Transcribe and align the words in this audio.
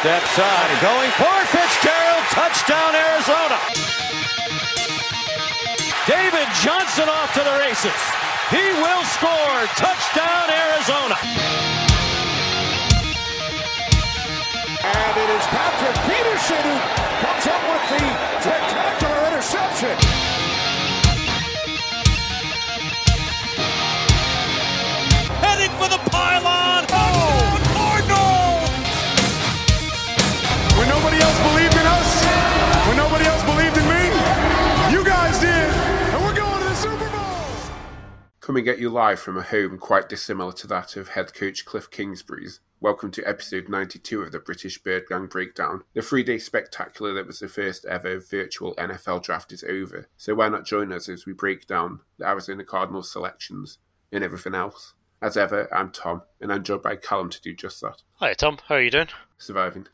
Step 0.00 0.24
side, 0.32 0.80
going 0.80 1.10
for 1.20 1.36
Fitzgerald, 1.52 2.24
touchdown 2.32 2.94
Arizona. 2.96 3.58
David 6.08 6.48
Johnson 6.64 7.06
off 7.06 7.34
to 7.34 7.44
the 7.44 7.52
races. 7.60 8.00
He 8.48 8.64
will 8.80 9.04
score, 9.04 9.60
touchdown 9.76 10.48
Arizona. 10.48 11.16
And 14.88 15.16
it 15.20 15.30
is 15.36 15.44
Patrick 15.52 15.96
Peterson 16.08 16.64
who 16.64 16.80
comes 17.20 17.44
up 17.44 17.60
with 17.68 17.84
the 17.92 18.04
spectacular 18.40 19.20
interception. 19.28 19.96
Heading 25.44 25.76
for 25.76 25.88
the 25.90 26.00
pylon. 26.10 26.59
Coming 38.50 38.66
at 38.66 38.80
you 38.80 38.90
live 38.90 39.20
from 39.20 39.38
a 39.38 39.42
home 39.42 39.78
quite 39.78 40.08
dissimilar 40.08 40.50
to 40.54 40.66
that 40.66 40.96
of 40.96 41.10
head 41.10 41.32
coach 41.34 41.64
Kliff 41.64 41.88
Kingsbury's. 41.88 42.58
Welcome 42.80 43.12
to 43.12 43.22
episode 43.22 43.68
92 43.68 44.22
of 44.22 44.32
the 44.32 44.40
British 44.40 44.82
Bird 44.82 45.04
Gang 45.08 45.26
Breakdown. 45.26 45.84
The 45.94 46.02
three 46.02 46.24
day 46.24 46.38
spectacular 46.38 47.14
that 47.14 47.28
was 47.28 47.38
the 47.38 47.46
first 47.46 47.84
ever 47.84 48.18
virtual 48.18 48.74
NFL 48.74 49.22
draft 49.22 49.52
is 49.52 49.62
over, 49.62 50.08
so 50.16 50.34
why 50.34 50.48
not 50.48 50.66
join 50.66 50.92
us 50.92 51.08
as 51.08 51.26
we 51.26 51.32
break 51.32 51.68
down 51.68 52.00
the 52.18 52.26
Arizona 52.26 52.64
Cardinals 52.64 53.12
selections 53.12 53.78
and 54.10 54.24
everything 54.24 54.56
else? 54.56 54.94
As 55.22 55.36
ever, 55.36 55.72
I'm 55.72 55.92
Tom, 55.92 56.22
and 56.40 56.52
I'm 56.52 56.64
joined 56.64 56.82
by 56.82 56.96
Callum 56.96 57.30
to 57.30 57.40
do 57.40 57.54
just 57.54 57.80
that. 57.82 58.02
Hi 58.14 58.34
Tom, 58.34 58.58
how 58.66 58.74
are 58.74 58.82
you 58.82 58.90
doing? 58.90 59.10
Surviving. 59.38 59.86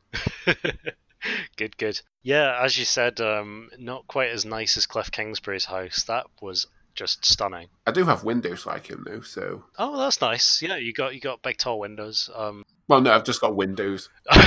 good, 1.56 1.76
good. 1.76 2.00
Yeah, 2.22 2.58
as 2.62 2.78
you 2.78 2.86
said, 2.86 3.20
um, 3.20 3.68
not 3.78 4.06
quite 4.06 4.30
as 4.30 4.46
nice 4.46 4.78
as 4.78 4.86
Kliff 4.86 5.10
Kingsbury's 5.10 5.66
house. 5.66 6.04
That 6.04 6.24
was 6.40 6.66
just 6.96 7.24
stunning. 7.24 7.68
I 7.86 7.92
do 7.92 8.04
have 8.04 8.24
windows 8.24 8.66
like 8.66 8.88
him 8.88 9.04
though, 9.06 9.20
so. 9.20 9.64
Oh, 9.78 9.96
that's 9.98 10.20
nice. 10.20 10.60
Yeah, 10.62 10.76
you 10.76 10.92
got 10.92 11.14
you 11.14 11.20
got 11.20 11.42
big 11.42 11.58
tall 11.58 11.78
windows. 11.78 12.28
Um, 12.34 12.64
Well, 12.88 13.00
no, 13.00 13.12
I've 13.12 13.24
just 13.24 13.40
got 13.40 13.54
windows. 13.54 14.08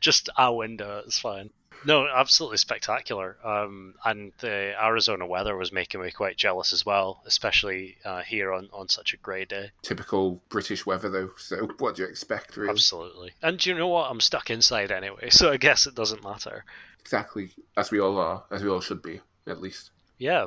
just 0.00 0.30
a 0.36 0.52
window. 0.52 1.02
It's 1.04 1.18
fine. 1.18 1.50
No, 1.84 2.06
absolutely 2.06 2.58
spectacular. 2.58 3.36
Um, 3.44 3.94
and 4.04 4.32
the 4.40 4.74
Arizona 4.82 5.26
weather 5.26 5.56
was 5.56 5.72
making 5.72 6.02
me 6.02 6.10
quite 6.10 6.36
jealous 6.36 6.72
as 6.72 6.84
well, 6.84 7.22
especially 7.26 7.96
uh, 8.04 8.20
here 8.20 8.52
on, 8.52 8.68
on 8.72 8.88
such 8.88 9.14
a 9.14 9.16
grey 9.16 9.44
day. 9.46 9.70
Typical 9.82 10.42
British 10.48 10.84
weather 10.84 11.08
though, 11.08 11.30
so 11.36 11.68
what 11.78 11.96
do 11.96 12.02
you 12.02 12.08
expect 12.08 12.56
really? 12.56 12.70
Absolutely. 12.70 13.32
And 13.42 13.64
you 13.64 13.74
know 13.74 13.88
what? 13.88 14.10
I'm 14.10 14.20
stuck 14.20 14.50
inside 14.50 14.92
anyway, 14.92 15.28
so 15.30 15.50
I 15.50 15.56
guess 15.56 15.86
it 15.86 15.94
doesn't 15.94 16.22
matter. 16.22 16.64
Exactly, 17.00 17.52
as 17.76 17.90
we 17.90 17.98
all 17.98 18.18
are, 18.18 18.44
as 18.50 18.62
we 18.62 18.68
all 18.68 18.80
should 18.80 19.02
be, 19.02 19.20
at 19.46 19.60
least. 19.60 19.90
Yeah. 20.20 20.46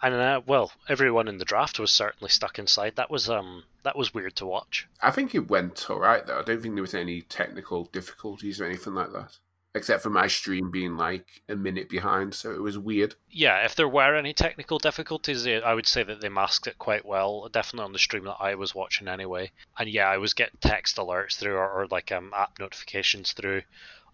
And 0.00 0.14
uh, 0.14 0.40
well, 0.46 0.72
everyone 0.88 1.28
in 1.28 1.38
the 1.38 1.44
draft 1.44 1.78
was 1.78 1.90
certainly 1.90 2.30
stuck 2.30 2.58
inside. 2.58 2.96
That 2.96 3.10
was 3.10 3.28
um 3.28 3.64
that 3.82 3.96
was 3.96 4.14
weird 4.14 4.36
to 4.36 4.46
watch. 4.46 4.86
I 5.02 5.10
think 5.10 5.34
it 5.34 5.50
went 5.50 5.90
alright 5.90 6.26
though. 6.26 6.38
I 6.38 6.42
don't 6.42 6.62
think 6.62 6.74
there 6.74 6.82
was 6.82 6.94
any 6.94 7.22
technical 7.22 7.86
difficulties 7.86 8.60
or 8.60 8.64
anything 8.64 8.94
like 8.94 9.12
that. 9.12 9.38
Except 9.74 10.02
for 10.02 10.10
my 10.10 10.26
stream 10.26 10.70
being 10.70 10.98
like 10.98 11.42
a 11.48 11.56
minute 11.56 11.88
behind, 11.88 12.34
so 12.34 12.52
it 12.52 12.60
was 12.60 12.76
weird. 12.76 13.14
Yeah, 13.30 13.64
if 13.64 13.74
there 13.74 13.88
were 13.88 14.14
any 14.14 14.34
technical 14.34 14.78
difficulties, 14.78 15.46
I 15.46 15.72
would 15.72 15.86
say 15.86 16.02
that 16.02 16.20
they 16.20 16.28
masked 16.28 16.66
it 16.66 16.78
quite 16.78 17.06
well. 17.06 17.48
Definitely 17.48 17.86
on 17.86 17.92
the 17.94 17.98
stream 17.98 18.24
that 18.24 18.36
I 18.38 18.54
was 18.54 18.74
watching 18.74 19.08
anyway. 19.08 19.50
And 19.78 19.88
yeah, 19.88 20.08
I 20.10 20.18
was 20.18 20.34
getting 20.34 20.58
text 20.60 20.98
alerts 20.98 21.36
through 21.38 21.56
or, 21.56 21.70
or 21.70 21.86
like 21.86 22.12
um, 22.12 22.32
app 22.36 22.58
notifications 22.58 23.32
through 23.32 23.62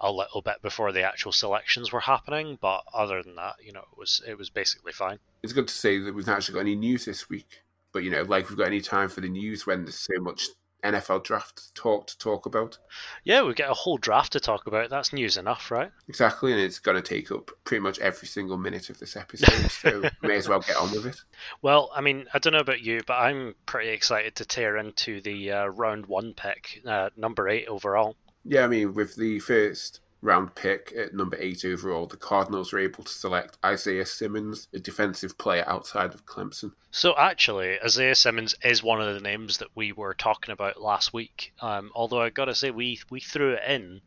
a 0.01 0.13
little 0.13 0.43
bit 0.43 0.63
before 0.63 0.93
the 0.93 1.03
actual 1.03 1.33
selections 1.33 1.93
were 1.93 2.01
happening. 2.01 2.59
But 2.61 2.83
other 2.93 3.23
than 3.23 3.37
that, 3.37 3.57
you 3.63 3.73
know, 3.73 3.85
it 3.93 3.99
was 3.99 4.23
it 4.27 4.39
was 4.39 4.51
basically 4.51 4.93
fine. 4.93 5.19
It's 5.43 5.53
good 5.53 5.69
to 5.69 5.75
say 5.75 5.99
that 5.99 6.15
we've 6.15 6.27
not 6.27 6.39
actually 6.39 6.55
got 6.55 6.61
any 6.61 6.77
news 6.77 7.05
this 7.05 7.29
week. 7.29 7.63
But 7.93 8.05
you 8.05 8.11
know, 8.11 8.23
like 8.23 8.49
we've 8.49 8.59
got 8.59 8.67
any 8.67 8.81
time 8.81 9.09
for 9.09 9.21
the 9.21 9.29
news 9.29 9.67
when 9.67 9.85
there's 9.85 9.97
so 9.97 10.21
much 10.21 10.49
NFL 10.85 11.25
draft 11.25 11.75
talk 11.75 12.07
to 12.07 12.19
talk 12.19 12.47
about. 12.47 12.79
Yeah, 13.25 13.43
we 13.43 13.55
get 13.55 13.71
a 13.71 13.75
whole 13.75 13.99
draft 13.99 14.33
to 14.33 14.41
talk 14.41 14.67
about. 14.67 14.91
That's 14.91 15.13
news 15.13 15.37
enough, 15.37 15.71
right? 15.71 15.91
Exactly, 16.09 16.53
and 16.53 16.61
it's 16.61 16.79
going 16.79 16.97
to 16.97 17.03
take 17.03 17.33
up 17.33 17.51
pretty 17.65 17.81
much 17.81 17.99
every 17.99 18.29
single 18.29 18.57
minute 18.57 18.89
of 18.91 18.99
this 18.99 19.17
episode, 19.17 19.71
so 19.71 20.03
may 20.23 20.37
as 20.37 20.49
well 20.49 20.61
get 20.61 20.77
on 20.77 20.93
with 20.93 21.07
it. 21.07 21.21
Well, 21.63 21.91
I 21.95 22.01
mean, 22.01 22.27
I 22.33 22.39
don't 22.39 22.53
know 22.53 22.61
about 22.61 22.81
you, 22.81 23.01
but 23.07 23.15
I'm 23.15 23.55
pretty 23.67 23.91
excited 23.91 24.37
to 24.37 24.45
tear 24.45 24.77
into 24.77 25.21
the 25.21 25.53
uh, 25.53 25.67
round 25.67 26.07
one 26.07 26.35
pick, 26.35 26.83
uh, 26.87 27.11
number 27.17 27.49
eight 27.49 27.67
overall. 27.67 28.17
Yeah, 28.45 28.65
I 28.65 28.67
mean, 28.67 28.95
with 28.95 29.17
the 29.17 29.41
first 29.41 30.01
round 30.21 30.55
pick 30.55 30.93
at 30.97 31.15
number 31.15 31.37
eight 31.39 31.65
overall, 31.65 32.07
the 32.07 32.17
Cardinals 32.17 32.73
were 32.73 32.79
able 32.79 33.05
to 33.05 33.13
select 33.13 33.59
Isaiah 33.65 34.07
Simmons, 34.07 34.69
a 34.73 34.79
defensive 34.79 35.39
player 35.39 35.65
outside 35.67 36.15
of 36.15 36.27
Clemson. 36.27 36.73
So 36.91 37.15
actually, 37.17 37.81
Isaiah 37.81 38.15
Simmons 38.15 38.55
is 38.63 38.83
one 38.83 39.01
of 39.01 39.15
the 39.15 39.21
names 39.21 39.59
that 39.59 39.69
we 39.75 39.93
were 39.93 40.15
talking 40.15 40.53
about 40.53 40.81
last 40.81 41.13
week. 41.13 41.53
Um, 41.61 41.91
although 41.95 42.21
I 42.23 42.31
gotta 42.31 42.55
say, 42.55 42.71
we 42.71 43.01
we 43.11 43.21
threw 43.21 43.53
it 43.53 43.63
in 43.69 44.01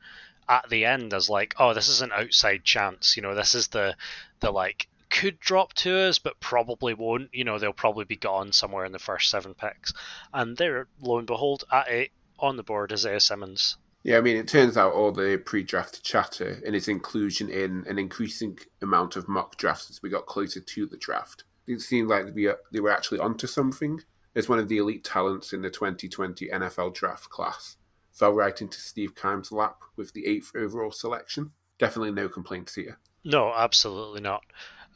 at 0.50 0.70
the 0.70 0.86
end 0.86 1.14
as 1.14 1.30
like, 1.30 1.56
oh, 1.60 1.74
this 1.74 1.88
is 1.88 2.02
an 2.02 2.12
outside 2.12 2.64
chance. 2.64 3.16
You 3.16 3.24
know, 3.24 3.36
this 3.36 3.56
is 3.56 3.70
the 3.70 3.96
the 4.40 4.52
like 4.52 4.88
could 5.10 5.40
drop 5.40 5.74
to 5.74 5.96
us, 6.08 6.20
but 6.20 6.40
probably 6.40 6.94
won't. 6.94 7.30
You 7.34 7.44
know, 7.44 7.60
they'll 7.60 7.74
probably 7.74 8.06
be 8.06 8.16
gone 8.16 8.52
somewhere 8.52 8.86
in 8.86 8.92
the 8.92 9.00
first 9.00 9.30
seven 9.30 9.54
picks. 9.54 9.94
And 10.34 10.58
there, 10.58 10.88
lo 11.00 11.18
and 11.18 11.28
behold, 11.28 11.64
at 11.72 11.90
eight 11.90 12.12
on 12.40 12.58
the 12.58 12.64
board, 12.64 12.92
Isaiah 12.92 13.20
Simmons. 13.20 13.78
Yeah, 14.04 14.18
I 14.18 14.22
mean, 14.22 14.38
it 14.38 14.48
turns 14.48 14.78
out 14.78 14.94
all 14.94 15.12
the 15.12 15.42
pre-draft 15.46 16.04
chatter 16.04 16.60
and 16.66 16.76
its 16.76 16.88
inclusion 16.88 17.50
in 17.50 17.86
an 17.88 18.00
increasing 18.00 18.58
amount 18.82 19.16
of 19.16 19.28
mock 19.28 19.58
drafts 19.58 19.92
as 19.92 20.02
we 20.02 20.10
got 20.10 20.26
closer 20.26 20.60
to 20.60 20.86
the 20.88 20.98
draft. 20.98 21.44
It 21.68 21.82
seemed 21.82 22.10
like 22.10 22.34
we, 22.34 22.48
uh, 22.48 22.56
they 22.72 22.80
were 22.80 22.92
actually 22.92 23.20
onto 23.20 23.46
something. 23.46 24.02
As 24.36 24.50
one 24.50 24.60
of 24.60 24.70
the 24.70 24.78
elite 24.78 25.04
talents 25.04 25.54
in 25.54 25.62
the 25.62 25.70
2020 25.70 26.48
NFL 26.48 26.96
draft 26.96 27.30
class, 27.30 27.78
fell 28.12 28.34
right 28.34 28.60
into 28.60 28.80
Steve 28.80 29.14
Keim's 29.14 29.52
lap 29.52 29.78
with 29.96 30.14
the 30.14 30.26
eighth 30.26 30.52
overall 30.56 30.92
selection. 30.92 31.52
Definitely 31.78 32.12
no 32.12 32.30
complaints 32.30 32.76
here. 32.76 32.98
No, 33.24 33.54
absolutely 33.54 34.22
not. 34.22 34.44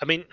I 0.02 0.06
mean, 0.06 0.26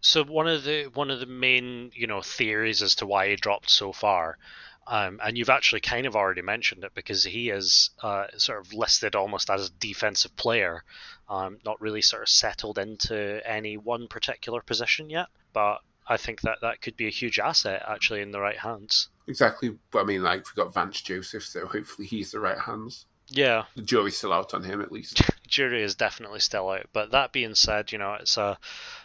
so 0.00 0.24
one 0.24 0.48
of 0.48 0.64
the 0.64 0.84
one 0.94 1.10
of 1.10 1.20
the 1.20 1.26
main 1.26 1.90
you 1.94 2.06
know 2.06 2.22
theories 2.22 2.82
as 2.82 2.94
to 2.96 3.06
why 3.06 3.28
he 3.28 3.36
dropped 3.36 3.70
so 3.70 3.92
far 3.92 4.38
um, 4.86 5.20
and 5.22 5.36
you've 5.36 5.50
actually 5.50 5.80
kind 5.80 6.06
of 6.06 6.16
already 6.16 6.42
mentioned 6.42 6.84
it 6.84 6.92
because 6.94 7.24
he 7.24 7.50
is 7.50 7.90
uh, 8.02 8.26
sort 8.36 8.60
of 8.60 8.72
listed 8.72 9.14
almost 9.14 9.50
as 9.50 9.68
a 9.68 9.72
defensive 9.72 10.34
player, 10.36 10.82
um, 11.28 11.58
not 11.64 11.80
really 11.80 12.02
sort 12.02 12.22
of 12.22 12.28
settled 12.28 12.78
into 12.78 13.40
any 13.48 13.76
one 13.76 14.08
particular 14.08 14.60
position 14.62 15.10
yet. 15.10 15.26
But 15.52 15.78
I 16.06 16.16
think 16.16 16.40
that 16.42 16.58
that 16.62 16.82
could 16.82 16.96
be 16.96 17.06
a 17.06 17.10
huge 17.10 17.38
asset 17.38 17.84
actually 17.86 18.20
in 18.20 18.32
the 18.32 18.40
right 18.40 18.58
hands. 18.58 19.08
Exactly. 19.28 19.76
But 19.92 20.00
I 20.00 20.04
mean, 20.04 20.22
like, 20.22 20.38
we've 20.38 20.64
got 20.64 20.74
Vance 20.74 21.00
Joseph, 21.00 21.44
so 21.44 21.66
hopefully 21.66 22.08
he's 22.08 22.32
the 22.32 22.40
right 22.40 22.58
hands. 22.58 23.06
Yeah. 23.30 23.64
The 23.76 23.82
jury's 23.82 24.16
still 24.16 24.32
out 24.32 24.54
on 24.54 24.64
him, 24.64 24.80
at 24.80 24.92
least. 24.92 25.22
Jury 25.48 25.82
is 25.82 25.94
definitely 25.94 26.40
still 26.40 26.68
out. 26.68 26.86
But 26.92 27.10
that 27.10 27.32
being 27.32 27.54
said, 27.54 27.90
you 27.90 27.98
know, 27.98 28.14
it's 28.14 28.36
a, 28.36 28.58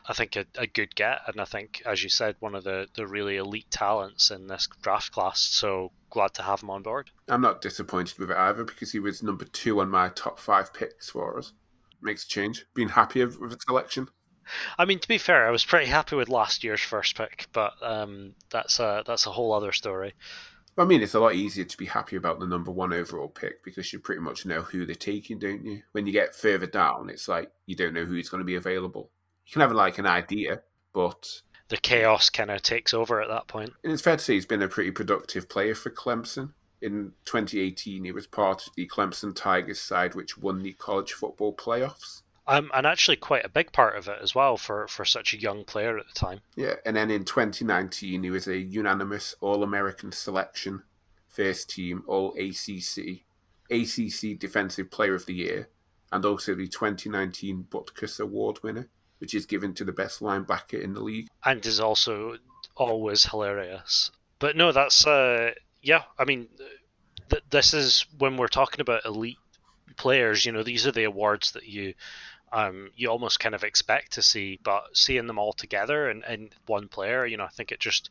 I 0.08 0.14
think, 0.14 0.36
a, 0.36 0.46
a 0.56 0.68
good 0.68 0.96
get. 0.96 1.22
And 1.28 1.40
I 1.40 1.46
think, 1.46 1.82
as 1.86 2.04
you 2.04 2.10
said, 2.10 2.36
one 2.40 2.56
of 2.56 2.64
the, 2.64 2.88
the 2.96 3.08
really 3.08 3.38
elite 3.38 3.70
talents 3.72 4.32
in 4.32 4.48
this 4.48 4.68
draft 4.82 5.12
class. 5.12 5.40
So 5.40 5.92
glad 6.10 6.34
to 6.36 6.44
have 6.44 6.62
him 6.62 6.70
on 6.70 6.84
board. 6.84 7.10
I'm 7.28 7.42
not 7.42 7.62
disappointed 7.62 8.18
with 8.20 8.32
it 8.32 8.38
either 8.38 8.64
because 8.64 8.92
he 8.92 9.00
was 9.00 9.24
number 9.24 9.46
two 9.46 9.80
on 9.80 9.90
my 9.90 10.10
top 10.10 10.40
five 10.40 10.74
picks 10.74 11.10
for 11.10 11.38
us. 11.38 11.54
Makes 12.02 12.26
a 12.26 12.28
change. 12.28 12.66
Being 12.74 12.90
happier 12.90 13.28
with 13.28 13.52
the 13.52 13.58
selection. 13.60 14.10
I 14.78 14.86
mean, 14.86 15.00
to 15.00 15.08
be 15.08 15.18
fair, 15.18 15.48
I 15.48 15.52
was 15.52 15.66
pretty 15.66 15.88
happy 15.88 16.16
with 16.16 16.30
last 16.30 16.64
year's 16.64 16.82
first 16.82 17.18
pick, 17.18 17.48
but 17.52 17.74
um, 17.82 18.36
that's 18.52 18.80
a 18.80 19.04
that's 19.06 19.26
a 19.26 19.32
whole 19.32 19.54
other 19.54 19.72
story. 19.72 20.14
I 20.78 20.84
mean, 20.84 21.02
it's 21.02 21.14
a 21.14 21.20
lot 21.20 21.36
easier 21.36 21.64
to 21.64 21.78
be 21.78 21.86
happy 21.86 22.18
about 22.18 22.40
the 22.40 22.48
number 22.48 22.72
one 22.72 22.92
overall 22.92 23.30
pick 23.30 23.64
because 23.64 23.94
you 23.94 24.00
pretty 24.00 24.22
much 24.22 24.46
know 24.46 24.62
who 24.62 24.86
they're 24.86 24.96
taking, 24.96 25.40
don't 25.40 25.64
you? 25.64 25.84
When 25.94 26.06
you 26.06 26.12
get 26.12 26.36
further 26.36 26.68
down, 26.68 27.10
it's 27.10 27.28
like 27.28 27.52
you 27.66 27.76
don't 27.76 27.94
know 27.94 28.06
who's 28.06 28.30
going 28.30 28.40
to 28.40 28.46
be 28.46 28.56
available. 28.56 29.10
You 29.46 29.54
can 29.54 29.62
have 29.62 29.72
like 29.72 29.98
an 29.98 30.08
idea, 30.08 30.62
but 30.94 31.42
the 31.70 31.78
chaos 31.78 32.30
kind 32.30 32.52
of 32.52 32.62
takes 32.62 32.94
over 32.94 33.22
at 33.22 33.30
that 33.30 33.48
point. 33.48 33.72
And 33.84 33.94
it's 33.94 34.02
fair 34.02 34.18
to 34.18 34.24
say 34.24 34.34
he's 34.34 34.46
been 34.46 34.62
a 34.62 34.68
pretty 34.68 34.92
productive 34.92 35.48
player 35.50 35.76
for 35.76 35.90
Clemson. 35.90 36.54
In 36.82 37.14
2018, 37.26 38.04
he 38.04 38.12
was 38.12 38.28
part 38.28 38.68
of 38.68 38.76
the 38.76 38.88
Clemson 38.88 39.36
Tigers 39.36 39.80
side, 39.80 40.14
which 40.14 40.38
won 40.38 40.62
the 40.62 40.74
college 40.74 41.14
football 41.14 41.56
playoffs. 41.56 42.22
Um, 42.48 42.70
and 42.74 42.86
actually 42.86 43.18
quite 43.18 43.44
a 43.44 43.50
big 43.50 43.72
part 43.72 43.98
of 43.98 44.08
it 44.08 44.20
as 44.22 44.36
well 44.36 44.56
for, 44.56 44.88
for 44.88 45.04
such 45.04 45.34
a 45.34 45.40
young 45.40 45.64
player 45.64 45.98
at 45.98 46.06
the 46.08 46.14
time. 46.14 46.42
Yeah, 46.56 46.76
and 46.86 46.96
then 46.96 47.10
in 47.10 47.26
2019, 47.26 48.24
he 48.24 48.30
was 48.30 48.48
a 48.48 48.58
unanimous 48.58 49.36
All 49.42 49.64
American 49.64 50.12
selection, 50.12 50.84
first 51.28 51.72
team 51.72 52.04
All 52.06 52.36
ACC, 52.38 53.24
ACC 53.72 54.38
Defensive 54.38 54.92
Player 54.92 55.16
of 55.16 55.26
the 55.26 55.34
Year, 55.34 55.70
and 56.12 56.24
also 56.24 56.54
the 56.54 56.68
2019 56.68 57.66
Butkus 57.70 58.20
Award 58.20 58.60
winner, 58.62 58.90
which 59.18 59.34
is 59.34 59.48
given 59.48 59.74
to 59.74 59.84
the 59.84 59.92
best 59.92 60.20
linebacker 60.20 60.82
in 60.82 60.94
the 60.94 61.02
league. 61.02 61.28
And 61.44 61.66
is 61.66 61.80
also 61.80 62.38
always 62.76 63.26
hilarious. 63.26 64.12
But 64.38 64.56
no, 64.56 64.72
that's, 64.72 65.08
uh, 65.08 65.52
yeah, 65.82 66.04
I 66.20 66.26
mean, 66.26 66.48
th- 67.30 67.44
this 67.50 67.74
is 67.74 68.06
when 68.18 68.38
we're 68.38 68.48
talking 68.48 68.82
about 68.82 69.06
elite 69.06 69.38
players, 69.98 70.46
you 70.46 70.52
know, 70.52 70.64
these 70.64 70.86
are 70.86 70.92
the 70.92 71.06
awards 71.06 71.52
that 71.54 71.68
you 71.68 71.94
um, 72.52 72.92
you 72.96 73.10
almost 73.10 73.40
kind 73.40 73.56
of 73.56 73.64
expect 73.64 74.14
to 74.14 74.22
see, 74.22 74.60
but 74.64 74.86
seeing 74.94 75.28
them 75.28 75.40
all 75.40 75.54
together 75.54 76.10
and 76.10 76.24
in, 76.30 76.50
one 76.68 76.88
player, 76.88 77.26
you 77.26 77.38
know, 77.38 77.44
I 77.44 77.50
think 77.50 77.72
it 77.72 77.80
just 77.80 78.10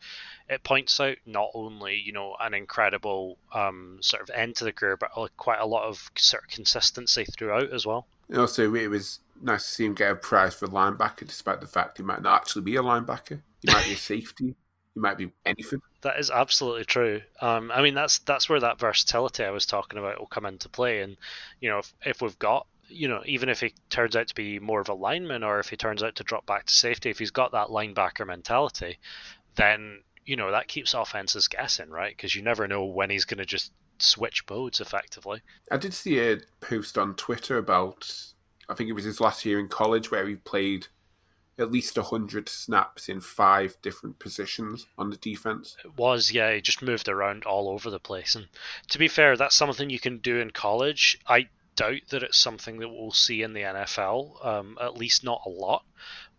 it 0.49 0.63
points 0.63 0.99
out 1.01 1.17
not 1.25 1.51
only 1.55 1.97
you 1.97 2.13
know 2.13 2.37
an 2.41 2.55
incredible 2.55 3.39
um, 3.53 3.99
sort 4.01 4.23
of 4.23 4.31
end 4.31 4.57
to 4.57 4.65
the 4.65 4.73
career, 4.73 4.97
but 4.97 5.11
quite 5.37 5.61
a 5.61 5.67
lot 5.67 5.85
of 5.85 6.11
sort 6.17 6.43
of 6.43 6.51
consistency 6.51 7.25
throughout 7.25 7.73
as 7.73 7.87
well. 7.87 8.07
And 8.29 8.39
also, 8.39 8.75
it 8.75 8.89
was 8.89 9.21
nice 9.41 9.65
to 9.65 9.69
see 9.69 9.85
him 9.85 9.95
get 9.95 10.11
a 10.11 10.17
prize 10.17 10.55
for 10.55 10.67
linebacker, 10.67 11.27
despite 11.27 11.61
the 11.61 11.67
fact 11.67 11.99
he 11.99 12.03
might 12.03 12.23
not 12.23 12.41
actually 12.41 12.63
be 12.63 12.77
a 12.77 12.83
linebacker. 12.83 13.41
He 13.63 13.73
might 13.73 13.85
be 13.85 13.93
a 13.93 13.97
safety. 13.97 14.55
He 14.95 15.01
might 15.01 15.19
be 15.19 15.33
anything. 15.45 15.81
That 16.03 16.19
is 16.19 16.31
absolutely 16.31 16.85
true. 16.85 17.23
Um, 17.41 17.71
I 17.73 17.83
mean, 17.83 17.95
that's 17.95 18.19
that's 18.21 18.49
where 18.49 18.61
that 18.61 18.79
versatility 18.79 19.45
I 19.45 19.51
was 19.51 19.67
talking 19.67 19.99
about 19.99 20.19
will 20.19 20.27
come 20.27 20.47
into 20.47 20.69
play. 20.69 21.01
And 21.01 21.17
you 21.61 21.71
know, 21.71 21.79
if, 21.79 21.95
if 22.05 22.23
we've 22.23 22.39
got 22.39 22.67
you 22.95 23.09
know, 23.09 23.23
even 23.27 23.49
if 23.49 23.61
he 23.61 23.75
turns 23.91 24.17
out 24.17 24.29
to 24.29 24.35
be 24.35 24.59
more 24.59 24.81
of 24.81 24.89
a 24.89 24.95
lineman 24.95 25.43
or 25.43 25.59
if 25.59 25.69
he 25.69 25.77
turns 25.77 26.03
out 26.03 26.17
to 26.17 26.25
drop 26.25 26.47
back 26.47 26.67
to 26.67 26.73
safety, 26.73 27.11
if 27.11 27.19
he's 27.19 27.31
got 27.31 27.53
that 27.53 27.69
linebacker 27.69 28.27
mentality, 28.27 28.99
then, 29.57 30.01
you 30.25 30.37
know, 30.37 30.51
that 30.51 30.69
keeps 30.69 30.95
offenses 30.95 31.49
guessing, 31.49 31.91
right? 31.91 32.17
Because 32.17 32.35
you 32.35 32.43
never 32.43 32.69
know 32.69 32.85
when 32.85 33.11
he's 33.11 33.25
going 33.25 33.39
to 33.39 33.45
just 33.45 33.73
switch 33.99 34.45
modes 34.49 34.81
effectively. 34.81 35.41
I 35.71 35.77
did 35.77 35.95
see 35.95 36.19
a 36.21 36.39
post 36.61 36.99
on 36.99 37.15
Twitter 37.15 37.59
about, 37.59 38.33
I 38.69 38.75
think 38.75 38.89
it 38.89 38.95
was 38.95 39.05
his 39.05 39.21
last 39.21 39.45
year 39.45 39.59
in 39.59 39.69
college 39.69 40.11
where 40.11 40.27
he 40.27 40.37
played 40.37 40.89
at 41.59 41.71
least 41.71 41.97
100 41.97 42.49
snaps 42.49 43.09
in 43.09 43.21
five 43.21 43.77
different 43.81 44.19
positions 44.19 44.87
on 44.99 45.11
the 45.11 45.17
defense. 45.17 45.77
It 45.85 45.97
was, 45.97 46.33
yeah, 46.33 46.53
he 46.53 46.61
just 46.61 46.83
moved 46.83 47.09
around 47.09 47.45
all 47.45 47.69
over 47.69 47.91
the 47.91 48.01
place. 48.01 48.35
And 48.35 48.49
to 48.89 48.99
be 48.99 49.09
fair, 49.09 49.37
that's 49.37 49.55
something 49.55 49.89
you 49.89 50.01
can 50.01 50.19
do 50.19 50.41
in 50.41 50.51
college. 50.51 51.19
I 51.29 51.49
doubt 51.77 52.03
that 52.11 52.23
it's 52.23 52.39
something 52.39 52.79
that 52.79 52.89
we'll 52.89 53.13
see 53.13 53.43
in 53.43 53.53
the 53.53 53.63
NFL, 53.63 54.45
um, 54.45 54.79
at 54.81 54.97
least 54.97 55.25
not 55.25 55.43
a 55.47 55.51
lot. 55.51 55.85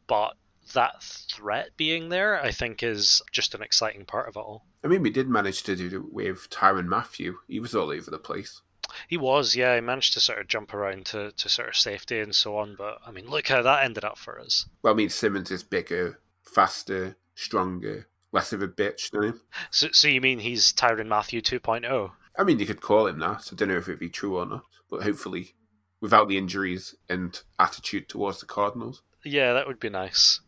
But 0.07 0.35
that 0.73 1.01
threat 1.03 1.71
being 1.77 2.09
there, 2.09 2.41
I 2.41 2.51
think, 2.51 2.83
is 2.83 3.21
just 3.31 3.55
an 3.55 3.61
exciting 3.61 4.05
part 4.05 4.27
of 4.27 4.35
it 4.35 4.39
all. 4.39 4.65
I 4.83 4.87
mean, 4.87 5.01
we 5.01 5.09
did 5.09 5.27
manage 5.29 5.63
to 5.63 5.75
do 5.75 5.87
it 5.87 6.13
with 6.13 6.49
Tyrann 6.49 6.87
Mathieu. 6.87 7.37
He 7.47 7.59
was 7.59 7.75
all 7.75 7.91
over 7.91 8.09
the 8.09 8.19
place. 8.19 8.61
He 9.07 9.17
was, 9.17 9.55
yeah. 9.55 9.75
He 9.75 9.81
managed 9.81 10.13
to 10.13 10.19
sort 10.19 10.39
of 10.39 10.47
jump 10.47 10.73
around 10.73 11.07
to, 11.07 11.31
to 11.31 11.49
sort 11.49 11.69
of 11.69 11.75
safety 11.75 12.19
and 12.19 12.35
so 12.35 12.57
on. 12.57 12.75
But 12.77 12.99
I 13.05 13.11
mean, 13.11 13.27
look 13.27 13.47
how 13.47 13.61
that 13.61 13.83
ended 13.83 14.03
up 14.03 14.17
for 14.17 14.39
us. 14.39 14.67
Well, 14.81 14.93
I 14.93 14.95
mean, 14.95 15.09
Simmons 15.09 15.51
is 15.51 15.63
bigger, 15.63 16.19
faster, 16.43 17.17
stronger, 17.33 18.07
less 18.31 18.53
of 18.53 18.61
a 18.61 18.67
bitch 18.67 19.11
than 19.11 19.23
him. 19.23 19.41
So, 19.71 19.87
so 19.91 20.07
you 20.07 20.21
mean 20.21 20.39
he's 20.39 20.71
Tyrann 20.73 21.07
Mathieu 21.07 21.41
2.0? 21.41 22.11
I 22.37 22.43
mean, 22.43 22.59
you 22.59 22.65
could 22.65 22.81
call 22.81 23.07
him 23.07 23.19
that. 23.19 23.49
I 23.51 23.55
don't 23.55 23.69
know 23.69 23.77
if 23.77 23.87
it'd 23.87 23.99
be 23.99 24.09
true 24.09 24.37
or 24.37 24.45
not, 24.45 24.65
hopefully, 25.03 25.55
without 26.01 26.27
the 26.27 26.37
injuries 26.37 26.95
and 27.09 27.41
attitude 27.59 28.09
towards 28.09 28.39
the 28.39 28.45
Cardinals. 28.45 29.01
Yeah, 29.23 29.53
that 29.53 29.67
would 29.67 29.79
be 29.79 29.89
nice. 29.89 30.39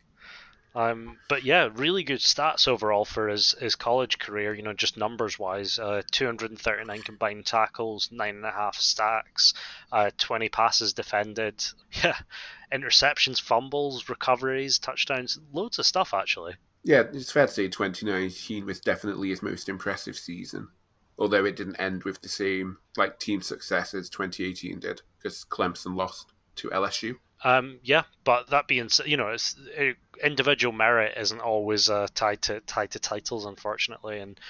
Um, 0.74 1.18
but 1.28 1.42
yeah, 1.42 1.70
really 1.74 2.04
good 2.04 2.20
stats 2.20 2.68
overall 2.68 3.04
for 3.04 3.28
his, 3.28 3.52
his 3.58 3.74
college 3.74 4.18
career. 4.18 4.54
You 4.54 4.62
know, 4.62 4.74
just 4.74 4.96
numbers 4.96 5.38
wise, 5.38 5.78
uh, 5.78 6.02
239 6.12 7.02
combined 7.02 7.46
tackles, 7.46 8.10
nine 8.12 8.36
and 8.36 8.44
a 8.44 8.52
half 8.52 8.76
sacks, 8.76 9.54
uh, 9.90 10.10
20 10.18 10.48
passes 10.48 10.92
defended. 10.92 11.64
Yeah, 12.04 12.16
interceptions, 12.72 13.40
fumbles, 13.40 14.08
recoveries, 14.08 14.78
touchdowns, 14.78 15.40
loads 15.52 15.78
of 15.78 15.86
stuff 15.86 16.14
actually. 16.14 16.54
Yeah, 16.84 17.04
it's 17.12 17.32
fair 17.32 17.46
to 17.46 17.52
say 17.52 17.66
2019 17.66 18.66
was 18.66 18.78
definitely 18.78 19.30
his 19.30 19.42
most 19.42 19.68
impressive 19.68 20.16
season 20.16 20.68
although 21.18 21.44
it 21.44 21.56
didn't 21.56 21.76
end 21.76 22.04
with 22.04 22.20
the 22.22 22.28
same 22.28 22.78
like 22.96 23.18
team 23.18 23.42
success 23.42 23.94
as 23.94 24.08
2018 24.08 24.80
did 24.80 25.02
because 25.18 25.44
Clemson 25.44 25.96
lost 25.96 26.32
to 26.56 26.68
LSU. 26.70 27.16
Um, 27.44 27.78
yeah, 27.84 28.02
but 28.24 28.50
that 28.50 28.66
being 28.66 28.88
said, 28.88 29.06
you 29.06 29.16
know, 29.16 29.28
it's, 29.28 29.54
it, 29.76 29.96
individual 30.22 30.72
merit 30.72 31.16
isn't 31.16 31.40
always 31.40 31.88
uh, 31.88 32.08
tied 32.14 32.42
to 32.42 32.60
tied 32.60 32.90
to 32.92 32.98
titles, 32.98 33.46
unfortunately, 33.46 34.18
and 34.18 34.40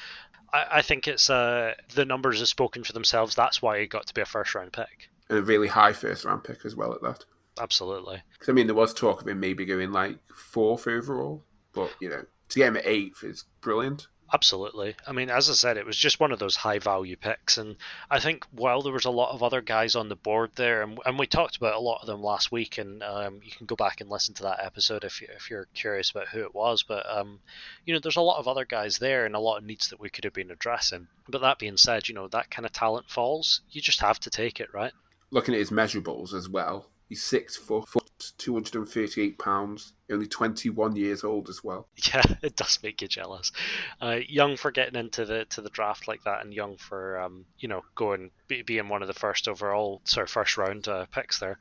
I, 0.55 0.67
I 0.71 0.83
think 0.83 1.07
it's 1.07 1.29
uh, 1.29 1.75
the 1.95 2.07
numbers 2.07 2.39
have 2.39 2.49
spoken 2.49 2.85
for 2.85 2.95
themselves. 2.95 3.35
That's 3.35 3.61
why 3.61 3.81
he 3.81 3.87
got 3.87 4.07
to 4.07 4.15
be 4.15 4.23
a 4.23 4.27
first 4.27 4.55
round 4.55 4.73
pick 4.73 5.11
and 5.29 5.39
a 5.39 5.43
really 5.43 5.69
high 5.69 5.93
first 5.93 6.25
round 6.25 6.45
pick 6.45 6.65
as 6.65 6.75
well 6.75 6.93
at 6.93 7.03
that. 7.03 7.25
Absolutely. 7.61 8.23
Because 8.33 8.49
I 8.49 8.53
mean, 8.53 8.67
there 8.67 8.75
was 8.75 8.95
talk 8.95 9.21
of 9.21 9.29
him 9.29 9.41
maybe 9.41 9.65
going 9.65 9.93
like 9.93 10.19
fourth 10.35 10.87
overall, 10.87 11.45
but 11.73 11.91
you 12.01 12.09
know, 12.09 12.25
to 12.49 12.59
get 12.59 12.69
him 12.69 12.77
at 12.77 12.87
eighth 12.87 13.25
is 13.25 13.45
brilliant. 13.61 14.07
Absolutely. 14.33 14.95
I 15.07 15.13
mean, 15.13 15.31
as 15.31 15.49
I 15.49 15.55
said, 15.55 15.79
it 15.79 15.87
was 15.87 15.97
just 15.97 16.21
one 16.21 16.33
of 16.33 16.39
those 16.39 16.55
high 16.55 16.79
value 16.79 17.17
picks. 17.17 17.57
And 17.57 17.77
I 18.11 18.21
think 18.21 18.45
while 18.53 18.83
there 18.83 18.93
was 18.93 19.07
a 19.07 19.11
lot 19.11 19.33
of 19.33 19.43
other 19.43 19.63
guys 19.63 19.97
on 19.97 20.11
the 20.11 20.17
board 20.17 20.51
there, 20.55 20.83
and, 20.83 20.99
and 21.07 21.19
we 21.19 21.27
talked 21.27 21.57
about 21.57 21.75
a 21.75 21.81
lot 21.81 22.01
of 22.03 22.07
them 22.07 22.23
last 22.23 22.53
week, 22.53 22.77
and 22.77 23.03
um, 23.03 23.41
you 23.43 23.51
can 23.51 23.67
go 23.67 23.75
back 23.75 24.01
and 24.01 24.11
listen 24.11 24.35
to 24.35 24.43
that 24.43 24.63
episode 24.63 25.05
if, 25.05 25.23
you, 25.23 25.29
if 25.35 25.49
you're 25.49 25.67
curious 25.75 26.11
about 26.11 26.29
who 26.29 26.41
it 26.41 26.55
was. 26.55 26.83
But, 26.83 27.07
um, 27.09 27.41
you 27.87 27.95
know, 27.95 28.01
there's 28.01 28.17
a 28.17 28.21
lot 28.21 28.39
of 28.39 28.49
other 28.49 28.67
guys 28.67 28.99
there 28.99 29.25
and 29.25 29.35
a 29.35 29.41
lot 29.41 29.57
of 29.57 29.65
needs 29.65 29.89
that 29.89 30.01
we 30.01 30.11
could 30.11 30.25
have 30.25 30.35
been 30.35 30.51
addressing. 30.51 31.09
But 31.27 31.41
that 31.41 31.59
being 31.59 31.79
said, 31.79 32.09
you 32.09 32.15
know, 32.15 32.29
that 32.29 32.51
kind 32.51 32.67
of 32.67 32.73
talent 32.73 33.09
falls. 33.09 33.63
You 33.71 33.81
just 33.81 34.01
have 34.01 34.21
to 34.21 34.31
take 34.31 34.61
it, 34.61 34.75
right? 34.75 34.93
Looking 35.31 35.55
at 35.55 35.61
his 35.61 35.71
measurables 35.71 36.35
as 36.35 36.49
well, 36.49 36.87
he's 37.09 37.23
six 37.23 37.57
foot, 37.57 37.89
foot 37.89 38.33
238 38.39 39.39
pounds, 39.39 39.95
only 40.11 40.27
21 40.27 40.97
years 40.97 41.25
old 41.25 41.49
as 41.49 41.65
well. 41.65 41.89
Yeah, 42.15 42.23
it 42.43 42.57
does 42.57 42.79
make 42.83 43.03
you 43.03 43.09
jealous. 43.09 43.53
Uh, 44.01 44.19
young 44.27 44.57
for 44.57 44.71
getting 44.71 44.99
into 44.99 45.25
the 45.25 45.45
to 45.47 45.61
the 45.61 45.71
draft 45.71 46.09
like 46.09 46.25
that, 46.25 46.43
and 46.43 46.55
young 46.55 46.77
for 46.77 47.21
um, 47.21 47.45
you 47.59 47.69
know 47.69 47.83
going 47.95 48.31
be, 48.47 48.63
being 48.63 48.89
one 48.89 49.03
of 49.03 49.09
the 49.09 49.15
first 49.15 49.49
overall, 49.49 50.01
sorry, 50.05 50.27
first 50.27 50.57
round 50.57 50.89
uh, 50.89 51.07
picks 51.07 51.39
there. 51.39 51.59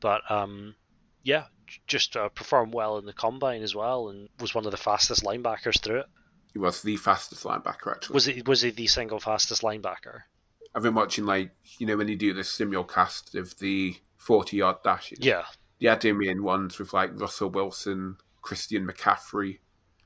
But 0.00 0.28
um, 0.30 0.74
yeah, 1.22 1.44
just 1.86 2.16
uh, 2.16 2.28
performed 2.28 2.74
well 2.74 2.98
in 2.98 3.06
the 3.06 3.12
combine 3.12 3.62
as 3.62 3.74
well, 3.74 4.08
and 4.08 4.28
was 4.40 4.54
one 4.54 4.66
of 4.66 4.70
the 4.70 4.76
fastest 4.76 5.24
linebackers 5.24 5.80
through 5.80 6.00
it. 6.00 6.06
He 6.52 6.58
was 6.58 6.82
the 6.82 6.96
fastest 6.96 7.44
linebacker 7.44 7.92
actually. 7.92 8.14
Was 8.14 8.24
he 8.24 8.42
was 8.42 8.62
he 8.62 8.70
the 8.70 8.86
single 8.86 9.20
fastest 9.20 9.62
linebacker? 9.62 10.22
I've 10.74 10.82
been 10.82 10.94
watching 10.94 11.26
like 11.26 11.50
you 11.78 11.86
know 11.86 11.96
when 11.96 12.08
you 12.08 12.16
do 12.16 12.32
the 12.32 12.42
simulcast 12.42 13.34
of 13.34 13.58
the 13.58 13.96
40 14.28 14.58
yard 14.58 14.76
dashes. 14.84 15.20
Yeah. 15.22 15.44
You 15.78 15.88
had 15.88 16.04
him 16.04 16.20
in 16.20 16.42
ones 16.42 16.78
with 16.78 16.92
like 16.92 17.18
Russell 17.18 17.48
Wilson, 17.48 18.18
Christian 18.42 18.86
McCaffrey, 18.86 19.60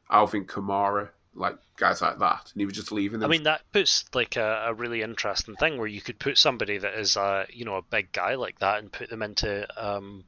Alvin 0.08 0.44
Kamara, 0.44 1.08
like 1.34 1.56
guys 1.76 2.00
like 2.00 2.20
that, 2.20 2.52
and 2.52 2.60
he 2.60 2.64
was 2.64 2.74
just 2.74 2.92
leaving 2.92 3.19
them. 3.19 3.28
I 3.28 3.32
mean, 3.32 3.42
that 3.42 3.62
puts 3.72 4.04
like 4.14 4.36
a, 4.36 4.66
a 4.69 4.74
really 4.74 5.02
interesting 5.02 5.56
thing 5.56 5.76
where 5.76 5.88
you 5.88 6.00
could 6.00 6.20
put 6.20 6.38
somebody 6.38 6.78
that 6.78 6.94
is 6.94 7.16
a 7.16 7.47
you 7.52 7.64
know 7.64 7.75
a 7.75 7.82
big 7.82 8.12
guy 8.12 8.37
like 8.37 8.61
that 8.61 8.78
and 8.78 8.92
put 8.92 9.11
them 9.11 9.23
into 9.23 9.66
um, 9.76 10.23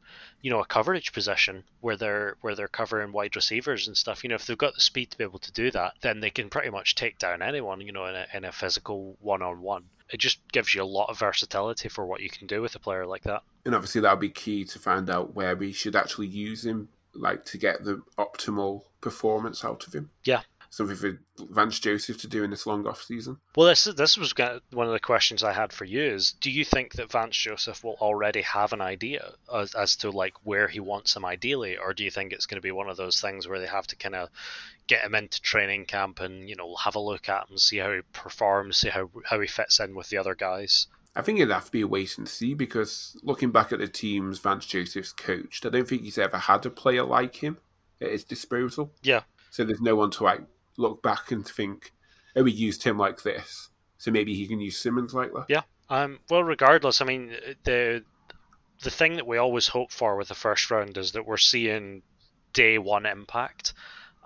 you 0.45 0.51
know 0.51 0.61
a 0.61 0.67
coverage 0.67 1.15
position 1.15 1.65
where 1.81 1.97
they're 1.97 2.37
where 2.43 2.55
they're 2.55 2.69
covering 2.69 3.13
wide 3.13 3.35
receivers 3.35 3.89
and 3.89 3.97
stuff. 3.97 4.23
You 4.23 4.29
know, 4.29 4.35
if 4.35 4.45
they've 4.45 4.59
got 4.59 4.75
the 4.75 4.81
speed 4.83 5.11
to 5.11 5.17
be 5.17 5.25
able 5.25 5.39
to 5.39 5.53
do 5.53 5.71
that, 5.71 5.95
then 6.03 6.21
they 6.21 6.29
can 6.29 6.51
pretty 6.51 6.69
much 6.69 6.95
take 6.95 7.19
down 7.19 7.41
anyone. 7.41 7.81
You 7.81 7.93
know, 7.93 8.05
in 8.05 8.15
a 8.15 8.27
in 8.35 8.45
a 8.45 8.53
physical 8.53 9.17
one 9.21 9.41
on 9.41 9.63
one 9.63 9.85
it 10.11 10.21
just 10.21 10.41
gives 10.53 10.75
you 10.75 10.83
a 10.83 10.85
lot 10.85 11.09
of 11.09 11.19
versatility 11.19 11.89
for 11.89 12.05
what 12.05 12.21
you 12.21 12.29
can 12.29 12.47
do 12.47 12.61
with 12.61 12.75
a 12.75 12.79
player 12.79 13.07
like 13.07 13.23
that. 13.23 13.43
And 13.65 13.75
obviously, 13.75 14.03
that'll 14.03 14.19
be 14.19 14.29
key 14.29 14.65
to 14.67 14.79
find 14.79 15.09
out 15.09 15.35
where 15.35 15.57
we 15.57 15.73
should 15.73 15.97
actually 15.97 16.27
use 16.27 16.67
him, 16.67 16.91
like 17.15 17.47
to 17.47 17.59
get 17.59 17.85
the 17.85 18.03
optimal 18.19 18.83
performance 19.01 19.65
out 19.65 19.87
of 19.87 19.95
him. 19.95 20.11
Yeah. 20.25 20.43
Something 20.75 20.97
for 20.97 21.21
Vance 21.39 21.79
Joseph 21.79 22.21
to 22.23 22.27
do 22.27 22.43
in 22.43 22.51
this 22.51 22.67
long 22.67 22.85
off 22.85 23.01
season. 23.01 23.37
Well, 23.55 23.69
this 23.69 23.85
this 23.85 24.19
was 24.19 24.35
one 24.73 24.89
of 24.89 24.93
the 24.93 24.99
questions 24.99 25.45
I 25.45 25.53
had 25.53 25.73
for 25.73 25.85
you: 25.85 26.03
is 26.03 26.33
Do 26.33 26.51
you 26.51 26.65
think 26.65 26.95
that 26.95 27.13
Vance 27.13 27.37
Joseph 27.37 27.85
will 27.85 27.97
already 28.01 28.43
have 28.43 28.73
an 28.73 28.81
idea 28.81 29.35
as, 29.55 29.77
as 29.77 29.95
to 29.99 30.11
like 30.11 30.35
where 30.43 30.67
he 30.67 30.81
wants 30.81 31.15
him 31.15 31.25
ideally, 31.25 31.79
or 31.79 31.95
do 31.95 32.03
you 32.03 32.11
think 32.11 32.33
it's 32.33 32.47
going 32.47 32.57
to 32.57 32.67
be 32.67 32.73
one 32.73 32.89
of 32.89 32.97
those 32.97 33.21
things 33.21 33.47
where 33.47 33.61
they 33.61 33.69
have 33.69 33.87
to 33.87 33.95
kind 33.95 34.17
of 34.17 34.31
get 34.89 35.05
him 35.05 35.15
into 35.15 35.41
training 35.41 35.85
camp 35.85 36.19
and 36.19 36.49
you 36.49 36.57
know 36.57 36.75
have 36.75 36.97
a 36.97 36.99
look 36.99 37.29
at 37.29 37.49
him, 37.49 37.57
see 37.57 37.77
how 37.77 37.93
he 37.93 38.01
performs, 38.13 38.79
see 38.79 38.89
how 38.89 39.09
how 39.27 39.39
he 39.39 39.47
fits 39.47 39.79
in 39.79 39.95
with 39.95 40.09
the 40.09 40.19
other 40.19 40.35
guys. 40.35 40.89
I 41.15 41.23
think 41.23 41.39
it'd 41.39 41.55
have 41.55 41.67
to 41.67 41.71
be 41.71 41.83
a 41.83 41.87
wait 41.87 42.19
and 42.19 42.29
see 42.29 42.53
because 42.53 43.17
looking 43.23 43.53
back 43.53 43.71
at 43.71 43.79
the 43.79 43.87
teams 43.87 44.41
Vance 44.41 44.67
Joseph's 44.67 45.13
coached, 45.13 45.65
I 45.65 45.69
don't 45.69 45.87
think 45.87 46.03
he's 46.03 46.19
ever 46.19 46.37
had 46.39 46.67
a 46.67 46.71
player 46.71 47.05
like 47.05 47.37
him 47.37 47.59
at 48.01 48.11
his 48.11 48.25
disposal. 48.25 48.93
Yeah. 49.05 49.21
So 49.51 49.63
there's 49.63 49.81
no 49.81 49.95
one 49.95 50.11
to 50.11 50.25
like 50.25 50.41
look 50.77 51.03
back 51.03 51.31
and 51.31 51.47
think, 51.47 51.93
oh, 52.37 52.43
we 52.43 52.53
used 52.53 52.83
him 52.83 52.99
like 52.99 53.23
this, 53.23 53.71
so 53.99 54.11
maybe 54.11 54.35
he 54.35 54.47
can 54.47 54.61
use 54.61 54.79
Simmons 54.79 55.15
like 55.15 55.33
that. 55.33 55.47
Yeah. 55.49 55.63
Um. 55.91 56.21
Well, 56.31 56.45
regardless, 56.45 57.01
I 57.01 57.05
mean 57.05 57.37
the 57.65 58.05
the 58.83 58.91
thing 58.91 59.17
that 59.17 59.27
we 59.27 59.39
always 59.39 59.69
hope 59.69 59.93
for 59.93 60.17
with 60.17 60.29
the 60.29 60.35
first 60.35 60.71
round 60.71 60.97
is 60.97 61.13
that 61.13 61.27
we're 61.27 61.37
seeing 61.37 62.03
day 62.53 62.79
one 62.79 63.07
impact. 63.07 63.75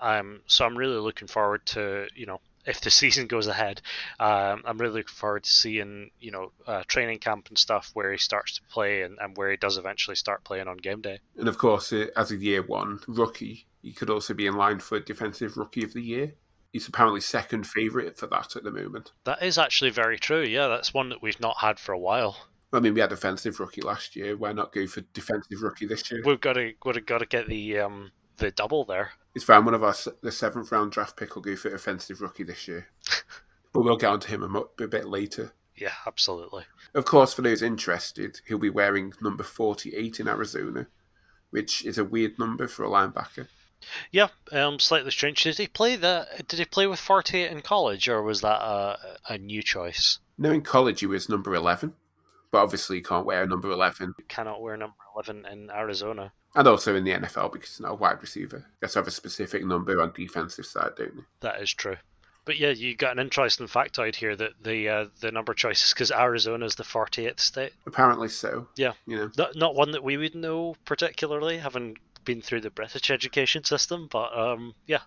Um, 0.00 0.40
so 0.46 0.64
I'm 0.64 0.78
really 0.78 1.00
looking 1.00 1.28
forward 1.28 1.66
to 1.66 2.06
you 2.14 2.26
know 2.26 2.40
if 2.68 2.80
the 2.82 2.90
season 2.90 3.26
goes 3.26 3.46
ahead, 3.46 3.80
um, 4.20 4.62
I'm 4.64 4.78
really 4.78 4.98
looking 4.98 5.14
forward 5.14 5.44
to 5.44 5.50
seeing 5.50 6.10
you 6.20 6.30
know 6.30 6.52
uh, 6.66 6.82
training 6.86 7.18
camp 7.18 7.48
and 7.48 7.58
stuff 7.58 7.90
where 7.94 8.12
he 8.12 8.18
starts 8.18 8.56
to 8.56 8.62
play 8.70 9.02
and, 9.02 9.18
and 9.20 9.36
where 9.36 9.50
he 9.50 9.56
does 9.56 9.78
eventually 9.78 10.16
start 10.16 10.44
playing 10.44 10.68
on 10.68 10.76
game 10.76 11.00
day. 11.00 11.18
And 11.36 11.48
of 11.48 11.58
course, 11.58 11.92
uh, 11.92 12.06
as 12.16 12.30
a 12.30 12.36
year 12.36 12.62
one 12.62 13.00
rookie, 13.08 13.66
he 13.82 13.92
could 13.92 14.10
also 14.10 14.34
be 14.34 14.46
in 14.46 14.54
line 14.54 14.80
for 14.80 15.00
defensive 15.00 15.56
rookie 15.56 15.84
of 15.84 15.94
the 15.94 16.02
year. 16.02 16.34
He's 16.72 16.86
apparently 16.86 17.22
second 17.22 17.66
favourite 17.66 18.18
for 18.18 18.26
that 18.26 18.54
at 18.54 18.62
the 18.62 18.70
moment. 18.70 19.12
That 19.24 19.42
is 19.42 19.56
actually 19.56 19.90
very 19.90 20.18
true. 20.18 20.42
Yeah, 20.42 20.68
that's 20.68 20.92
one 20.92 21.08
that 21.08 21.22
we've 21.22 21.40
not 21.40 21.56
had 21.58 21.78
for 21.78 21.92
a 21.92 21.98
while. 21.98 22.36
I 22.70 22.80
mean, 22.80 22.92
we 22.92 23.00
had 23.00 23.08
defensive 23.08 23.58
rookie 23.60 23.80
last 23.80 24.14
year. 24.14 24.36
Why 24.36 24.52
not 24.52 24.74
go 24.74 24.86
for 24.86 25.00
defensive 25.00 25.62
rookie 25.62 25.86
this 25.86 26.10
year? 26.10 26.20
We've 26.22 26.40
got 26.40 26.54
to 26.54 26.72
got 26.80 26.92
to 26.92 27.00
got 27.00 27.18
to 27.18 27.26
get 27.26 27.48
the 27.48 27.78
um 27.78 28.12
the 28.36 28.50
double 28.50 28.84
there. 28.84 29.12
It's 29.38 29.44
fine. 29.44 29.64
One 29.64 29.74
of 29.74 29.84
our 29.84 29.94
the 30.20 30.32
seventh 30.32 30.72
round 30.72 30.90
draft 30.90 31.16
pick 31.16 31.36
will 31.36 31.42
go 31.42 31.54
for 31.54 31.72
offensive 31.72 32.20
rookie 32.20 32.42
this 32.42 32.66
year, 32.66 32.88
but 33.72 33.82
we'll 33.82 33.96
get 33.96 34.10
onto 34.10 34.26
him 34.26 34.42
a, 34.42 34.48
mo- 34.48 34.70
a 34.80 34.88
bit 34.88 35.06
later. 35.06 35.52
Yeah, 35.76 35.92
absolutely. 36.08 36.64
Of 36.92 37.04
course, 37.04 37.34
for 37.34 37.42
those 37.42 37.62
interested, 37.62 38.40
he'll 38.48 38.58
be 38.58 38.68
wearing 38.68 39.12
number 39.20 39.44
forty-eight 39.44 40.18
in 40.18 40.26
Arizona, 40.26 40.88
which 41.50 41.84
is 41.84 41.98
a 41.98 42.04
weird 42.04 42.36
number 42.36 42.66
for 42.66 42.84
a 42.84 42.88
linebacker. 42.88 43.46
Yeah, 44.10 44.26
um, 44.50 44.80
slightly 44.80 45.12
strange. 45.12 45.44
Did 45.44 45.56
he 45.56 45.68
play 45.68 45.94
that? 45.94 46.48
Did 46.48 46.58
he 46.58 46.64
play 46.64 46.88
with 46.88 46.98
forty-eight 46.98 47.52
in 47.52 47.60
college, 47.60 48.08
or 48.08 48.20
was 48.24 48.40
that 48.40 48.60
a, 48.60 48.98
a 49.28 49.38
new 49.38 49.62
choice? 49.62 50.18
No, 50.36 50.50
in 50.50 50.62
college 50.62 50.98
he 50.98 51.06
was 51.06 51.28
number 51.28 51.54
eleven, 51.54 51.94
but 52.50 52.58
obviously 52.58 52.96
he 52.96 53.02
can't 53.04 53.24
wear 53.24 53.46
number 53.46 53.70
eleven, 53.70 54.14
You 54.18 54.24
cannot 54.26 54.60
wear 54.60 54.76
number 54.76 54.96
eleven 55.14 55.46
in 55.46 55.70
Arizona. 55.70 56.32
And 56.54 56.66
also 56.68 56.94
in 56.96 57.04
the 57.04 57.12
NFL 57.12 57.52
because 57.52 57.70
he's 57.70 57.80
not 57.80 57.92
a 57.92 57.94
wide 57.96 58.20
receiver. 58.20 58.64
Got 58.80 58.90
to 58.90 58.98
have 59.00 59.06
a 59.06 59.12
specific 59.12 59.64
number 59.64 60.00
on 60.00 60.12
defensive 60.12 60.66
side, 60.66 60.92
don't 60.96 61.14
you? 61.14 61.24
That 61.40 61.60
is 61.60 61.72
true. 61.72 61.96
But 62.44 62.58
yeah, 62.58 62.70
you 62.70 62.96
got 62.96 63.12
an 63.12 63.18
interesting 63.18 63.66
factoid 63.66 64.14
here 64.14 64.34
that 64.34 64.52
the 64.62 64.88
uh, 64.88 65.06
the 65.20 65.30
number 65.30 65.52
choice 65.52 65.84
is 65.84 65.92
because 65.92 66.10
Arizona 66.10 66.64
is 66.64 66.76
the 66.76 66.82
48th 66.82 67.40
state. 67.40 67.72
Apparently 67.86 68.28
so. 68.28 68.68
Yeah. 68.76 68.92
You 69.06 69.16
know, 69.18 69.30
Not, 69.36 69.54
not 69.54 69.74
one 69.74 69.90
that 69.90 70.02
we 70.02 70.16
would 70.16 70.34
know 70.34 70.74
particularly, 70.86 71.58
having 71.58 71.98
been 72.24 72.40
through 72.40 72.62
the 72.62 72.70
British 72.70 73.10
education 73.10 73.64
system. 73.64 74.08
But 74.10 74.36
um, 74.36 74.74
yeah, 74.86 75.00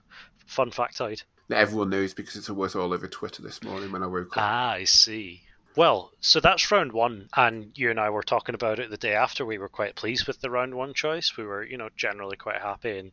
fun 0.46 0.70
factoid. 0.70 1.24
that 1.48 1.58
everyone 1.58 1.90
knows 1.90 2.14
because 2.14 2.48
it 2.48 2.56
was 2.56 2.76
all 2.76 2.94
over 2.94 3.08
Twitter 3.08 3.42
this 3.42 3.64
morning 3.64 3.92
when 3.92 4.04
I 4.04 4.08
woke 4.08 4.38
up. 4.38 4.44
Ah, 4.44 4.72
I 4.74 4.84
see. 4.84 5.42
Well, 5.74 6.12
so 6.20 6.42
that's 6.42 6.70
round 6.70 6.92
one, 6.92 7.30
and 7.36 7.72
you 7.78 7.90
and 7.90 8.00
I 8.00 8.10
were 8.10 8.24
talking 8.24 8.56
about 8.56 8.80
it 8.80 8.90
the 8.90 8.98
day 8.98 9.14
after. 9.14 9.46
We 9.46 9.58
were 9.58 9.70
quite 9.70 9.96
pleased 9.96 10.28
with 10.28 10.42
the 10.42 10.50
round 10.50 10.76
one 10.76 10.94
choice. 10.94 11.38
We 11.38 11.46
were, 11.46 11.64
you 11.64 11.78
know, 11.78 11.90
generally 11.96 12.36
quite 12.36 12.62
happy, 12.62 13.00
and 13.00 13.12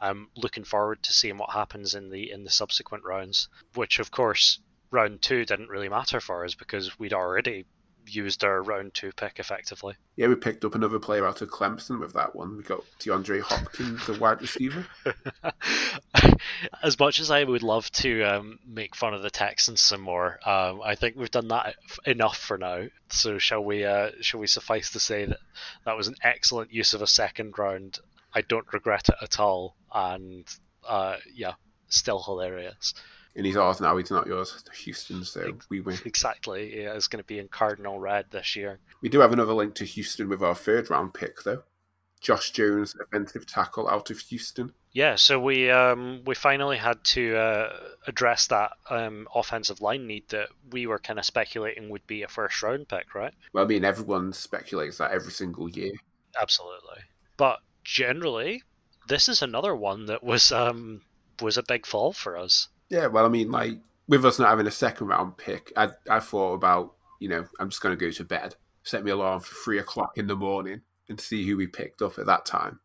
um, 0.00 0.30
looking 0.34 0.64
forward 0.64 1.02
to 1.02 1.12
seeing 1.12 1.36
what 1.36 1.50
happens 1.50 1.94
in 1.94 2.08
the 2.08 2.30
in 2.30 2.44
the 2.44 2.50
subsequent 2.50 3.04
rounds. 3.04 3.48
Which, 3.74 3.98
of 3.98 4.10
course, 4.10 4.58
round 4.90 5.20
two 5.20 5.44
didn't 5.44 5.68
really 5.68 5.90
matter 5.90 6.18
for 6.18 6.46
us 6.46 6.54
because 6.54 6.98
we'd 6.98 7.12
already 7.12 7.66
used 8.14 8.44
our 8.44 8.62
round 8.62 8.94
two 8.94 9.12
pick 9.12 9.38
effectively. 9.38 9.94
Yeah, 10.16 10.28
we 10.28 10.34
picked 10.34 10.64
up 10.64 10.74
another 10.74 10.98
player 10.98 11.26
out 11.26 11.42
of 11.42 11.50
Clemson 11.50 12.00
with 12.00 12.12
that 12.14 12.34
one. 12.34 12.56
We 12.56 12.62
got 12.62 12.84
DeAndre 13.00 13.40
Hopkins, 13.40 14.06
the 14.06 14.18
wide 14.18 14.40
receiver. 14.40 14.86
as 16.82 16.98
much 16.98 17.20
as 17.20 17.30
I 17.30 17.44
would 17.44 17.62
love 17.62 17.90
to 17.92 18.22
um, 18.22 18.58
make 18.66 18.96
fun 18.96 19.14
of 19.14 19.22
the 19.22 19.30
Texans 19.30 19.80
some 19.80 20.00
more, 20.00 20.38
um, 20.44 20.80
I 20.82 20.94
think 20.94 21.16
we've 21.16 21.30
done 21.30 21.48
that 21.48 21.76
enough 22.04 22.38
for 22.38 22.58
now. 22.58 22.86
So 23.10 23.38
shall 23.38 23.64
we? 23.64 23.84
Uh, 23.84 24.10
shall 24.20 24.40
we 24.40 24.46
suffice 24.46 24.90
to 24.92 25.00
say 25.00 25.24
that 25.24 25.38
that 25.84 25.96
was 25.96 26.08
an 26.08 26.16
excellent 26.22 26.72
use 26.72 26.94
of 26.94 27.02
a 27.02 27.06
second 27.06 27.58
round. 27.58 27.98
I 28.34 28.42
don't 28.42 28.72
regret 28.72 29.08
it 29.08 29.16
at 29.22 29.40
all, 29.40 29.76
and 29.92 30.44
uh, 30.86 31.16
yeah, 31.34 31.54
still 31.88 32.22
hilarious. 32.22 32.94
And 33.38 33.46
he's 33.46 33.56
ours 33.56 33.80
now, 33.80 33.96
he's 33.96 34.10
not 34.10 34.26
yours. 34.26 34.64
Houston, 34.82 35.24
so 35.24 35.56
we 35.70 35.80
win. 35.80 35.96
Exactly, 36.04 36.82
yeah, 36.82 36.94
it's 36.94 37.06
going 37.06 37.22
to 37.22 37.26
be 37.26 37.38
in 37.38 37.46
cardinal 37.46 38.00
red 38.00 38.26
this 38.32 38.56
year. 38.56 38.80
We 39.00 39.08
do 39.08 39.20
have 39.20 39.32
another 39.32 39.52
link 39.52 39.76
to 39.76 39.84
Houston 39.84 40.28
with 40.28 40.42
our 40.42 40.56
third 40.56 40.90
round 40.90 41.14
pick, 41.14 41.44
though. 41.44 41.62
Josh 42.20 42.50
Jones, 42.50 42.96
offensive 43.00 43.46
tackle 43.46 43.88
out 43.88 44.10
of 44.10 44.18
Houston. 44.18 44.72
Yeah, 44.90 45.14
so 45.14 45.38
we 45.38 45.70
um, 45.70 46.22
we 46.26 46.34
finally 46.34 46.78
had 46.78 47.04
to 47.04 47.36
uh, 47.36 47.72
address 48.08 48.48
that 48.48 48.72
um, 48.90 49.28
offensive 49.32 49.80
line 49.80 50.08
need 50.08 50.28
that 50.30 50.48
we 50.72 50.88
were 50.88 50.98
kind 50.98 51.20
of 51.20 51.24
speculating 51.24 51.90
would 51.90 52.06
be 52.08 52.24
a 52.24 52.28
first 52.28 52.60
round 52.60 52.88
pick, 52.88 53.14
right? 53.14 53.34
Well, 53.52 53.64
I 53.64 53.68
mean, 53.68 53.84
everyone 53.84 54.32
speculates 54.32 54.98
that 54.98 55.12
every 55.12 55.30
single 55.30 55.68
year. 55.68 55.92
Absolutely. 56.40 57.02
But 57.36 57.60
generally, 57.84 58.64
this 59.06 59.28
is 59.28 59.42
another 59.42 59.76
one 59.76 60.06
that 60.06 60.24
was 60.24 60.50
um, 60.50 61.02
was 61.40 61.56
a 61.56 61.62
big 61.62 61.86
fall 61.86 62.12
for 62.12 62.36
us. 62.36 62.68
Yeah, 62.90 63.06
well, 63.06 63.26
I 63.26 63.28
mean, 63.28 63.50
like, 63.50 63.78
with 64.06 64.24
us 64.24 64.38
not 64.38 64.48
having 64.48 64.66
a 64.66 64.70
second 64.70 65.08
round 65.08 65.36
pick, 65.36 65.72
I, 65.76 65.90
I 66.08 66.20
thought 66.20 66.54
about, 66.54 66.94
you 67.20 67.28
know, 67.28 67.44
I'm 67.60 67.68
just 67.68 67.82
going 67.82 67.96
to 67.96 68.02
go 68.02 68.10
to 68.10 68.24
bed, 68.24 68.54
set 68.82 69.04
me 69.04 69.10
alarm 69.10 69.40
for 69.40 69.54
three 69.54 69.78
o'clock 69.78 70.16
in 70.16 70.26
the 70.26 70.36
morning 70.36 70.80
and 71.08 71.20
see 71.20 71.46
who 71.46 71.56
we 71.56 71.66
picked 71.66 72.00
up 72.00 72.18
at 72.18 72.26
that 72.26 72.46
time. 72.46 72.80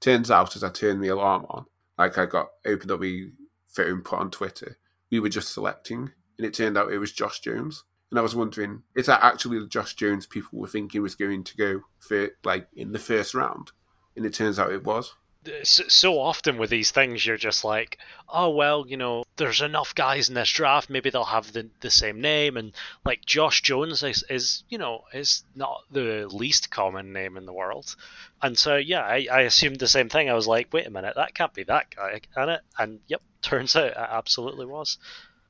Turns 0.00 0.30
out, 0.30 0.56
as 0.56 0.64
I 0.64 0.70
turned 0.70 1.02
the 1.02 1.08
alarm 1.08 1.46
on, 1.48 1.66
like 1.96 2.18
I 2.18 2.26
got 2.26 2.48
opened 2.66 2.90
up 2.90 3.00
my 3.00 3.26
phone, 3.68 4.02
put 4.02 4.18
on 4.18 4.30
Twitter, 4.30 4.78
we 5.10 5.20
were 5.20 5.28
just 5.28 5.52
selecting, 5.52 6.10
and 6.38 6.46
it 6.46 6.52
turned 6.52 6.76
out 6.76 6.92
it 6.92 6.98
was 6.98 7.12
Josh 7.12 7.40
Jones. 7.40 7.84
And 8.10 8.18
I 8.18 8.22
was 8.22 8.36
wondering, 8.36 8.82
is 8.94 9.06
that 9.06 9.22
actually 9.22 9.58
the 9.58 9.66
Josh 9.66 9.94
Jones 9.94 10.26
people 10.26 10.58
were 10.58 10.68
thinking 10.68 11.02
was 11.02 11.14
going 11.14 11.44
to 11.44 11.56
go 11.56 11.80
for, 11.98 12.30
like, 12.44 12.68
in 12.74 12.92
the 12.92 12.98
first 12.98 13.34
round? 13.34 13.72
And 14.16 14.26
it 14.26 14.34
turns 14.34 14.58
out 14.58 14.72
it 14.72 14.84
was. 14.84 15.14
So, 15.62 15.84
so 15.88 16.18
often 16.18 16.58
with 16.58 16.70
these 16.70 16.90
things, 16.90 17.24
you're 17.24 17.36
just 17.36 17.64
like, 17.64 17.98
oh 18.28 18.50
well, 18.50 18.84
you 18.88 18.96
know, 18.96 19.22
there's 19.36 19.60
enough 19.60 19.94
guys 19.94 20.28
in 20.28 20.34
this 20.34 20.50
draft. 20.50 20.90
Maybe 20.90 21.10
they'll 21.10 21.24
have 21.24 21.52
the, 21.52 21.68
the 21.80 21.90
same 21.90 22.20
name, 22.20 22.56
and 22.56 22.72
like 23.04 23.24
Josh 23.24 23.62
Jones 23.62 24.02
is, 24.02 24.24
is 24.28 24.64
you 24.68 24.78
know 24.78 25.04
is 25.12 25.44
not 25.54 25.82
the 25.90 26.26
least 26.30 26.70
common 26.70 27.12
name 27.12 27.36
in 27.36 27.46
the 27.46 27.52
world. 27.52 27.94
And 28.42 28.56
so 28.56 28.76
yeah, 28.76 29.02
I, 29.02 29.26
I 29.30 29.40
assumed 29.42 29.78
the 29.78 29.88
same 29.88 30.08
thing. 30.08 30.30
I 30.30 30.34
was 30.34 30.46
like, 30.46 30.72
wait 30.72 30.86
a 30.86 30.90
minute, 30.90 31.14
that 31.16 31.34
can't 31.34 31.54
be 31.54 31.64
that 31.64 31.94
guy, 31.94 32.20
can 32.34 32.48
it? 32.48 32.60
And 32.78 33.00
yep, 33.06 33.22
turns 33.42 33.76
out 33.76 33.88
it 33.88 33.96
absolutely 33.96 34.66
was. 34.66 34.98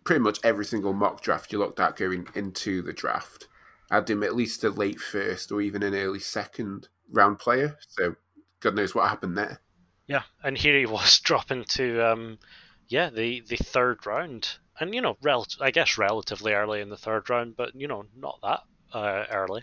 pretty 0.04 0.20
much 0.22 0.38
every 0.44 0.64
single 0.64 0.92
mock 0.92 1.20
draft 1.20 1.52
you 1.52 1.58
looked 1.58 1.80
at 1.80 1.96
going 1.96 2.26
into 2.34 2.82
the 2.82 2.92
draft 2.92 3.48
had 3.90 4.08
him 4.10 4.22
at 4.22 4.34
least 4.34 4.64
a 4.64 4.70
late 4.70 5.00
first 5.00 5.52
or 5.52 5.60
even 5.60 5.82
an 5.82 5.94
early 5.94 6.18
second 6.18 6.88
round 7.12 7.38
player. 7.38 7.76
So 7.88 8.16
God 8.60 8.74
knows 8.74 8.94
what 8.94 9.08
happened 9.08 9.38
there. 9.38 9.60
Yeah, 10.08 10.22
and 10.42 10.56
here 10.56 10.78
he 10.78 10.86
was 10.86 11.18
dropping 11.24 11.64
to 11.64 12.12
um, 12.12 12.38
yeah, 12.88 13.10
the 13.10 13.40
the 13.40 13.56
third 13.56 14.06
round, 14.06 14.58
and 14.80 14.94
you 14.94 15.00
know, 15.00 15.16
rel- 15.22 15.46
I 15.60 15.70
guess 15.70 15.98
relatively 15.98 16.52
early 16.52 16.80
in 16.80 16.88
the 16.88 16.96
third 16.96 17.28
round, 17.30 17.56
but 17.56 17.74
you 17.74 17.88
know, 17.88 18.04
not 18.16 18.38
that 18.42 18.60
uh, 18.92 19.24
early. 19.30 19.62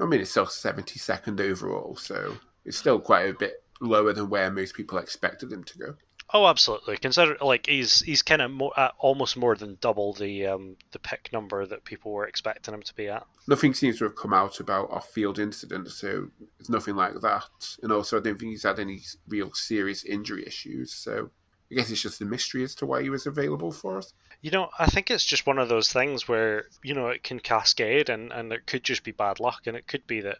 I 0.00 0.06
mean, 0.06 0.20
it's 0.20 0.30
still 0.30 0.46
72nd 0.46 1.40
overall, 1.40 1.96
so 1.96 2.36
it's 2.64 2.78
still 2.78 3.00
quite 3.00 3.28
a 3.28 3.32
bit 3.32 3.64
lower 3.80 4.12
than 4.12 4.30
where 4.30 4.50
most 4.50 4.74
people 4.74 4.98
expected 4.98 5.52
him 5.52 5.64
to 5.64 5.78
go. 5.78 5.94
Oh, 6.32 6.46
absolutely. 6.46 6.98
Consider 6.98 7.38
like 7.40 7.66
he's 7.66 8.00
he's 8.00 8.20
kind 8.20 8.42
of 8.42 8.50
more, 8.50 8.72
uh, 8.78 8.90
almost 8.98 9.36
more 9.36 9.56
than 9.56 9.78
double 9.80 10.12
the 10.12 10.46
um, 10.46 10.76
the 10.92 10.98
pick 10.98 11.30
number 11.32 11.64
that 11.64 11.84
people 11.84 12.12
were 12.12 12.26
expecting 12.26 12.74
him 12.74 12.82
to 12.82 12.94
be 12.94 13.08
at. 13.08 13.26
Nothing 13.46 13.72
seems 13.72 13.98
to 13.98 14.04
have 14.04 14.14
come 14.14 14.34
out 14.34 14.60
about 14.60 14.90
off 14.90 15.08
field 15.08 15.38
incidents, 15.38 15.94
so 15.94 16.28
it's 16.60 16.68
nothing 16.68 16.96
like 16.96 17.14
that. 17.22 17.76
And 17.82 17.90
also, 17.90 18.18
I 18.18 18.20
don't 18.20 18.38
think 18.38 18.50
he's 18.50 18.64
had 18.64 18.78
any 18.78 19.00
real 19.26 19.54
serious 19.54 20.04
injury 20.04 20.44
issues, 20.46 20.92
so 20.92 21.30
I 21.70 21.74
guess 21.74 21.90
it's 21.90 22.02
just 22.02 22.20
a 22.20 22.24
mystery 22.24 22.64
as 22.64 22.74
to 22.76 22.86
why 22.86 23.02
he 23.02 23.10
was 23.10 23.26
available 23.26 23.72
for 23.72 23.98
us. 23.98 24.14
You 24.40 24.50
know, 24.50 24.70
I 24.78 24.86
think 24.86 25.10
it's 25.10 25.24
just 25.24 25.46
one 25.46 25.58
of 25.58 25.68
those 25.68 25.92
things 25.92 26.26
where 26.26 26.66
you 26.82 26.94
know 26.94 27.08
it 27.08 27.22
can 27.22 27.40
cascade, 27.40 28.08
and 28.08 28.32
and 28.32 28.52
it 28.52 28.66
could 28.66 28.84
just 28.84 29.04
be 29.04 29.12
bad 29.12 29.40
luck, 29.40 29.66
and 29.66 29.76
it 29.76 29.86
could 29.86 30.06
be 30.06 30.20
that 30.22 30.38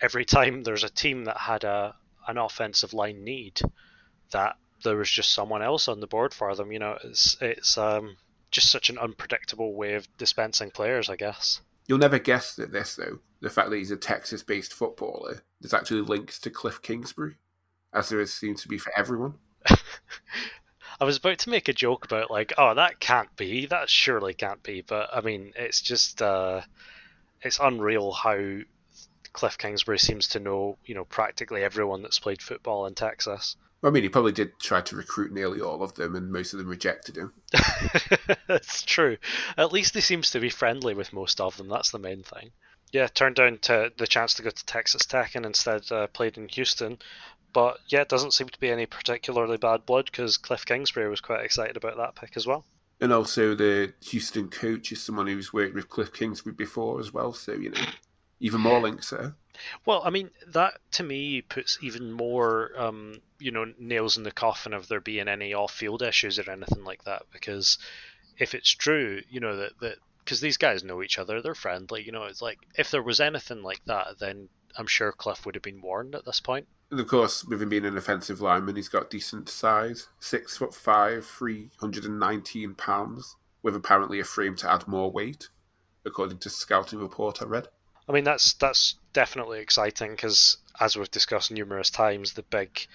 every 0.00 0.24
time 0.24 0.62
there's 0.62 0.84
a 0.84 0.90
team 0.90 1.24
that 1.24 1.38
had 1.38 1.64
a 1.64 1.94
an 2.28 2.38
offensive 2.38 2.92
line 2.92 3.24
need, 3.24 3.60
that 4.30 4.56
there 4.84 4.96
was 4.96 5.10
just 5.10 5.32
someone 5.32 5.62
else 5.62 5.88
on 5.88 6.00
the 6.00 6.06
board 6.06 6.34
for 6.34 6.54
them. 6.54 6.72
You 6.72 6.78
know, 6.78 6.98
it's 7.02 7.36
it's 7.40 7.76
um 7.76 8.16
just 8.50 8.70
such 8.70 8.90
an 8.90 8.98
unpredictable 8.98 9.74
way 9.74 9.94
of 9.94 10.06
dispensing 10.18 10.70
players, 10.70 11.08
I 11.08 11.16
guess. 11.16 11.60
You'll 11.88 11.98
never 11.98 12.18
guess 12.18 12.54
that 12.56 12.70
this, 12.70 12.94
though, 12.94 13.18
the 13.40 13.50
fact 13.50 13.70
that 13.70 13.76
he's 13.76 13.90
a 13.90 13.96
Texas 13.96 14.42
based 14.42 14.72
footballer, 14.72 15.42
there's 15.60 15.74
actually 15.74 16.02
links 16.02 16.38
to 16.40 16.50
Kliff 16.50 16.82
Kingsbury, 16.82 17.36
as 17.92 18.08
there 18.08 18.24
seems 18.26 18.62
to 18.62 18.68
be 18.68 18.78
for 18.78 18.92
everyone. 18.96 19.34
I 21.00 21.04
was 21.04 21.16
about 21.16 21.38
to 21.40 21.50
make 21.50 21.68
a 21.68 21.72
joke 21.72 22.04
about 22.04 22.30
like, 22.30 22.52
oh, 22.58 22.74
that 22.74 23.00
can't 23.00 23.34
be, 23.36 23.66
that 23.66 23.90
surely 23.90 24.34
can't 24.34 24.62
be, 24.62 24.82
but 24.82 25.10
I 25.12 25.20
mean, 25.20 25.52
it's 25.56 25.80
just, 25.80 26.22
uh, 26.22 26.60
it's 27.40 27.58
unreal 27.60 28.12
how 28.12 28.58
Kliff 29.32 29.58
Kingsbury 29.58 29.98
seems 29.98 30.28
to 30.28 30.40
know, 30.40 30.78
you 30.84 30.94
know, 30.94 31.04
practically 31.04 31.64
everyone 31.64 32.02
that's 32.02 32.18
played 32.18 32.42
football 32.42 32.86
in 32.86 32.94
Texas. 32.94 33.56
I 33.84 33.90
mean, 33.90 34.04
he 34.04 34.08
probably 34.08 34.32
did 34.32 34.58
try 34.60 34.80
to 34.80 34.96
recruit 34.96 35.32
nearly 35.32 35.60
all 35.60 35.82
of 35.82 35.94
them, 35.94 36.14
and 36.14 36.30
most 36.30 36.52
of 36.52 36.60
them 36.60 36.68
rejected 36.68 37.16
him. 37.16 37.32
That's 38.46 38.84
true. 38.84 39.16
At 39.56 39.72
least 39.72 39.94
he 39.94 40.00
seems 40.00 40.30
to 40.30 40.40
be 40.40 40.50
friendly 40.50 40.94
with 40.94 41.12
most 41.12 41.40
of 41.40 41.56
them. 41.56 41.68
That's 41.68 41.90
the 41.90 41.98
main 41.98 42.22
thing. 42.22 42.52
Yeah, 42.92 43.08
turned 43.08 43.36
down 43.36 43.58
to 43.62 43.90
the 43.96 44.06
chance 44.06 44.34
to 44.34 44.42
go 44.42 44.50
to 44.50 44.66
Texas 44.66 45.04
Tech 45.04 45.34
and 45.34 45.44
instead 45.44 45.90
uh, 45.90 46.06
played 46.06 46.38
in 46.38 46.48
Houston. 46.50 46.98
But 47.52 47.78
yeah, 47.88 48.00
it 48.00 48.08
doesn't 48.08 48.32
seem 48.32 48.48
to 48.48 48.60
be 48.60 48.70
any 48.70 48.86
particularly 48.86 49.56
bad 49.56 49.84
blood 49.84 50.06
because 50.06 50.38
Kliff 50.38 50.64
Kingsbury 50.64 51.08
was 51.08 51.20
quite 51.20 51.44
excited 51.44 51.76
about 51.76 51.96
that 51.96 52.14
pick 52.14 52.36
as 52.36 52.46
well. 52.46 52.64
And 53.00 53.12
also, 53.12 53.54
the 53.54 53.92
Houston 54.04 54.48
coach 54.48 54.92
is 54.92 55.02
someone 55.02 55.26
who's 55.26 55.52
worked 55.52 55.74
with 55.74 55.88
Kliff 55.88 56.12
Kingsbury 56.12 56.54
before 56.54 57.00
as 57.00 57.12
well, 57.12 57.32
so, 57.32 57.52
you 57.52 57.70
know, 57.70 57.80
even 58.38 58.60
more 58.60 58.80
links 58.80 59.10
there. 59.10 59.34
Well, 59.84 60.02
I 60.04 60.10
mean, 60.10 60.30
that 60.48 60.78
to 60.92 61.02
me 61.02 61.42
puts 61.42 61.78
even 61.82 62.12
more, 62.12 62.70
um, 62.76 63.20
you 63.38 63.50
know, 63.50 63.72
nails 63.78 64.16
in 64.16 64.22
the 64.22 64.30
coffin 64.30 64.72
of 64.72 64.88
there 64.88 65.00
being 65.00 65.28
any 65.28 65.52
off-field 65.52 66.02
issues 66.02 66.38
or 66.38 66.50
anything 66.50 66.84
like 66.84 67.04
that. 67.04 67.24
Because 67.32 67.78
if 68.38 68.54
it's 68.54 68.70
true, 68.70 69.20
you 69.28 69.40
know, 69.40 69.56
that, 69.56 69.72
that 69.80 69.96
because 70.24 70.40
these 70.40 70.56
guys 70.56 70.84
know 70.84 71.02
each 71.02 71.18
other, 71.18 71.42
they're 71.42 71.54
friendly. 71.54 72.02
You 72.02 72.12
know, 72.12 72.24
it's 72.24 72.40
like 72.40 72.58
if 72.76 72.90
there 72.90 73.02
was 73.02 73.20
anything 73.20 73.62
like 73.62 73.84
that, 73.86 74.18
then 74.20 74.48
I'm 74.76 74.86
sure 74.86 75.12
Kliff 75.12 75.44
would 75.44 75.56
have 75.56 75.62
been 75.62 75.82
warned 75.82 76.14
at 76.14 76.24
this 76.24 76.40
point. 76.40 76.66
And 76.92 77.00
of 77.00 77.08
course, 77.08 77.42
with 77.42 77.62
him 77.62 77.70
being 77.70 77.86
an 77.86 77.96
offensive 77.96 78.42
lineman, 78.42 78.76
he's 78.76 78.90
got 78.90 79.08
decent 79.08 79.48
size 79.48 80.08
six 80.20 80.58
foot 80.58 80.74
five, 80.74 81.24
319 81.24 82.74
pounds, 82.74 83.36
with 83.62 83.74
apparently 83.74 84.20
a 84.20 84.24
frame 84.24 84.56
to 84.56 84.70
add 84.70 84.86
more 84.86 85.10
weight, 85.10 85.48
according 86.04 86.36
to 86.40 86.50
scouting 86.50 86.98
report 86.98 87.40
I 87.40 87.46
read. 87.46 87.68
I 88.06 88.12
mean, 88.12 88.24
that's 88.24 88.52
that's 88.52 88.96
definitely 89.14 89.60
exciting 89.60 90.10
because, 90.10 90.58
as 90.80 90.94
we've 90.94 91.10
discussed 91.10 91.50
numerous 91.50 91.88
times, 91.88 92.34
the 92.34 92.42
big 92.42 92.86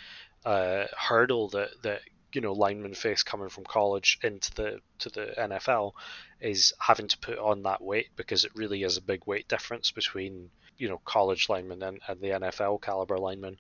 uh, 0.45 0.85
hurdle 0.95 1.47
that 1.49 1.69
that 1.81 2.01
you 2.33 2.41
know 2.41 2.53
linemen 2.53 2.93
face 2.93 3.23
coming 3.23 3.49
from 3.49 3.63
college 3.63 4.19
into 4.21 4.53
the 4.53 4.79
to 4.99 5.09
the 5.09 5.33
NFL 5.39 5.93
is 6.39 6.71
having 6.79 7.07
to 7.07 7.17
put 7.17 7.39
on 7.39 7.63
that 7.63 7.81
weight 7.81 8.09
because 8.15 8.45
it 8.45 8.51
really 8.53 8.83
is 8.83 8.97
a 8.97 9.01
big 9.01 9.25
weight 9.25 9.47
difference 9.47 9.89
between 9.89 10.51
you 10.77 10.89
know 10.89 10.99
college 11.05 11.49
linemen 11.49 11.83
and, 11.83 11.99
and 12.07 12.21
the 12.21 12.29
NFL 12.29 12.81
caliber 12.81 13.17
linemen. 13.17 13.57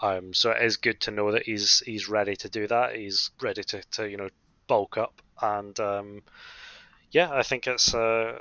Um, 0.00 0.32
so 0.32 0.50
it 0.50 0.62
is 0.62 0.76
good 0.76 1.00
to 1.02 1.10
know 1.10 1.32
that 1.32 1.44
he's 1.44 1.80
he's 1.80 2.08
ready 2.08 2.36
to 2.36 2.48
do 2.48 2.66
that. 2.68 2.94
He's 2.94 3.30
ready 3.40 3.62
to, 3.64 3.82
to 3.92 4.08
you 4.08 4.16
know 4.16 4.28
bulk 4.66 4.96
up 4.96 5.20
and 5.40 5.78
um, 5.80 6.22
yeah, 7.10 7.30
I 7.32 7.42
think 7.42 7.66
it's 7.66 7.94
a 7.94 8.40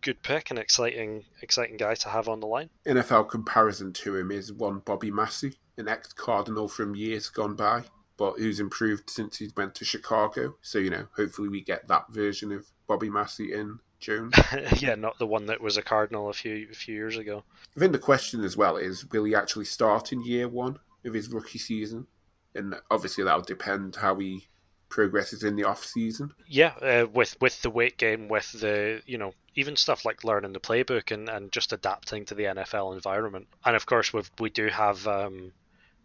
good 0.00 0.22
pick 0.22 0.50
and 0.50 0.58
exciting 0.58 1.24
exciting 1.42 1.76
guy 1.76 1.94
to 1.94 2.08
have 2.08 2.28
on 2.28 2.40
the 2.40 2.46
line. 2.46 2.70
NFL 2.86 3.28
comparison 3.28 3.92
to 3.94 4.16
him 4.16 4.30
is 4.30 4.52
one 4.52 4.80
Bobby 4.80 5.10
Massie, 5.10 5.54
an 5.76 5.88
ex 5.88 6.12
Cardinal 6.12 6.68
from 6.68 6.94
years 6.94 7.28
gone 7.28 7.54
by, 7.54 7.84
but 8.16 8.38
who's 8.38 8.60
improved 8.60 9.10
since 9.10 9.38
he 9.38 9.50
went 9.56 9.74
to 9.76 9.84
Chicago. 9.84 10.56
So 10.62 10.78
you 10.78 10.90
know, 10.90 11.06
hopefully 11.16 11.48
we 11.48 11.62
get 11.62 11.88
that 11.88 12.06
version 12.10 12.52
of 12.52 12.66
Bobby 12.86 13.10
Massie 13.10 13.52
in 13.52 13.78
Jones. 13.98 14.34
yeah, 14.78 14.94
not 14.94 15.18
the 15.18 15.26
one 15.26 15.46
that 15.46 15.60
was 15.60 15.76
a 15.76 15.82
Cardinal 15.82 16.28
a 16.28 16.32
few 16.32 16.68
a 16.70 16.74
few 16.74 16.94
years 16.94 17.16
ago. 17.16 17.44
I 17.76 17.80
think 17.80 17.92
the 17.92 17.98
question 17.98 18.44
as 18.44 18.56
well 18.56 18.76
is, 18.76 19.06
will 19.10 19.24
he 19.24 19.34
actually 19.34 19.64
start 19.64 20.12
in 20.12 20.24
year 20.24 20.48
one 20.48 20.78
of 21.04 21.14
his 21.14 21.28
rookie 21.28 21.58
season? 21.58 22.06
And 22.54 22.74
obviously 22.90 23.24
that'll 23.24 23.42
depend 23.42 23.96
how 23.96 24.16
he 24.16 24.48
progresses 24.88 25.42
in 25.42 25.56
the 25.56 25.64
off 25.64 25.84
season. 25.84 26.32
Yeah, 26.46 26.72
uh, 26.80 27.06
with 27.12 27.36
with 27.40 27.60
the 27.62 27.70
weight 27.70 27.98
gain, 27.98 28.28
with 28.28 28.52
the 28.52 29.02
you 29.06 29.18
know 29.18 29.32
even 29.54 29.76
stuff 29.76 30.04
like 30.04 30.24
learning 30.24 30.52
the 30.52 30.60
playbook 30.60 31.10
and, 31.12 31.28
and 31.28 31.52
just 31.52 31.72
adapting 31.72 32.24
to 32.26 32.34
the 32.34 32.44
NFL 32.44 32.94
environment, 32.94 33.48
and 33.64 33.76
of 33.76 33.86
course 33.86 34.12
we 34.12 34.22
we 34.38 34.50
do 34.50 34.68
have 34.68 35.06
um, 35.06 35.52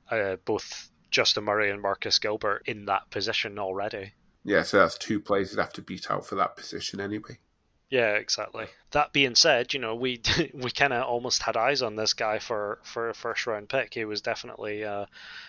uh, 0.09 0.37
both 0.45 0.89
Justin 1.09 1.43
Murray 1.43 1.69
and 1.69 1.81
Marcus 1.81 2.19
Gilbert 2.19 2.63
in 2.65 2.85
that 2.85 3.09
position 3.09 3.59
already. 3.59 4.13
Yeah, 4.43 4.63
so 4.63 4.79
that's 4.79 4.97
two 4.97 5.19
players 5.19 5.51
that 5.51 5.61
have 5.61 5.73
to 5.73 5.81
beat 5.81 6.09
out 6.09 6.25
for 6.25 6.35
that 6.35 6.55
position 6.55 6.99
anyway. 6.99 7.37
Yeah, 7.91 8.13
exactly. 8.13 8.67
That 8.91 9.11
being 9.11 9.35
said, 9.35 9.73
you 9.73 9.79
know, 9.79 9.93
we 9.95 10.21
we 10.53 10.71
kind 10.71 10.93
of 10.93 11.03
almost 11.03 11.43
had 11.43 11.57
eyes 11.57 11.81
on 11.81 11.97
this 11.97 12.13
guy 12.13 12.39
for 12.39 12.79
for 12.83 13.09
a 13.09 13.13
first 13.13 13.45
round 13.45 13.69
pick. 13.69 13.93
He 13.93 14.05
was 14.05 14.21
definitely 14.21 14.83
uh, 14.83 15.05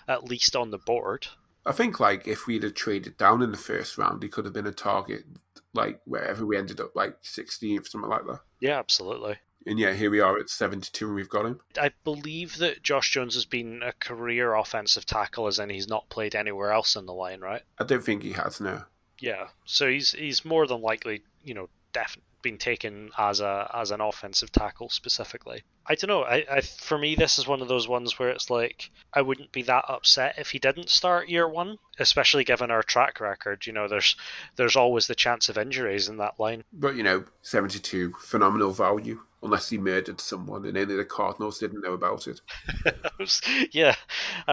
at 0.08 0.24
least 0.24 0.56
on 0.56 0.70
the 0.70 0.78
board. 0.78 1.28
I 1.64 1.72
think 1.72 2.00
like 2.00 2.26
if 2.26 2.46
we'd 2.46 2.64
have 2.64 2.74
traded 2.74 3.16
down 3.16 3.40
in 3.42 3.52
the 3.52 3.56
first 3.56 3.96
round, 3.96 4.22
he 4.22 4.28
could 4.28 4.44
have 4.44 4.52
been 4.52 4.66
a 4.66 4.72
target 4.72 5.24
like 5.72 6.00
wherever 6.04 6.44
we 6.44 6.58
ended 6.58 6.80
up, 6.80 6.94
like 6.94 7.22
16th, 7.22 7.88
something 7.88 8.10
like 8.10 8.26
that. 8.26 8.40
Yeah, 8.60 8.78
absolutely. 8.78 9.36
And 9.64 9.78
yeah, 9.78 9.92
here 9.92 10.10
we 10.10 10.20
are 10.20 10.38
at 10.38 10.50
72 10.50 11.06
and 11.06 11.14
we've 11.14 11.28
got 11.28 11.46
him. 11.46 11.60
I 11.80 11.92
believe 12.02 12.58
that 12.58 12.82
Josh 12.82 13.12
Jones 13.12 13.34
has 13.34 13.44
been 13.44 13.80
a 13.82 13.92
career 13.92 14.54
offensive 14.54 15.06
tackle, 15.06 15.46
as 15.46 15.60
in 15.60 15.70
he's 15.70 15.88
not 15.88 16.10
played 16.10 16.34
anywhere 16.34 16.72
else 16.72 16.96
in 16.96 17.06
the 17.06 17.14
line, 17.14 17.40
right? 17.40 17.62
I 17.78 17.84
don't 17.84 18.02
think 18.02 18.24
he 18.24 18.32
has, 18.32 18.60
no. 18.60 18.82
Yeah, 19.20 19.46
so 19.64 19.88
he's 19.88 20.10
he's 20.10 20.44
more 20.44 20.66
than 20.66 20.82
likely, 20.82 21.22
you 21.44 21.54
know, 21.54 21.68
definitely 21.92 22.31
been 22.42 22.58
taken 22.58 23.10
as 23.16 23.40
a 23.40 23.70
as 23.74 23.90
an 23.90 24.00
offensive 24.00 24.52
tackle 24.52 24.88
specifically. 24.88 25.62
I 25.86 25.94
don't 25.94 26.08
know. 26.08 26.22
I, 26.22 26.44
I 26.50 26.60
for 26.60 26.98
me 26.98 27.14
this 27.14 27.38
is 27.38 27.46
one 27.46 27.62
of 27.62 27.68
those 27.68 27.88
ones 27.88 28.18
where 28.18 28.30
it's 28.30 28.50
like 28.50 28.90
I 29.12 29.22
wouldn't 29.22 29.52
be 29.52 29.62
that 29.62 29.84
upset 29.88 30.38
if 30.38 30.50
he 30.50 30.58
didn't 30.58 30.90
start 30.90 31.28
year 31.28 31.48
one, 31.48 31.78
especially 31.98 32.44
given 32.44 32.70
our 32.70 32.82
track 32.82 33.20
record. 33.20 33.66
You 33.66 33.72
know, 33.72 33.88
there's 33.88 34.16
there's 34.56 34.76
always 34.76 35.06
the 35.06 35.14
chance 35.14 35.48
of 35.48 35.58
injuries 35.58 36.08
in 36.08 36.18
that 36.18 36.38
line. 36.38 36.64
But 36.72 36.96
you 36.96 37.02
know, 37.02 37.24
seventy 37.42 37.78
two, 37.78 38.12
phenomenal 38.20 38.72
value. 38.72 39.20
Unless 39.44 39.70
he 39.70 39.78
murdered 39.78 40.20
someone 40.20 40.64
and 40.66 40.76
any 40.76 40.92
of 40.92 40.98
the 40.98 41.04
Cardinals 41.04 41.58
didn't 41.58 41.82
know 41.82 41.94
about 41.94 42.28
it. 42.28 42.40
yeah, 43.72 43.96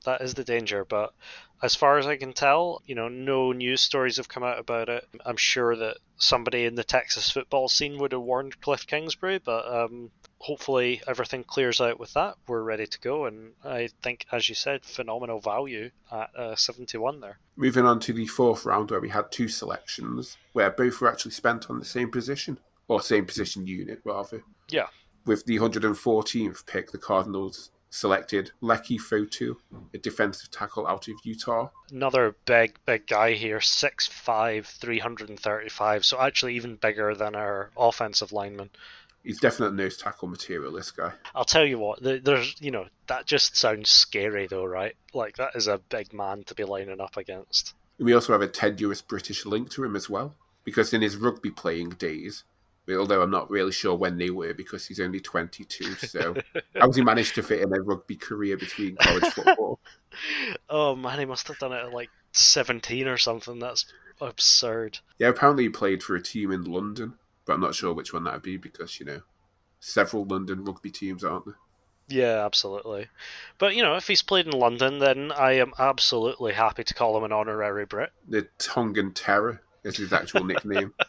that 0.03 0.21
is 0.21 0.33
the 0.33 0.43
danger. 0.43 0.83
But 0.83 1.13
as 1.61 1.75
far 1.75 1.97
as 1.97 2.07
I 2.07 2.15
can 2.15 2.33
tell, 2.33 2.81
you 2.85 2.95
know, 2.95 3.09
no 3.09 3.51
news 3.51 3.81
stories 3.81 4.17
have 4.17 4.29
come 4.29 4.43
out 4.43 4.59
about 4.59 4.89
it. 4.89 5.07
I'm 5.25 5.37
sure 5.37 5.75
that 5.75 5.97
somebody 6.17 6.65
in 6.65 6.75
the 6.75 6.83
Texas 6.83 7.29
football 7.29 7.67
scene 7.67 7.97
would 7.99 8.13
have 8.13 8.21
warned 8.21 8.61
Kliff 8.61 8.87
Kingsbury, 8.87 9.39
but 9.39 9.67
um, 9.67 10.11
hopefully 10.39 11.01
everything 11.07 11.43
clears 11.43 11.81
out 11.81 11.99
with 11.99 12.13
that. 12.13 12.35
We're 12.47 12.63
ready 12.63 12.87
to 12.87 12.99
go, 12.99 13.25
and 13.25 13.53
I 13.63 13.89
think, 14.01 14.25
as 14.31 14.47
you 14.47 14.55
said, 14.55 14.85
phenomenal 14.85 15.39
value 15.39 15.91
at 16.11 16.35
uh, 16.35 16.55
71 16.55 17.19
there. 17.19 17.39
Moving 17.57 17.85
on 17.85 17.99
to 18.01 18.13
the 18.13 18.27
fourth 18.27 18.65
round, 18.65 18.91
where 18.91 19.01
we 19.01 19.09
had 19.09 19.31
two 19.31 19.49
selections, 19.49 20.37
where 20.53 20.71
both 20.71 21.01
were 21.01 21.11
actually 21.11 21.31
spent 21.31 21.69
on 21.69 21.79
the 21.79 21.85
same 21.85 22.09
position, 22.09 22.57
or 22.87 23.01
same 23.01 23.25
position 23.25 23.67
unit, 23.67 23.99
rather. 24.05 24.43
Yeah. 24.69 24.87
With 25.25 25.45
the 25.45 25.57
114th 25.57 26.65
pick, 26.65 26.91
the 26.91 26.97
Cardinals 26.97 27.71
selected 27.89 28.51
Leki 28.61 28.99
Fotu, 28.99 29.55
a 29.93 29.97
defensive 29.97 30.51
tackle 30.51 30.85
out 30.87 31.07
of 31.07 31.15
Utah. 31.23 31.69
Another 31.91 32.35
big, 32.45 32.77
big 32.85 33.07
guy 33.07 33.33
here, 33.33 33.59
6'5", 33.59 34.65
335, 34.65 36.05
so 36.05 36.19
actually 36.19 36.55
even 36.55 36.75
bigger 36.75 37.15
than 37.15 37.35
our 37.35 37.71
offensive 37.77 38.31
lineman. 38.31 38.69
He's 39.23 39.39
definitely 39.39 39.75
nose 39.77 39.97
tackle 39.97 40.27
material, 40.29 40.71
this 40.71 40.91
guy. 40.91 41.11
I'll 41.35 41.45
tell 41.45 41.65
you 41.65 41.77
what, 41.77 41.99
there's, 42.01 42.55
you 42.61 42.71
know, 42.71 42.85
that 43.07 43.25
just 43.25 43.57
sounds 43.57 43.89
scary 43.89 44.47
though, 44.47 44.65
right? 44.65 44.95
Like, 45.13 45.37
that 45.37 45.55
is 45.55 45.67
a 45.67 45.81
big 45.89 46.13
man 46.13 46.43
to 46.45 46.55
be 46.55 46.63
lining 46.63 47.01
up 47.01 47.17
against. 47.17 47.73
We 47.97 48.13
also 48.13 48.31
have 48.31 48.41
a 48.41 48.47
tenuous 48.47 49.01
British 49.01 49.45
link 49.45 49.71
to 49.71 49.83
him 49.83 49.95
as 49.95 50.09
well, 50.09 50.35
because 50.63 50.93
in 50.93 51.01
his 51.01 51.17
rugby 51.17 51.51
playing 51.51 51.89
days, 51.89 52.43
although 52.97 53.21
I'm 53.21 53.31
not 53.31 53.49
really 53.49 53.71
sure 53.71 53.95
when 53.95 54.17
they 54.17 54.29
were 54.29 54.53
because 54.53 54.85
he's 54.85 54.99
only 54.99 55.19
22. 55.19 55.93
So 55.95 56.35
how 56.75 56.87
has 56.87 56.95
he 56.95 57.03
managed 57.03 57.35
to 57.35 57.43
fit 57.43 57.61
in 57.61 57.73
a 57.73 57.81
rugby 57.81 58.15
career 58.15 58.57
between 58.57 58.95
college 58.95 59.25
football? 59.33 59.79
oh 60.69 60.95
man, 60.95 61.19
he 61.19 61.25
must 61.25 61.47
have 61.47 61.59
done 61.59 61.73
it 61.73 61.85
at 61.85 61.93
like 61.93 62.09
17 62.33 63.07
or 63.07 63.17
something. 63.17 63.59
That's 63.59 63.85
absurd. 64.21 64.99
Yeah, 65.17 65.29
apparently 65.29 65.63
he 65.63 65.69
played 65.69 66.03
for 66.03 66.15
a 66.15 66.21
team 66.21 66.51
in 66.51 66.63
London, 66.63 67.15
but 67.45 67.53
I'm 67.53 67.61
not 67.61 67.75
sure 67.75 67.93
which 67.93 68.13
one 68.13 68.23
that 68.25 68.33
would 68.33 68.43
be 68.43 68.57
because 68.57 68.99
you 68.99 69.05
know 69.05 69.21
several 69.79 70.25
London 70.25 70.63
rugby 70.63 70.91
teams, 70.91 71.23
aren't 71.23 71.45
there? 71.45 71.55
Yeah, 72.09 72.43
absolutely. 72.43 73.07
But 73.59 73.75
you 73.75 73.83
know, 73.83 73.95
if 73.95 74.07
he's 74.07 74.23
played 74.23 74.47
in 74.47 74.59
London, 74.59 74.99
then 74.99 75.31
I 75.31 75.53
am 75.53 75.73
absolutely 75.77 76.53
happy 76.53 76.83
to 76.83 76.93
call 76.93 77.15
him 77.17 77.23
an 77.23 77.31
honorary 77.31 77.85
Brit. 77.85 78.11
The 78.27 78.47
Tongan 78.57 79.13
Terror 79.13 79.61
is 79.83 79.97
his 79.97 80.11
actual 80.11 80.43
nickname. 80.43 80.93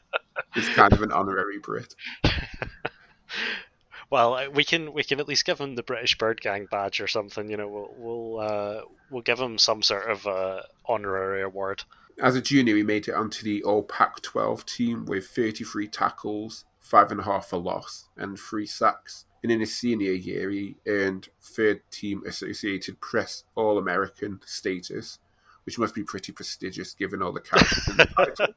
It's 0.54 0.68
kind 0.70 0.92
of 0.92 1.02
an 1.02 1.12
honorary 1.12 1.58
Brit. 1.58 1.94
well, 4.10 4.34
uh, 4.34 4.50
we 4.50 4.64
can 4.64 4.92
we 4.92 5.04
can 5.04 5.20
at 5.20 5.28
least 5.28 5.44
give 5.44 5.60
him 5.60 5.74
the 5.74 5.82
British 5.82 6.18
Bird 6.18 6.40
Gang 6.40 6.66
badge 6.70 7.00
or 7.00 7.06
something. 7.06 7.48
You 7.50 7.56
know, 7.56 7.68
we'll 7.68 7.94
we'll 7.96 8.40
uh, 8.40 8.80
we'll 9.10 9.22
give 9.22 9.38
him 9.38 9.58
some 9.58 9.82
sort 9.82 10.10
of 10.10 10.26
uh, 10.26 10.62
honorary 10.86 11.42
award. 11.42 11.84
As 12.22 12.36
a 12.36 12.42
junior, 12.42 12.76
he 12.76 12.82
made 12.82 13.08
it 13.08 13.14
onto 13.14 13.42
the 13.42 13.62
All 13.62 13.82
Pac-12 13.82 14.66
team 14.66 15.06
with 15.06 15.28
33 15.28 15.88
tackles, 15.88 16.66
five 16.78 17.10
and 17.10 17.20
a 17.20 17.22
half 17.22 17.46
for 17.46 17.56
loss, 17.56 18.08
and 18.16 18.38
three 18.38 18.66
sacks. 18.66 19.24
And 19.42 19.50
in 19.50 19.60
his 19.60 19.74
senior 19.74 20.12
year, 20.12 20.50
he 20.50 20.76
earned 20.86 21.28
third 21.40 21.80
team 21.90 22.22
Associated 22.26 23.00
Press 23.00 23.44
All 23.54 23.78
American 23.78 24.40
status, 24.44 25.18
which 25.64 25.78
must 25.78 25.94
be 25.94 26.02
pretty 26.02 26.32
prestigious 26.32 26.92
given 26.92 27.22
all 27.22 27.32
the 27.32 27.40
characters 27.40 27.88
in 27.88 27.96
the 27.96 28.04
title. 28.16 28.54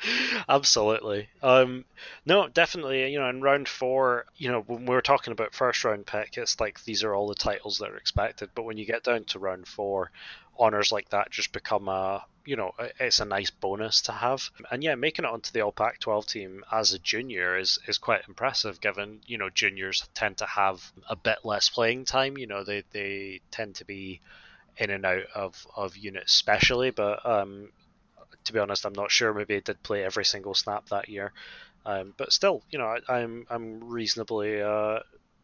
Absolutely. 0.48 1.28
Um, 1.42 1.84
no, 2.24 2.48
definitely. 2.48 3.10
You 3.12 3.18
know, 3.18 3.28
in 3.28 3.40
round 3.40 3.68
four, 3.68 4.26
you 4.36 4.50
know, 4.50 4.60
when 4.60 4.86
we 4.86 4.94
were 4.94 5.02
talking 5.02 5.32
about 5.32 5.54
first 5.54 5.84
round 5.84 6.06
pick, 6.06 6.36
it's 6.36 6.60
like 6.60 6.82
these 6.84 7.02
are 7.02 7.14
all 7.14 7.28
the 7.28 7.34
titles 7.34 7.78
that 7.78 7.90
are 7.90 7.96
expected. 7.96 8.50
But 8.54 8.62
when 8.64 8.76
you 8.78 8.86
get 8.86 9.02
down 9.02 9.24
to 9.24 9.38
round 9.38 9.66
four, 9.66 10.10
honors 10.58 10.92
like 10.92 11.08
that 11.10 11.30
just 11.30 11.52
become 11.52 11.88
a, 11.88 12.24
you 12.44 12.56
know, 12.56 12.72
it's 12.98 13.20
a 13.20 13.24
nice 13.24 13.50
bonus 13.50 14.02
to 14.02 14.12
have. 14.12 14.50
And 14.70 14.82
yeah, 14.82 14.94
making 14.94 15.24
it 15.24 15.30
onto 15.30 15.52
the 15.52 15.62
All 15.62 15.72
Pac-12 15.72 16.26
team 16.26 16.64
as 16.70 16.92
a 16.92 16.98
junior 16.98 17.58
is 17.58 17.78
is 17.88 17.98
quite 17.98 18.26
impressive, 18.28 18.80
given 18.80 19.20
you 19.26 19.38
know 19.38 19.50
juniors 19.50 20.08
tend 20.14 20.38
to 20.38 20.46
have 20.46 20.92
a 21.08 21.16
bit 21.16 21.38
less 21.44 21.68
playing 21.68 22.04
time. 22.04 22.38
You 22.38 22.46
know, 22.46 22.62
they 22.64 22.84
they 22.92 23.40
tend 23.50 23.76
to 23.76 23.84
be 23.84 24.20
in 24.76 24.90
and 24.90 25.04
out 25.04 25.24
of, 25.34 25.66
of 25.74 25.96
units 25.96 26.32
especially 26.32 26.90
but 26.90 27.26
um, 27.26 27.68
to 28.48 28.52
be 28.52 28.58
honest, 28.58 28.84
I'm 28.84 28.94
not 28.94 29.10
sure. 29.10 29.32
Maybe 29.32 29.54
he 29.54 29.60
did 29.60 29.82
play 29.82 30.04
every 30.04 30.24
single 30.24 30.54
snap 30.54 30.88
that 30.88 31.08
year, 31.08 31.32
um, 31.86 32.14
but 32.16 32.32
still, 32.32 32.62
you 32.70 32.78
know, 32.78 32.96
I, 33.08 33.20
am 33.20 33.46
I'm, 33.50 33.82
I'm 33.82 33.88
reasonably 33.88 34.60
uh, 34.60 35.00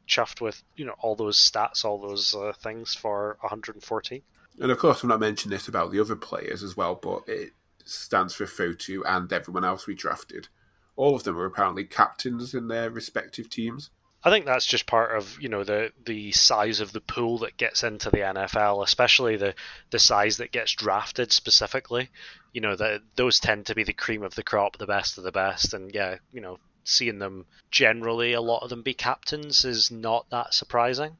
chuffed 0.08 0.40
with 0.40 0.62
you 0.74 0.86
know 0.86 0.94
all 0.98 1.14
those 1.14 1.38
stats, 1.38 1.84
all 1.84 2.00
those 2.00 2.34
uh, 2.34 2.52
things 2.60 2.94
for 2.94 3.36
114. 3.40 4.22
And 4.60 4.70
of 4.70 4.78
course, 4.78 5.02
I'm 5.02 5.08
not 5.10 5.20
mentioning 5.20 5.56
this 5.56 5.68
about 5.68 5.92
the 5.92 6.00
other 6.00 6.16
players 6.16 6.62
as 6.62 6.76
well, 6.76 6.94
but 6.94 7.22
it 7.26 7.50
stands 7.84 8.34
for 8.34 8.46
Fotu 8.46 9.02
and 9.06 9.32
everyone 9.32 9.64
else 9.64 9.86
we 9.86 9.94
drafted. 9.94 10.48
all 10.96 11.14
of 11.14 11.24
them 11.24 11.36
were 11.36 11.44
apparently 11.46 11.84
captains 11.84 12.54
in 12.54 12.68
their 12.68 12.88
respective 12.88 13.50
teams. 13.50 13.90
I 14.26 14.30
think 14.30 14.46
that's 14.46 14.64
just 14.64 14.86
part 14.86 15.16
of 15.16 15.38
you 15.38 15.50
know 15.50 15.64
the 15.64 15.92
the 16.06 16.32
size 16.32 16.80
of 16.80 16.92
the 16.92 17.02
pool 17.02 17.38
that 17.38 17.58
gets 17.58 17.82
into 17.82 18.10
the 18.10 18.18
NFL, 18.18 18.82
especially 18.82 19.36
the 19.36 19.54
the 19.90 19.98
size 19.98 20.38
that 20.38 20.50
gets 20.50 20.72
drafted 20.72 21.30
specifically. 21.30 22.10
You 22.52 22.62
know 22.62 22.74
that 22.74 23.02
those 23.16 23.38
tend 23.38 23.66
to 23.66 23.74
be 23.74 23.84
the 23.84 23.92
cream 23.92 24.22
of 24.22 24.34
the 24.34 24.42
crop, 24.42 24.78
the 24.78 24.86
best 24.86 25.18
of 25.18 25.24
the 25.24 25.32
best, 25.32 25.74
and 25.74 25.94
yeah, 25.94 26.16
you 26.32 26.40
know 26.40 26.58
seeing 26.84 27.18
them 27.18 27.46
generally 27.70 28.32
a 28.32 28.40
lot 28.40 28.62
of 28.62 28.70
them 28.70 28.82
be 28.82 28.94
captains 28.94 29.64
is 29.64 29.90
not 29.90 30.28
that 30.30 30.54
surprising. 30.54 31.16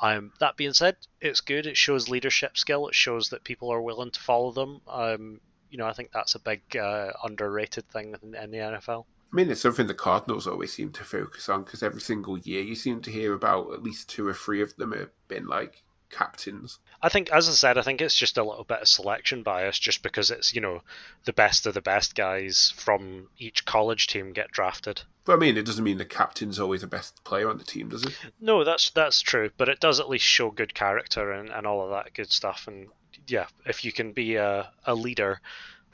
Um, 0.00 0.32
that 0.40 0.56
being 0.56 0.72
said, 0.72 0.96
it's 1.20 1.40
good. 1.40 1.66
It 1.66 1.76
shows 1.76 2.08
leadership 2.08 2.58
skill. 2.58 2.88
It 2.88 2.94
shows 2.94 3.28
that 3.28 3.44
people 3.44 3.72
are 3.72 3.80
willing 3.80 4.10
to 4.10 4.20
follow 4.20 4.50
them. 4.50 4.80
Um, 4.88 5.40
you 5.70 5.78
know, 5.78 5.86
I 5.86 5.92
think 5.92 6.10
that's 6.12 6.34
a 6.34 6.40
big 6.40 6.60
uh, 6.76 7.12
underrated 7.22 7.88
thing 7.88 8.14
in, 8.22 8.34
in 8.34 8.50
the 8.50 8.58
NFL. 8.58 9.04
I 9.32 9.36
mean, 9.36 9.50
it's 9.50 9.62
something 9.62 9.86
the 9.86 9.94
Cardinals 9.94 10.46
always 10.46 10.72
seem 10.72 10.90
to 10.92 11.04
focus 11.04 11.48
on 11.48 11.62
because 11.62 11.82
every 11.82 12.02
single 12.02 12.38
year 12.38 12.62
you 12.62 12.74
seem 12.74 13.00
to 13.02 13.10
hear 13.10 13.32
about 13.32 13.72
at 13.72 13.82
least 13.82 14.10
two 14.10 14.26
or 14.26 14.34
three 14.34 14.60
of 14.60 14.76
them 14.76 14.92
have 14.92 15.10
been 15.28 15.46
like 15.46 15.84
captains. 16.10 16.78
I 17.00 17.08
think, 17.08 17.32
as 17.32 17.48
I 17.48 17.52
said, 17.52 17.78
I 17.78 17.82
think 17.82 18.00
it's 18.00 18.14
just 18.14 18.36
a 18.36 18.44
little 18.44 18.64
bit 18.64 18.82
of 18.82 18.88
selection 18.88 19.42
bias, 19.42 19.78
just 19.78 20.02
because 20.02 20.30
it's 20.30 20.54
you 20.54 20.60
know 20.60 20.82
the 21.24 21.32
best 21.32 21.66
of 21.66 21.74
the 21.74 21.80
best 21.80 22.14
guys 22.14 22.72
from 22.76 23.28
each 23.38 23.64
college 23.64 24.06
team 24.06 24.32
get 24.32 24.52
drafted. 24.52 25.02
But 25.24 25.34
I 25.34 25.36
mean, 25.36 25.56
it 25.56 25.64
doesn't 25.64 25.82
mean 25.82 25.98
the 25.98 26.04
captain's 26.04 26.60
always 26.60 26.82
the 26.82 26.86
best 26.86 27.24
player 27.24 27.48
on 27.48 27.58
the 27.58 27.64
team, 27.64 27.88
does 27.88 28.04
it? 28.04 28.16
No, 28.40 28.62
that's 28.62 28.90
that's 28.90 29.22
true, 29.22 29.50
but 29.56 29.68
it 29.68 29.80
does 29.80 29.98
at 29.98 30.08
least 30.08 30.24
show 30.24 30.50
good 30.50 30.74
character 30.74 31.32
and, 31.32 31.48
and 31.48 31.66
all 31.66 31.82
of 31.82 31.90
that 31.90 32.14
good 32.14 32.30
stuff. 32.30 32.68
And 32.68 32.88
yeah, 33.26 33.46
if 33.64 33.84
you 33.84 33.92
can 33.92 34.12
be 34.12 34.36
a, 34.36 34.70
a 34.84 34.94
leader, 34.94 35.40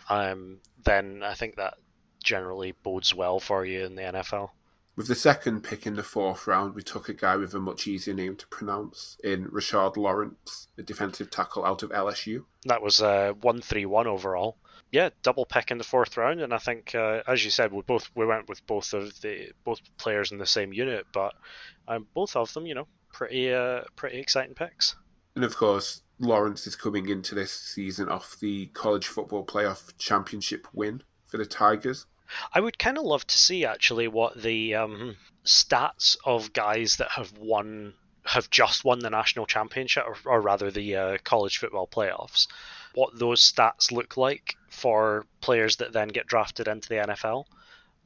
um, 0.08 0.58
then 0.84 1.22
I 1.22 1.34
think 1.34 1.56
that 1.56 1.74
generally 2.28 2.72
bodes 2.82 3.14
well 3.14 3.40
for 3.40 3.64
you 3.64 3.86
in 3.86 3.94
the 3.94 4.02
NFL. 4.02 4.50
With 4.96 5.08
the 5.08 5.14
second 5.14 5.62
pick 5.62 5.86
in 5.86 5.94
the 5.94 6.02
fourth 6.02 6.46
round, 6.46 6.74
we 6.74 6.82
took 6.82 7.08
a 7.08 7.14
guy 7.14 7.36
with 7.36 7.54
a 7.54 7.58
much 7.58 7.86
easier 7.86 8.12
name 8.12 8.36
to 8.36 8.46
pronounce 8.48 9.16
in 9.24 9.46
Rashard 9.46 9.96
Lawrence, 9.96 10.68
a 10.76 10.82
defensive 10.82 11.30
tackle 11.30 11.64
out 11.64 11.82
of 11.82 11.90
LSU. 11.90 12.44
That 12.64 12.82
was 12.82 13.00
a 13.00 13.06
uh, 13.06 13.32
one 13.32 13.62
three 13.62 13.86
one 13.86 14.06
overall. 14.06 14.58
Yeah, 14.92 15.08
double 15.22 15.46
pick 15.46 15.70
in 15.70 15.78
the 15.78 15.84
fourth 15.84 16.16
round, 16.16 16.42
and 16.42 16.52
I 16.52 16.58
think, 16.58 16.94
uh, 16.94 17.22
as 17.26 17.44
you 17.44 17.50
said, 17.50 17.72
we 17.72 17.80
both 17.82 18.10
we 18.14 18.26
went 18.26 18.48
with 18.48 18.66
both 18.66 18.92
of 18.92 19.18
the 19.22 19.52
both 19.64 19.80
players 19.96 20.32
in 20.32 20.38
the 20.38 20.46
same 20.46 20.72
unit, 20.74 21.06
but 21.14 21.32
um, 21.86 22.06
both 22.12 22.36
of 22.36 22.52
them, 22.52 22.66
you 22.66 22.74
know, 22.74 22.88
pretty 23.12 23.54
uh, 23.54 23.82
pretty 23.96 24.18
exciting 24.18 24.54
picks. 24.54 24.96
And 25.34 25.44
of 25.44 25.56
course, 25.56 26.02
Lawrence 26.18 26.66
is 26.66 26.76
coming 26.76 27.08
into 27.08 27.34
this 27.34 27.52
season 27.52 28.08
off 28.08 28.36
the 28.40 28.66
college 28.74 29.06
football 29.06 29.46
playoff 29.46 29.96
championship 29.96 30.66
win 30.74 31.02
for 31.28 31.38
the 31.38 31.46
Tigers. 31.46 32.06
I 32.52 32.60
would 32.60 32.78
kind 32.78 32.98
of 32.98 33.04
love 33.04 33.26
to 33.26 33.38
see 33.38 33.64
actually 33.64 34.08
what 34.08 34.40
the 34.40 34.74
um, 34.74 35.16
stats 35.44 36.16
of 36.24 36.52
guys 36.52 36.96
that 36.96 37.10
have 37.12 37.32
won 37.38 37.94
have 38.24 38.50
just 38.50 38.84
won 38.84 38.98
the 38.98 39.08
national 39.08 39.46
championship, 39.46 40.04
or, 40.06 40.16
or 40.26 40.40
rather 40.40 40.70
the 40.70 40.96
uh, 40.96 41.18
college 41.24 41.56
football 41.58 41.86
playoffs, 41.86 42.46
what 42.94 43.18
those 43.18 43.40
stats 43.40 43.90
look 43.90 44.18
like 44.18 44.56
for 44.68 45.24
players 45.40 45.76
that 45.76 45.94
then 45.94 46.08
get 46.08 46.26
drafted 46.26 46.68
into 46.68 46.88
the 46.90 46.96
NFL. 46.96 47.46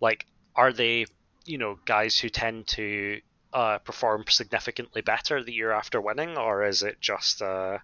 Like, 0.01 0.27
are 0.55 0.73
they, 0.73 1.07
you 1.45 1.59
know, 1.59 1.77
guys 1.85 2.19
who 2.21 2.29
tend 2.29 2.69
to 2.69 3.21
uh, 3.53 3.79
perform 3.79 4.25
significantly 4.29 5.03
better 5.03 5.43
the 5.43 5.53
year 5.53 5.73
after 5.73 6.01
winning, 6.01 6.39
or 6.39 6.65
is 6.65 6.85
it 6.85 7.01
just 7.01 7.43
uh, 7.43 7.79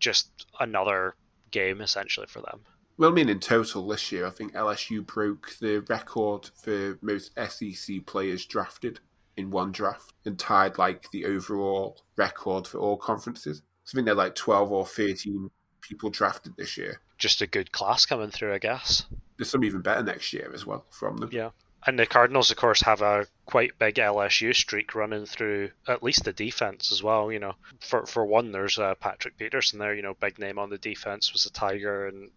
just 0.00 0.28
another 0.58 1.14
game 1.52 1.80
essentially 1.80 2.26
for 2.26 2.40
them? 2.40 2.60
Well, 2.96 3.10
I 3.10 3.12
mean, 3.12 3.28
in 3.28 3.40
total 3.40 3.88
this 3.88 4.12
year, 4.12 4.26
I 4.26 4.30
think 4.30 4.52
LSU 4.52 5.04
broke 5.04 5.56
the 5.60 5.80
record 5.88 6.50
for 6.54 6.98
most 7.02 7.32
SEC 7.36 8.06
players 8.06 8.46
drafted 8.46 9.00
in 9.36 9.50
one 9.50 9.72
draft 9.72 10.12
and 10.24 10.38
tied 10.38 10.78
like 10.78 11.10
the 11.10 11.24
overall 11.24 11.98
record 12.16 12.66
for 12.66 12.78
all 12.78 12.96
conferences. 12.96 13.62
So 13.84 13.92
I 13.92 13.96
think 13.96 14.06
they're 14.06 14.14
like 14.14 14.36
12 14.36 14.70
or 14.70 14.86
13 14.86 15.50
people 15.80 16.10
drafted 16.10 16.56
this 16.56 16.76
year. 16.76 17.00
Just 17.18 17.42
a 17.42 17.46
good 17.46 17.72
class 17.72 18.06
coming 18.06 18.30
through, 18.30 18.54
I 18.54 18.58
guess. 18.58 19.06
There's 19.36 19.50
some 19.50 19.64
even 19.64 19.80
better 19.80 20.02
next 20.02 20.32
year 20.32 20.50
as 20.54 20.64
well 20.64 20.86
from 20.90 21.16
them. 21.16 21.30
Yeah. 21.32 21.50
And 21.86 21.98
the 21.98 22.06
Cardinals, 22.06 22.50
of 22.50 22.56
course, 22.56 22.80
have 22.82 23.02
a 23.02 23.26
quite 23.44 23.78
big 23.78 23.96
LSU 23.96 24.54
streak 24.54 24.94
running 24.94 25.26
through 25.26 25.70
at 25.86 26.02
least 26.02 26.24
the 26.24 26.32
defense 26.32 26.90
as 26.92 27.02
well. 27.02 27.30
You 27.30 27.40
know, 27.40 27.54
for 27.80 28.06
for 28.06 28.24
one, 28.24 28.52
there's 28.52 28.78
uh, 28.78 28.94
Patrick 28.94 29.36
Peterson 29.36 29.78
there. 29.78 29.94
You 29.94 30.00
know, 30.00 30.14
big 30.14 30.38
name 30.38 30.58
on 30.58 30.70
the 30.70 30.78
defense 30.78 31.34
was 31.34 31.44
a 31.44 31.52
Tiger, 31.52 32.06
and 32.06 32.30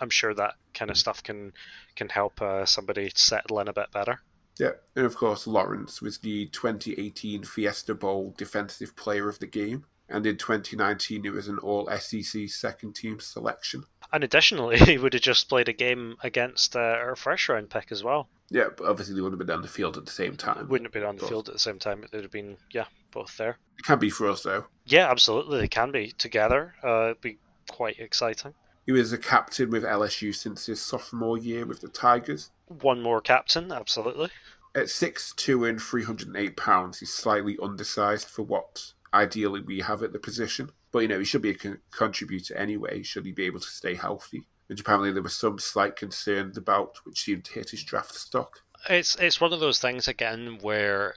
I'm 0.00 0.10
sure 0.10 0.34
that 0.34 0.54
kind 0.74 0.90
of 0.90 0.96
stuff 0.96 1.22
can 1.22 1.52
can 1.96 2.08
help 2.08 2.40
uh, 2.40 2.64
somebody 2.64 3.10
settle 3.14 3.60
in 3.60 3.68
a 3.68 3.72
bit 3.72 3.90
better. 3.92 4.20
Yeah, 4.58 4.72
and 4.96 5.06
of 5.06 5.16
course 5.16 5.46
Lawrence 5.46 6.02
was 6.02 6.18
the 6.18 6.46
2018 6.46 7.44
Fiesta 7.44 7.94
Bowl 7.94 8.34
Defensive 8.36 8.96
Player 8.96 9.28
of 9.28 9.38
the 9.38 9.46
Game, 9.46 9.84
and 10.08 10.26
in 10.26 10.36
2019 10.36 11.22
he 11.22 11.30
was 11.30 11.48
an 11.48 11.58
All 11.58 11.88
SEC 11.98 12.48
Second 12.48 12.94
Team 12.94 13.20
selection. 13.20 13.84
And 14.12 14.24
additionally, 14.24 14.78
he 14.78 14.98
would 14.98 15.12
have 15.12 15.22
just 15.22 15.48
played 15.48 15.68
a 15.68 15.72
game 15.72 16.16
against 16.22 16.74
uh, 16.74 16.80
our 16.80 17.14
first 17.14 17.48
round 17.48 17.70
pick 17.70 17.92
as 17.92 18.02
well. 18.02 18.28
Yeah, 18.50 18.68
but 18.76 18.88
obviously 18.88 19.14
they 19.14 19.20
wouldn't 19.20 19.40
have 19.40 19.46
been 19.46 19.56
on 19.56 19.62
the 19.62 19.68
field 19.68 19.96
at 19.96 20.06
the 20.06 20.12
same 20.12 20.36
time. 20.36 20.68
Wouldn't 20.68 20.86
have 20.86 20.92
been 20.92 21.04
on 21.04 21.16
the 21.16 21.26
field 21.26 21.48
at 21.48 21.54
the 21.54 21.60
same 21.60 21.78
time. 21.78 22.02
It 22.02 22.10
would 22.12 22.22
have 22.22 22.32
been, 22.32 22.56
yeah, 22.72 22.86
both 23.12 23.36
there. 23.36 23.58
It 23.78 23.84
can 23.84 23.98
be 23.98 24.10
for 24.10 24.28
us 24.28 24.42
though. 24.42 24.64
Yeah, 24.86 25.10
absolutely, 25.10 25.60
they 25.60 25.68
can 25.68 25.92
be 25.92 26.12
together. 26.12 26.74
Uh, 26.82 27.10
it'd 27.10 27.20
be 27.20 27.38
quite 27.70 28.00
exciting. 28.00 28.54
He 28.88 28.92
was 28.92 29.12
a 29.12 29.18
captain 29.18 29.68
with 29.68 29.82
LSU 29.82 30.34
since 30.34 30.64
his 30.64 30.80
sophomore 30.80 31.36
year 31.36 31.66
with 31.66 31.82
the 31.82 31.88
Tigers. 31.88 32.48
One 32.68 33.02
more 33.02 33.20
captain, 33.20 33.70
absolutely. 33.70 34.30
At 34.74 34.86
6'2 34.86 35.68
and 35.68 35.78
308 35.78 36.56
pounds, 36.56 37.00
he's 37.00 37.12
slightly 37.12 37.58
undersized 37.62 38.28
for 38.28 38.44
what 38.44 38.94
ideally 39.12 39.60
we 39.60 39.80
have 39.80 40.02
at 40.02 40.14
the 40.14 40.18
position. 40.18 40.70
But, 40.90 41.00
you 41.00 41.08
know, 41.08 41.18
he 41.18 41.26
should 41.26 41.42
be 41.42 41.50
a 41.50 41.54
con- 41.54 41.82
contributor 41.90 42.56
anyway, 42.56 43.02
should 43.02 43.26
he 43.26 43.32
be 43.32 43.44
able 43.44 43.60
to 43.60 43.66
stay 43.66 43.94
healthy. 43.94 44.46
Which 44.68 44.80
apparently 44.80 45.12
there 45.12 45.22
was 45.22 45.36
some 45.36 45.58
slight 45.58 45.94
concerns 45.94 46.56
about, 46.56 46.96
which 47.04 47.20
seemed 47.20 47.44
to 47.44 47.52
hit 47.52 47.68
his 47.68 47.84
draft 47.84 48.14
stock. 48.14 48.62
It's 48.88 49.16
it's 49.16 49.38
one 49.38 49.52
of 49.52 49.60
those 49.60 49.80
things 49.80 50.08
again 50.08 50.60
where 50.62 51.14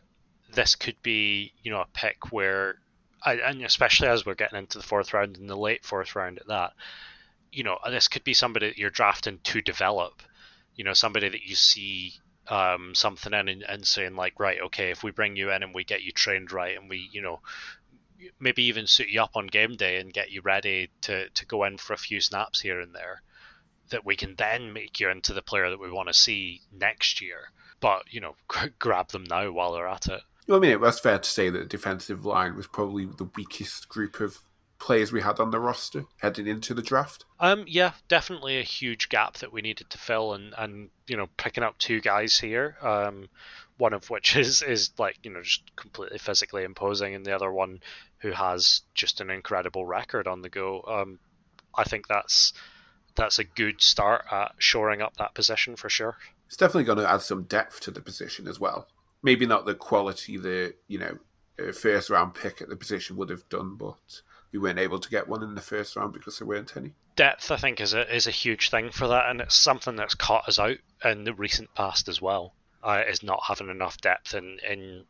this 0.54 0.76
could 0.76 1.02
be 1.04 1.54
you 1.64 1.72
know 1.72 1.80
a 1.80 1.88
pick 1.94 2.34
where, 2.34 2.80
and 3.26 3.64
especially 3.64 4.10
as 4.10 4.26
we're 4.26 4.36
getting 4.36 4.60
into 4.60 4.78
the 4.78 4.84
fourth 4.84 5.14
round 5.14 5.38
and 5.38 5.50
the 5.50 5.56
late 5.56 5.86
fourth 5.86 6.18
round 6.18 6.38
at 6.40 6.48
that, 6.48 6.74
you 7.52 7.64
know, 7.64 7.78
this 7.90 8.08
could 8.08 8.24
be 8.24 8.34
somebody 8.34 8.68
that 8.68 8.78
you're 8.78 8.90
drafting 8.90 9.40
to 9.44 9.62
develop. 9.62 10.22
You 10.76 10.84
know, 10.84 10.94
somebody 10.94 11.30
that 11.30 11.44
you 11.44 11.56
see 11.56 12.14
um, 12.48 12.96
something 12.96 13.34
in 13.34 13.48
and, 13.48 13.64
and 13.64 13.86
saying 13.86 14.16
like, 14.16 14.40
right, 14.40 14.60
okay, 14.66 14.92
if 14.92 15.04
we 15.04 15.12
bring 15.12 15.36
you 15.36 15.52
in 15.52 15.64
and 15.64 15.74
we 15.74 15.84
get 15.84 16.04
you 16.04 16.12
trained 16.12 16.52
right, 16.52 16.78
and 16.78 16.90
we, 16.90 17.10
you 17.12 17.22
know, 17.22 17.40
maybe 18.40 18.64
even 18.64 18.88
suit 18.88 19.10
you 19.10 19.22
up 19.22 19.36
on 19.36 19.48
game 19.48 19.76
day 19.76 19.98
and 19.98 20.14
get 20.14 20.32
you 20.32 20.42
ready 20.42 20.90
to 21.02 21.30
to 21.30 21.46
go 21.46 21.64
in 21.64 21.78
for 21.78 21.94
a 21.94 21.98
few 21.98 22.22
snaps 22.22 22.62
here 22.62 22.80
and 22.80 22.96
there, 22.96 23.22
that 23.90 24.06
we 24.06 24.16
can 24.16 24.36
then 24.38 24.74
make 24.74 25.00
you 25.00 25.10
into 25.10 25.34
the 25.34 25.42
player 25.42 25.70
that 25.70 25.80
we 25.80 25.92
want 25.92 26.08
to 26.08 26.14
see 26.14 26.62
next 26.72 27.22
year. 27.22 27.52
But 27.80 28.04
you 28.12 28.22
know, 28.22 28.36
grab 28.80 29.10
them 29.10 29.26
now 29.26 29.52
while 29.52 29.74
they're 29.74 29.88
at 29.88 30.08
it. 30.08 30.22
Well, 30.48 30.58
I 30.58 30.62
mean, 30.62 30.72
it 30.72 30.82
was 30.82 31.00
fair 31.00 31.20
to 31.20 31.30
say 31.30 31.50
that 31.50 31.60
the 31.60 31.66
defensive 31.66 32.26
line 32.26 32.56
was 32.56 32.68
probably 32.68 33.06
the 33.06 33.30
weakest 33.36 33.88
group 33.90 34.20
of 34.20 34.40
players 34.82 35.12
we 35.12 35.22
had 35.22 35.40
on 35.40 35.52
the 35.52 35.60
roster 35.60 36.06
heading 36.18 36.48
into 36.48 36.74
the 36.74 36.82
draft? 36.82 37.24
Um, 37.40 37.66
yeah, 37.68 37.94
definitely 38.08 38.58
a 38.58 38.64
huge 38.64 39.10
gap 39.10 39.38
that 39.38 39.54
we 39.54 39.62
needed 39.62 39.90
to 39.92 39.98
fill, 39.98 40.34
and 40.34 40.54
and 40.58 40.90
you 41.08 41.16
know 41.16 41.28
picking 41.38 41.64
up 41.64 41.78
two 41.78 42.02
guys 42.02 42.38
here, 42.38 42.76
um, 42.82 43.30
one 43.78 43.94
of 43.94 44.10
which 44.10 44.36
is 44.36 44.62
is 44.62 44.92
like 44.98 45.18
you 45.24 45.32
know 45.32 45.44
just 45.44 45.76
completely 45.76 46.18
physically 46.18 46.64
imposing, 46.64 47.16
and 47.16 47.26
the 47.26 47.36
other 47.36 47.52
one 47.52 47.80
who 48.18 48.32
has 48.32 48.82
just 48.94 49.22
an 49.22 49.30
incredible 49.30 49.86
record 49.86 50.28
on 50.28 50.42
the 50.42 50.50
go. 50.50 50.84
Um, 50.88 51.20
I 51.76 51.84
think 51.84 52.08
that's 52.08 52.52
that's 53.16 53.40
a 53.40 53.44
good 53.44 53.82
start 53.82 54.26
at 54.32 54.54
shoring 54.58 55.02
up 55.02 55.16
that 55.18 55.36
position 55.36 55.76
for 55.76 55.90
sure. 55.90 56.18
It's 56.48 56.58
definitely 56.58 56.86
going 56.86 56.98
to 56.98 57.10
add 57.10 57.22
some 57.22 57.44
depth 57.44 57.82
to 57.82 57.92
the 57.92 58.02
position 58.02 58.48
as 58.48 58.60
well. 58.60 58.88
Maybe 59.24 59.46
not 59.46 59.66
the 59.66 59.76
quality 59.76 60.38
the 60.38 60.74
you 60.88 60.98
know 60.98 61.72
first 61.72 62.10
round 62.10 62.34
pick 62.34 62.62
at 62.62 62.70
the 62.70 62.76
position 62.76 63.16
would 63.18 63.30
have 63.30 63.48
done, 63.48 63.76
but 63.76 64.22
we 64.52 64.60
weren't 64.60 64.80
able 64.80 65.00
to 65.00 65.10
get 65.10 65.28
one 65.28 65.44
in 65.44 65.56
the 65.56 65.62
first 65.62 65.96
round 65.96 66.14
because 66.14 66.40
there 66.40 66.48
weren't 66.48 66.76
any. 66.76 66.94
Depth, 67.16 67.52
I 67.52 67.58
think, 67.58 67.80
is 67.80 67.94
a 67.94 68.14
is 68.14 68.28
a 68.28 68.32
huge 68.32 68.70
thing 68.70 68.92
for 68.92 69.08
that, 69.08 69.30
and 69.30 69.42
it's 69.42 69.56
something 69.56 69.96
that's 69.96 70.16
caught 70.16 70.48
us 70.48 70.60
out 70.60 70.78
in 71.04 71.24
the 71.24 71.34
recent 71.34 71.74
past 71.76 72.08
as 72.08 72.22
well. 72.22 72.54
Uh, 72.84 73.04
is 73.08 73.22
not 73.22 73.44
having 73.48 73.70
enough 73.70 74.02
depth 74.02 74.34
in 74.34 74.60
in 74.68 75.04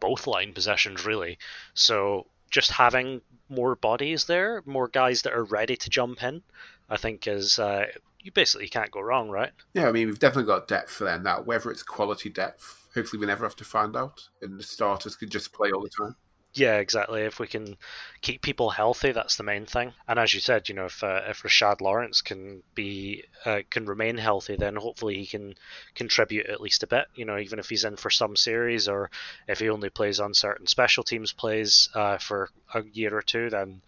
both 0.00 0.26
line 0.26 0.52
possessions 0.52 1.04
really. 1.04 1.38
So 1.74 2.26
just 2.50 2.72
having 2.72 3.20
more 3.48 3.76
bodies 3.76 4.24
there, 4.24 4.62
more 4.64 4.88
guys 4.88 5.22
that 5.22 5.34
are 5.34 5.44
ready 5.44 5.76
to 5.76 5.90
jump 5.90 6.22
in, 6.22 6.42
I 6.88 6.96
think 6.96 7.26
is 7.26 7.58
uh, 7.58 7.86
you 8.20 8.32
basically 8.32 8.68
can't 8.68 8.90
go 8.90 9.00
wrong, 9.00 9.30
right? 9.30 9.52
Yeah, 9.74 9.88
I 9.88 9.92
mean 9.92 10.06
we've 10.08 10.18
definitely 10.18 10.52
got 10.52 10.68
depth 10.68 10.90
for 10.90 11.04
them 11.04 11.22
now. 11.22 11.42
Whether 11.42 11.70
it's 11.70 11.82
quality 11.82 12.30
depth, 12.30 12.88
hopefully 12.94 13.20
we 13.20 13.26
never 13.26 13.44
have 13.44 13.56
to 13.56 13.64
find 13.64 13.96
out, 13.96 14.28
and 14.42 14.58
the 14.58 14.64
starters 14.64 15.16
could 15.16 15.30
just 15.30 15.52
play 15.52 15.70
all 15.70 15.82
the 15.82 15.90
time. 15.90 16.16
Yeah, 16.52 16.78
exactly. 16.78 17.22
If 17.22 17.38
we 17.38 17.46
can 17.46 17.76
keep 18.22 18.42
people 18.42 18.70
healthy, 18.70 19.12
that's 19.12 19.36
the 19.36 19.44
main 19.44 19.66
thing. 19.66 19.94
And 20.08 20.18
as 20.18 20.34
you 20.34 20.40
said, 20.40 20.68
you 20.68 20.74
know, 20.74 20.86
if 20.86 21.02
uh, 21.04 21.22
if 21.28 21.42
Rashard 21.42 21.80
Lawrence 21.80 22.22
can 22.22 22.62
be 22.74 23.24
uh, 23.44 23.60
can 23.70 23.86
remain 23.86 24.16
healthy, 24.16 24.56
then 24.56 24.74
hopefully 24.74 25.14
he 25.16 25.26
can 25.26 25.54
contribute 25.94 26.46
at 26.46 26.60
least 26.60 26.82
a 26.82 26.88
bit. 26.88 27.06
You 27.14 27.24
know, 27.24 27.38
even 27.38 27.60
if 27.60 27.68
he's 27.68 27.84
in 27.84 27.96
for 27.96 28.10
some 28.10 28.34
series 28.34 28.88
or 28.88 29.10
if 29.46 29.60
he 29.60 29.70
only 29.70 29.90
plays 29.90 30.18
on 30.18 30.34
certain 30.34 30.66
special 30.66 31.04
teams 31.04 31.32
plays 31.32 31.88
uh, 31.94 32.18
for 32.18 32.50
a 32.74 32.82
year 32.84 33.16
or 33.16 33.22
two, 33.22 33.48
then 33.50 33.80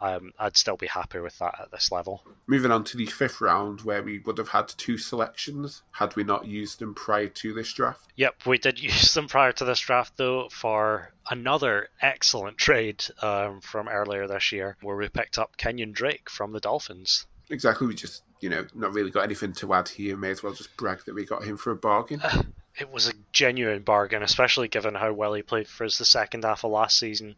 um, 0.00 0.32
I'd 0.38 0.56
still 0.56 0.76
be 0.76 0.86
happy 0.86 1.20
with 1.20 1.38
that 1.38 1.58
at 1.60 1.70
this 1.70 1.90
level. 1.90 2.22
Moving 2.46 2.70
on 2.70 2.84
to 2.84 2.96
the 2.96 3.06
fifth 3.06 3.40
round, 3.40 3.80
where 3.80 4.02
we 4.02 4.18
would 4.20 4.38
have 4.38 4.48
had 4.48 4.68
two 4.68 4.98
selections 4.98 5.82
had 5.92 6.14
we 6.16 6.24
not 6.24 6.46
used 6.46 6.78
them 6.78 6.94
prior 6.94 7.28
to 7.28 7.54
this 7.54 7.72
draft. 7.72 8.12
Yep, 8.16 8.46
we 8.46 8.58
did 8.58 8.78
use 8.82 9.14
them 9.14 9.28
prior 9.28 9.52
to 9.52 9.64
this 9.64 9.80
draft, 9.80 10.16
though, 10.16 10.48
for 10.50 11.12
another 11.30 11.88
excellent 12.00 12.58
trade 12.58 13.04
um, 13.22 13.60
from 13.60 13.88
earlier 13.88 14.26
this 14.26 14.52
year, 14.52 14.76
where 14.82 14.96
we 14.96 15.08
picked 15.08 15.38
up 15.38 15.56
Kenyan 15.56 15.92
Drake 15.92 16.28
from 16.28 16.52
the 16.52 16.60
Dolphins. 16.60 17.26
Exactly, 17.48 17.86
we 17.86 17.94
just, 17.94 18.22
you 18.40 18.50
know, 18.50 18.66
not 18.74 18.92
really 18.92 19.10
got 19.10 19.24
anything 19.24 19.52
to 19.54 19.72
add 19.72 19.88
here. 19.88 20.16
May 20.16 20.30
as 20.30 20.42
well 20.42 20.52
just 20.52 20.76
brag 20.76 21.04
that 21.06 21.14
we 21.14 21.24
got 21.24 21.44
him 21.44 21.56
for 21.56 21.70
a 21.70 21.76
bargain. 21.76 22.20
it 22.78 22.92
was 22.92 23.08
a 23.08 23.14
genuine 23.32 23.82
bargain, 23.82 24.22
especially 24.22 24.68
given 24.68 24.94
how 24.94 25.12
well 25.12 25.32
he 25.32 25.42
played 25.42 25.68
for 25.68 25.84
us 25.84 25.96
the 25.96 26.04
second 26.04 26.44
half 26.44 26.64
of 26.64 26.70
last 26.70 26.98
season. 26.98 27.36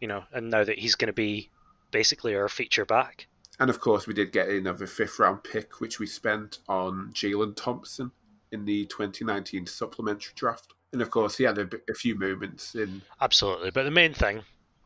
You 0.00 0.08
know, 0.08 0.24
and 0.32 0.50
now 0.50 0.64
that 0.64 0.78
he's 0.78 0.96
going 0.96 1.08
to 1.08 1.12
be 1.12 1.50
basically 1.92 2.34
our 2.34 2.48
feature 2.48 2.84
back. 2.84 3.28
And 3.60 3.70
of 3.70 3.80
course, 3.80 4.08
we 4.08 4.14
did 4.14 4.32
get 4.32 4.48
another 4.48 4.88
fifth 4.88 5.20
round 5.20 5.44
pick, 5.44 5.80
which 5.80 6.00
we 6.00 6.06
spent 6.06 6.58
on 6.68 7.12
Jalen 7.12 7.54
Thompson 7.54 8.10
in 8.50 8.64
the 8.64 8.86
2019 8.86 9.66
supplementary 9.66 10.32
draft. 10.34 10.72
And 10.92 11.00
of 11.00 11.10
course, 11.10 11.36
he 11.36 11.44
had 11.44 11.58
a, 11.58 11.68
a, 11.88 11.94
few 11.94 12.18
moments 12.18 12.74
in. 12.74 13.02
Absolutely. 13.20 13.70
But 13.70 13.84
the 13.84 13.90
main 13.90 14.12
thing 14.12 14.42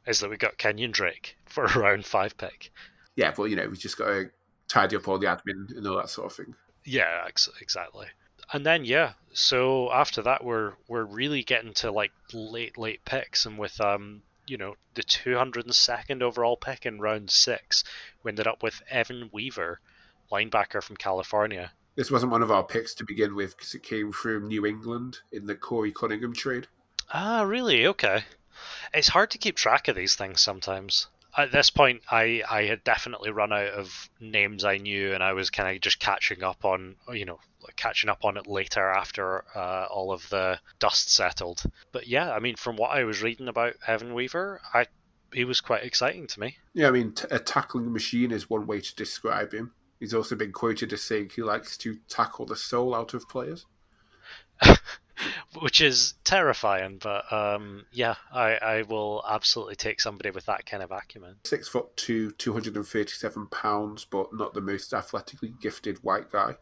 is 0.06 0.20
that 0.20 0.30
we 0.30 0.36
got 0.36 0.58
Kenyan 0.58 0.92
Drake 0.92 1.36
for 1.46 1.64
a 1.64 1.78
round 1.78 2.04
five 2.04 2.36
pick. 2.36 2.70
Yeah, 3.16 3.32
but 3.34 3.44
you 3.44 3.56
know, 3.56 3.68
we 3.68 3.76
just 3.76 3.98
got 3.98 4.06
to 4.06 4.30
tidy 4.68 4.96
up 4.96 5.08
all 5.08 5.18
the 5.18 5.26
admin 5.26 5.76
and 5.76 5.86
all 5.86 5.96
that 5.96 6.10
sort 6.10 6.30
of 6.30 6.36
thing. 6.36 6.54
Yeah, 6.84 7.24
ex- 7.26 7.48
exactly. 7.60 8.06
And 8.52 8.64
then 8.64 8.84
yeah, 8.84 9.14
so 9.32 9.92
after 9.92 10.22
that 10.22 10.44
we're 10.44 10.74
we're 10.86 11.04
really 11.04 11.42
getting 11.42 11.72
to 11.74 11.90
like 11.90 12.12
late 12.32 12.78
late 12.78 13.04
picks, 13.04 13.46
and 13.46 13.58
with 13.58 13.80
um 13.80 14.22
you 14.46 14.56
know, 14.56 14.76
the 14.94 15.02
202nd 15.02 16.22
overall 16.22 16.56
pick 16.56 16.86
in 16.86 17.00
round 17.00 17.30
six. 17.30 17.84
We 18.22 18.30
ended 18.30 18.46
up 18.46 18.62
with 18.62 18.82
Evan 18.90 19.30
Weaver, 19.32 19.80
linebacker 20.30 20.82
from 20.82 20.96
California. 20.96 21.72
This 21.94 22.10
wasn't 22.10 22.32
one 22.32 22.42
of 22.42 22.50
our 22.50 22.64
picks 22.64 22.94
to 22.96 23.04
begin 23.04 23.34
with 23.34 23.56
because 23.56 23.74
it 23.74 23.82
came 23.82 24.12
from 24.12 24.48
New 24.48 24.66
England 24.66 25.18
in 25.32 25.46
the 25.46 25.54
Korey 25.54 25.94
Cunningham 25.94 26.34
trade. 26.34 26.66
Ah, 27.12 27.42
really? 27.42 27.86
Okay. 27.86 28.24
It's 28.92 29.08
hard 29.08 29.30
to 29.30 29.38
keep 29.38 29.56
track 29.56 29.88
of 29.88 29.96
these 29.96 30.14
things 30.14 30.40
sometimes 30.40 31.06
at 31.36 31.52
this 31.52 31.70
point, 31.70 32.02
I, 32.10 32.42
I 32.48 32.64
had 32.64 32.82
definitely 32.84 33.30
run 33.30 33.52
out 33.52 33.68
of 33.68 34.08
names 34.20 34.64
I 34.64 34.78
knew, 34.78 35.12
and 35.12 35.22
I 35.22 35.34
was 35.34 35.50
kind 35.50 35.74
of 35.74 35.82
just 35.82 35.98
catching 35.98 36.42
up 36.42 36.64
on, 36.64 36.96
you 37.12 37.24
know, 37.24 37.38
catching 37.76 38.08
up 38.08 38.24
on 38.24 38.36
it 38.36 38.46
later 38.46 38.88
after 38.88 39.44
uh, 39.54 39.86
all 39.90 40.12
of 40.12 40.28
the 40.30 40.58
dust 40.78 41.12
settled. 41.12 41.62
But 41.92 42.06
yeah, 42.06 42.32
I 42.32 42.38
mean, 42.38 42.56
from 42.56 42.76
what 42.76 42.90
I 42.90 43.04
was 43.04 43.22
reading 43.22 43.48
about 43.48 43.74
Evan 43.86 44.14
Weaver, 44.14 44.60
I 44.72 44.86
he 45.32 45.44
was 45.44 45.60
quite 45.60 45.84
exciting 45.84 46.26
to 46.28 46.40
me. 46.40 46.56
Yeah, 46.72 46.88
I 46.88 46.92
mean, 46.92 47.12
t- 47.12 47.26
a 47.30 47.38
tackling 47.38 47.92
machine 47.92 48.30
is 48.30 48.48
one 48.48 48.66
way 48.66 48.80
to 48.80 48.94
describe 48.94 49.52
him. 49.52 49.72
He's 49.98 50.14
also 50.14 50.36
been 50.36 50.52
quoted 50.52 50.92
as 50.92 51.02
saying 51.02 51.32
he 51.34 51.42
likes 51.42 51.76
to 51.78 51.98
tackle 52.08 52.46
the 52.46 52.56
soul 52.56 52.94
out 52.94 53.12
of 53.12 53.28
players. 53.28 53.66
which 55.60 55.80
is 55.80 56.14
terrifying. 56.24 56.98
But 57.02 57.30
um, 57.32 57.84
yeah, 57.92 58.16
I, 58.32 58.56
I 58.56 58.82
will 58.82 59.24
absolutely 59.28 59.76
take 59.76 60.00
somebody 60.00 60.30
with 60.30 60.46
that 60.46 60.66
kind 60.66 60.82
of 60.82 60.90
acumen. 60.90 61.36
Six 61.44 61.68
foot 61.68 61.96
two, 61.96 62.30
two 62.32 62.52
hundred 62.52 62.76
and 62.76 62.86
thirty-seven 62.86 63.48
pounds, 63.48 64.04
but 64.04 64.32
not 64.32 64.54
the 64.54 64.60
most 64.60 64.92
athletically 64.92 65.54
gifted 65.60 65.98
white 65.98 66.30
guy. 66.30 66.56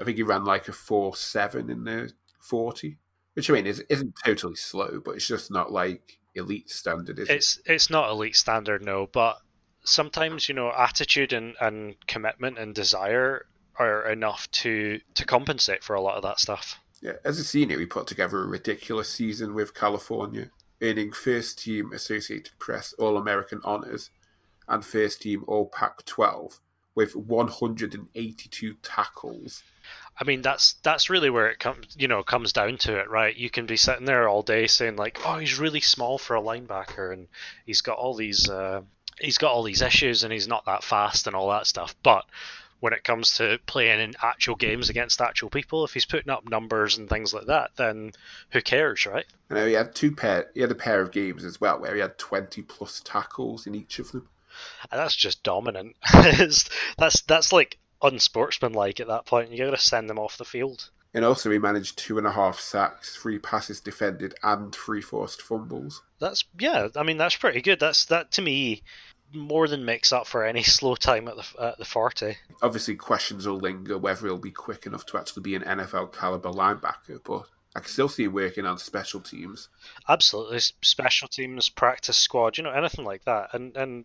I 0.00 0.04
think 0.04 0.16
he 0.16 0.22
ran 0.22 0.44
like 0.44 0.68
a 0.68 0.72
four 0.72 1.16
seven 1.16 1.70
in 1.70 1.84
the 1.84 2.12
forty, 2.40 2.98
which 3.34 3.50
I 3.50 3.54
mean 3.54 3.66
is, 3.66 3.80
isn't 3.88 4.14
totally 4.24 4.56
slow, 4.56 5.00
but 5.04 5.16
it's 5.16 5.26
just 5.26 5.50
not 5.50 5.72
like 5.72 6.18
elite 6.34 6.70
standard. 6.70 7.18
Is 7.18 7.28
it's 7.28 7.56
it? 7.58 7.72
it's 7.72 7.90
not 7.90 8.10
elite 8.10 8.36
standard, 8.36 8.84
no, 8.84 9.08
but 9.10 9.38
sometimes 9.84 10.48
you 10.48 10.54
know 10.54 10.70
attitude 10.70 11.32
and, 11.32 11.54
and 11.60 11.94
commitment 12.06 12.58
and 12.58 12.74
desire 12.74 13.46
are 13.78 14.10
enough 14.10 14.50
to 14.50 15.00
to 15.14 15.24
compensate 15.24 15.82
for 15.82 15.94
a 15.94 16.00
lot 16.00 16.16
of 16.16 16.22
that 16.22 16.40
stuff. 16.40 16.78
As 17.24 17.38
a 17.38 17.44
senior, 17.44 17.78
he 17.78 17.86
put 17.86 18.06
together 18.06 18.42
a 18.42 18.46
ridiculous 18.46 19.08
season 19.08 19.54
with 19.54 19.74
California, 19.74 20.50
earning 20.82 21.12
first 21.12 21.58
team 21.58 21.92
Associated 21.92 22.58
Press 22.58 22.94
All 22.98 23.16
American 23.16 23.60
honors 23.64 24.10
and 24.68 24.84
first 24.84 25.22
team 25.22 25.44
All 25.46 25.66
Pac 25.66 26.04
12 26.04 26.60
with 26.94 27.14
182 27.14 28.74
tackles. 28.82 29.62
I 30.18 30.24
mean 30.24 30.40
that's 30.40 30.72
that's 30.82 31.10
really 31.10 31.28
where 31.28 31.48
it 31.48 31.58
comes 31.58 31.94
you 31.98 32.08
know 32.08 32.22
comes 32.22 32.52
down 32.52 32.78
to 32.78 32.98
it, 32.98 33.10
right? 33.10 33.36
You 33.36 33.50
can 33.50 33.66
be 33.66 33.76
sitting 33.76 34.06
there 34.06 34.28
all 34.28 34.42
day 34.42 34.66
saying 34.66 34.96
like, 34.96 35.20
"Oh, 35.24 35.36
he's 35.36 35.58
really 35.58 35.82
small 35.82 36.16
for 36.18 36.34
a 36.34 36.42
linebacker 36.42 37.12
and 37.12 37.28
he's 37.66 37.82
got 37.82 37.98
all 37.98 38.14
these 38.14 38.48
uh, 38.48 38.80
he's 39.20 39.38
got 39.38 39.52
all 39.52 39.62
these 39.62 39.82
issues 39.82 40.24
and 40.24 40.32
he's 40.32 40.48
not 40.48 40.64
that 40.64 40.82
fast 40.82 41.26
and 41.26 41.36
all 41.36 41.50
that 41.50 41.66
stuff." 41.66 41.94
But 42.02 42.24
when 42.80 42.92
it 42.92 43.04
comes 43.04 43.36
to 43.38 43.58
playing 43.66 44.00
in 44.00 44.14
actual 44.22 44.54
games 44.54 44.90
against 44.90 45.20
actual 45.20 45.50
people. 45.50 45.84
If 45.84 45.94
he's 45.94 46.06
putting 46.06 46.30
up 46.30 46.48
numbers 46.48 46.98
and 46.98 47.08
things 47.08 47.32
like 47.32 47.46
that, 47.46 47.70
then 47.76 48.12
who 48.50 48.60
cares, 48.60 49.06
right? 49.06 49.26
I 49.50 49.54
know 49.54 49.66
he 49.66 49.72
had 49.72 49.94
two 49.94 50.14
pair. 50.14 50.50
He 50.54 50.60
had 50.60 50.70
a 50.70 50.76
pair 50.76 51.00
of 51.00 51.12
games 51.12 51.44
as 51.44 51.60
well 51.60 51.80
where 51.80 51.94
he 51.94 52.00
had 52.00 52.18
twenty 52.18 52.62
plus 52.62 53.00
tackles 53.04 53.66
in 53.66 53.74
each 53.74 53.98
of 53.98 54.12
them. 54.12 54.28
And 54.90 55.00
that's 55.00 55.16
just 55.16 55.42
dominant. 55.42 55.96
that's 56.12 57.22
that's 57.22 57.52
like 57.52 57.78
unsportsmanlike 58.02 59.00
at 59.00 59.08
that 59.08 59.26
point. 59.26 59.50
You 59.50 59.64
got 59.64 59.70
to 59.70 59.78
send 59.78 60.08
them 60.08 60.18
off 60.18 60.38
the 60.38 60.44
field. 60.44 60.90
And 61.14 61.24
also, 61.24 61.50
he 61.50 61.58
managed 61.58 61.96
two 61.96 62.18
and 62.18 62.26
a 62.26 62.32
half 62.32 62.60
sacks, 62.60 63.16
three 63.16 63.38
passes 63.38 63.80
defended, 63.80 64.34
and 64.42 64.74
three 64.74 65.00
forced 65.00 65.40
fumbles. 65.40 66.02
That's 66.18 66.44
yeah. 66.58 66.88
I 66.94 67.04
mean, 67.04 67.16
that's 67.16 67.36
pretty 67.36 67.62
good. 67.62 67.80
That's 67.80 68.04
that 68.06 68.32
to 68.32 68.42
me 68.42 68.82
more 69.32 69.68
than 69.68 69.84
makes 69.84 70.12
up 70.12 70.26
for 70.26 70.44
any 70.44 70.62
slow 70.64 70.94
time 70.94 71.28
at 71.28 71.36
the 71.36 71.62
at 71.62 71.78
the 71.78 71.84
forty. 71.84 72.36
Obviously, 72.62 72.94
questions 72.94 73.46
will 73.46 73.58
linger 73.58 73.98
whether 73.98 74.26
he'll 74.26 74.38
be 74.38 74.50
quick 74.50 74.86
enough 74.86 75.06
to 75.06 75.18
actually 75.18 75.42
be 75.42 75.54
an 75.54 75.62
NFL 75.62 76.12
caliber 76.12 76.50
linebacker, 76.50 77.20
but 77.24 77.46
I 77.74 77.80
can 77.80 77.88
still 77.88 78.08
see 78.08 78.24
him 78.24 78.32
working 78.32 78.64
on 78.64 78.78
special 78.78 79.20
teams. 79.20 79.68
Absolutely, 80.08 80.60
special 80.80 81.28
teams, 81.28 81.68
practice 81.68 82.16
squad, 82.16 82.56
you 82.56 82.64
know, 82.64 82.70
anything 82.70 83.04
like 83.04 83.24
that. 83.24 83.50
And 83.52 83.76
and 83.76 84.04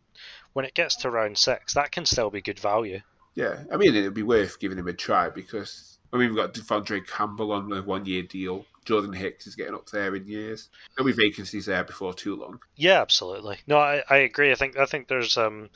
when 0.54 0.66
it 0.66 0.74
gets 0.74 0.98
to 0.98 1.10
round 1.10 1.38
six, 1.38 1.74
that 1.74 1.92
can 1.92 2.06
still 2.06 2.30
be 2.30 2.42
good 2.42 2.60
value. 2.60 3.00
Yeah, 3.34 3.64
I 3.72 3.78
mean, 3.78 3.96
it'd 3.96 4.14
be 4.14 4.24
worth 4.24 4.60
giving 4.60 4.78
him 4.78 4.90
a 4.90 4.94
try 4.94 5.30
because 5.30 5.91
I 6.14 6.18
mean, 6.18 6.30
we've 6.30 6.38
got 6.38 6.54
De'Vondre 6.54 7.08
Campbell 7.08 7.52
on 7.52 7.72
a 7.72 7.82
one 7.82 8.06
year 8.06 8.24
deal. 8.24 8.66
Jordan 8.84 9.14
Hicks 9.14 9.48
is 9.48 9.56
getting 9.56 9.76
up 9.76 9.90
there 9.90 10.16
in 10.16 10.28
years. 10.28 10.70
There'll 10.96 11.12
be 11.12 11.14
vacancies 11.14 11.68
there 11.68 11.84
before 11.84 12.14
too 12.14 12.36
long. 12.36 12.60
Yeah, 12.76 13.02
absolutely. 13.02 13.60
No, 13.68 13.78
I, 13.78 14.04
I 14.10 14.18
agree. 14.18 14.52
I 14.52 14.56
think 14.56 14.78
I 14.78 14.86
think 14.86 15.08
there's 15.08 15.38
um, 15.38 15.70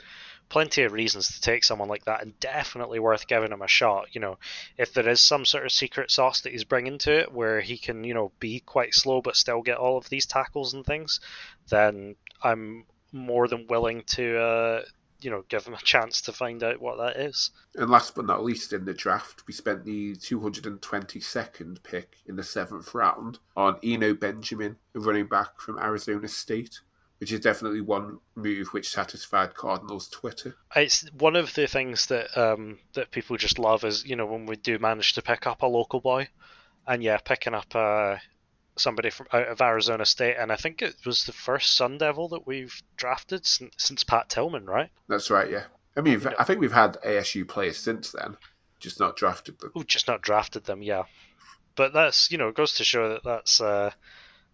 plenty 0.48 0.82
of 0.82 0.92
reasons 0.92 1.28
to 1.34 1.40
take 1.40 1.64
someone 1.64 1.88
like 1.88 2.04
that, 2.04 2.22
and 2.22 2.38
definitely 2.40 2.98
worth 2.98 3.28
giving 3.28 3.52
him 3.52 3.62
a 3.62 3.68
shot. 3.68 4.08
You 4.12 4.20
know, 4.20 4.38
if 4.76 4.92
there 4.92 5.08
is 5.08 5.20
some 5.20 5.44
sort 5.44 5.64
of 5.64 5.72
secret 5.72 6.10
sauce 6.10 6.40
that 6.42 6.52
he's 6.52 6.64
bringing 6.64 6.98
to 6.98 7.20
it, 7.20 7.32
where 7.32 7.60
he 7.60 7.78
can 7.78 8.04
you 8.04 8.14
know 8.14 8.32
be 8.40 8.60
quite 8.60 8.94
slow 8.94 9.22
but 9.22 9.36
still 9.36 9.62
get 9.62 9.78
all 9.78 9.96
of 9.96 10.08
these 10.08 10.26
tackles 10.26 10.74
and 10.74 10.84
things, 10.84 11.20
then 11.68 12.16
I'm 12.42 12.84
more 13.12 13.48
than 13.48 13.68
willing 13.68 14.02
to 14.02 14.38
uh, 14.38 14.82
you 15.26 15.32
know, 15.32 15.42
give 15.48 15.64
them 15.64 15.74
a 15.74 15.78
chance 15.78 16.20
to 16.20 16.32
find 16.32 16.62
out 16.62 16.80
what 16.80 16.98
that 16.98 17.16
is. 17.16 17.50
And 17.74 17.90
last 17.90 18.14
but 18.14 18.26
not 18.26 18.44
least, 18.44 18.72
in 18.72 18.84
the 18.84 18.94
draft, 18.94 19.42
we 19.48 19.52
spent 19.52 19.84
the 19.84 20.14
222nd 20.14 21.82
pick 21.82 22.18
in 22.26 22.36
the 22.36 22.44
seventh 22.44 22.94
round 22.94 23.40
on 23.56 23.76
Eno 23.82 24.14
Benjamin, 24.14 24.76
a 24.94 25.00
running 25.00 25.26
back 25.26 25.60
from 25.60 25.80
Arizona 25.80 26.28
State, 26.28 26.78
which 27.18 27.32
is 27.32 27.40
definitely 27.40 27.80
one 27.80 28.20
move 28.36 28.68
which 28.68 28.88
satisfied 28.88 29.54
Cardinals 29.54 30.08
Twitter. 30.08 30.54
It's 30.76 31.10
one 31.10 31.34
of 31.34 31.52
the 31.54 31.66
things 31.66 32.06
that 32.06 32.38
um, 32.38 32.78
that 32.94 33.10
people 33.10 33.36
just 33.36 33.58
love 33.58 33.82
is 33.82 34.06
you 34.06 34.14
know 34.14 34.26
when 34.26 34.46
we 34.46 34.54
do 34.54 34.78
manage 34.78 35.14
to 35.14 35.22
pick 35.22 35.44
up 35.48 35.62
a 35.62 35.66
local 35.66 36.00
boy, 36.00 36.28
and 36.86 37.02
yeah, 37.02 37.18
picking 37.18 37.54
up 37.54 37.74
a 37.74 38.20
somebody 38.76 39.10
from 39.10 39.26
out 39.32 39.48
of 39.48 39.60
Arizona 39.60 40.04
State, 40.04 40.36
and 40.38 40.52
I 40.52 40.56
think 40.56 40.82
it 40.82 40.96
was 41.04 41.24
the 41.24 41.32
first 41.32 41.76
Sun 41.76 41.98
Devil 41.98 42.28
that 42.28 42.46
we've 42.46 42.82
drafted 42.96 43.46
since, 43.46 43.74
since 43.78 44.04
Pat 44.04 44.28
Tillman, 44.28 44.66
right? 44.66 44.90
That's 45.08 45.30
right, 45.30 45.50
yeah. 45.50 45.64
I 45.96 46.02
mean, 46.02 46.22
I 46.38 46.44
think 46.44 46.60
we've 46.60 46.72
had 46.72 46.98
ASU 47.04 47.48
players 47.48 47.78
since 47.78 48.12
then, 48.12 48.36
just 48.78 49.00
not 49.00 49.16
drafted 49.16 49.58
them. 49.58 49.72
Oh, 49.74 49.82
just 49.82 50.08
not 50.08 50.20
drafted 50.20 50.64
them, 50.64 50.82
yeah. 50.82 51.04
But 51.74 51.92
that's 51.92 52.30
you 52.30 52.38
know 52.38 52.52
goes 52.52 52.74
to 52.74 52.84
show 52.84 53.08
that 53.10 53.24
that's 53.24 53.60
uh, 53.60 53.90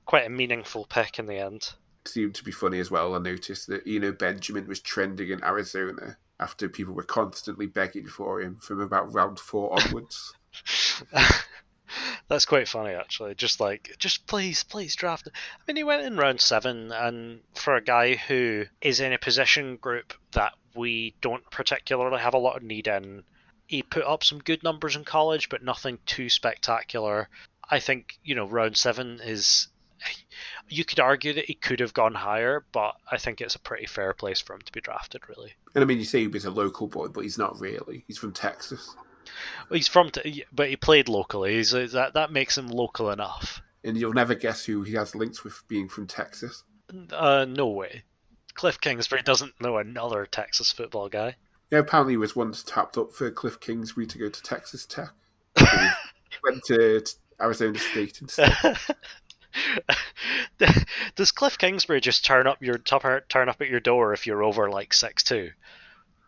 quite 0.07 0.27
a 0.27 0.31
meaningful 0.31 0.87
pick 0.87 1.19
in 1.19 1.27
the 1.27 1.39
end. 1.39 1.73
It 2.05 2.09
seemed 2.09 2.35
to 2.37 2.45
be 2.45 2.53
funny 2.53 2.79
as 2.79 2.91
well. 2.91 3.15
I 3.15 3.19
noticed 3.19 3.67
that 3.69 3.87
you 3.87 4.01
know 4.01 4.13
Benjamin 4.13 4.67
was 4.67 4.81
trending 4.81 5.31
in 5.31 5.43
Arizona 5.43 6.17
after 6.39 6.69
people 6.69 6.95
were 6.95 7.03
constantly 7.03 7.67
begging 7.67 8.07
for 8.07 8.41
him 8.41 8.57
from 8.61 8.81
about 8.81 9.13
round 9.13 9.39
four 9.39 9.73
onwards. 9.73 10.33
That's 12.29 12.45
quite 12.45 12.69
funny, 12.69 12.95
actually. 12.95 13.35
Just 13.35 13.61
like, 13.61 13.95
just 13.99 14.27
please, 14.27 14.65
please 14.65 14.95
draft. 14.95 15.29
I 15.29 15.61
mean, 15.67 15.77
he 15.77 15.85
went 15.85 16.05
in 16.05 16.17
round 16.17 16.41
seven, 16.41 16.93
and 16.93 17.41
for 17.55 17.77
a 17.77 17.83
guy 17.83 18.17
who 18.17 18.65
is 18.81 19.01
in 19.01 19.13
a 19.13 19.19
position 19.19 19.77
group 19.77 20.15
that 20.33 20.53
we 20.75 21.15
don't 21.21 21.49
particularly 21.51 22.21
have 22.21 22.35
a 22.35 22.39
lot 22.39 22.57
of 22.57 22.63
need 22.63 22.87
in, 22.87 23.23
he 23.67 23.83
put 23.83 24.05
up 24.05 24.25
some 24.25 24.39
good 24.39 24.63
numbers 24.63 24.97
in 24.97 25.05
college, 25.05 25.49
but 25.49 25.63
nothing 25.63 25.99
too 26.07 26.29
spectacular. 26.29 27.29
I 27.69 27.79
think 27.79 28.19
you 28.25 28.35
know 28.35 28.47
round 28.47 28.77
seven 28.77 29.21
is. 29.23 29.69
You 30.69 30.87
could 30.87 31.01
argue 31.01 31.35
that 31.35 31.47
he 31.47 31.55
could 31.55 31.81
have 31.81 31.93
gone 31.93 32.15
higher, 32.15 32.65
but 32.73 32.95
I 33.11 33.19
think 33.19 33.41
it's 33.41 33.57
a 33.57 33.59
pretty 33.59 33.85
fair 33.85 34.15
place 34.15 34.41
for 34.41 34.55
him 34.55 34.63
to 34.63 34.73
be 34.73 34.81
drafted, 34.81 35.29
really. 35.29 35.53
And 35.75 35.83
I 35.83 35.87
mean, 35.87 35.99
you 35.99 36.05
say 36.05 36.21
he 36.21 36.29
was 36.29 36.47
a 36.47 36.51
local 36.51 36.87
boy, 36.87 37.09
but 37.09 37.23
he's 37.23 37.37
not 37.37 37.61
really. 37.61 38.05
He's 38.07 38.17
from 38.17 38.33
Texas. 38.33 38.95
Well, 39.68 39.77
he's 39.77 39.88
from, 39.88 40.11
but 40.53 40.68
he 40.68 40.77
played 40.77 41.09
locally. 41.09 41.57
He's, 41.57 41.71
that 41.73 42.14
that 42.14 42.33
makes 42.33 42.57
him 42.57 42.68
local 42.68 43.11
enough. 43.11 43.61
And 43.85 43.97
you'll 43.97 44.12
never 44.12 44.35
guess 44.35 44.64
who 44.64 44.83
he 44.83 44.95
has 44.95 45.14
links 45.14 45.42
with 45.45 45.62
being 45.68 45.88
from 45.88 46.07
Texas. 46.07 46.64
Uh, 47.12 47.47
no 47.49 47.68
way. 47.68 48.05
Kliff 48.55 48.81
Kingsbury 48.81 49.23
doesn't 49.23 49.61
know 49.61 49.79
another 49.79 50.27
Texas 50.27 50.71
football 50.71 51.09
guy. 51.09 51.37
Yeah, 51.71 51.79
apparently 51.79 52.12
he 52.12 52.18
was 52.18 52.37
once 52.37 52.62
tapped 52.62 52.99
up 52.99 53.12
for 53.12 53.31
Kliff 53.31 53.59
Kingsbury 53.61 54.07
to 54.07 54.18
go 54.18 54.29
to 54.29 54.42
Texas 54.42 54.85
Tech. 54.87 55.11
he 55.59 55.64
went 56.45 56.62
to 56.66 57.03
Arizona 57.40 57.79
State 57.79 58.21
instead. 58.21 58.55
Does 61.16 61.33
Kliff 61.33 61.59
Kingsbury 61.59 62.01
just 62.01 62.25
turn 62.25 62.47
up 62.47 62.62
your 62.62 62.79
turn 62.79 63.49
up 63.49 63.61
at 63.61 63.68
your 63.68 63.81
door 63.81 64.12
if 64.12 64.27
you're 64.27 64.42
over 64.42 64.71
like 64.71 64.92
six 64.92 65.23
two? 65.23 65.51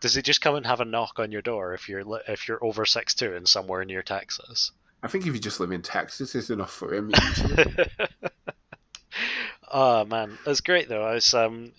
Does 0.05 0.13
he 0.13 0.21
just 0.21 0.39
come 0.39 0.53
and 0.53 0.67
have 0.67 0.81
a 0.81 0.85
knock 0.85 1.17
on 1.17 1.31
your 1.31 1.41
door 1.41 1.73
if 1.73 1.89
you're 1.89 2.03
if 2.27 2.47
you're 2.47 2.63
over 2.63 2.85
six 2.85 3.15
two 3.15 3.33
and 3.33 3.47
somewhere 3.47 3.83
near 3.83 4.03
Texas? 4.03 4.71
I 5.01 5.07
think 5.07 5.25
if 5.25 5.33
you 5.33 5.39
just 5.39 5.59
live 5.59 5.71
in 5.71 5.81
Texas, 5.81 6.35
it's 6.35 6.51
enough 6.51 6.71
for 6.71 6.93
him. 6.93 7.11
oh 9.71 10.05
man, 10.05 10.37
it's 10.45 10.61
great 10.61 10.89
though. 10.89 11.09
It's 11.13 11.33
um, 11.33 11.73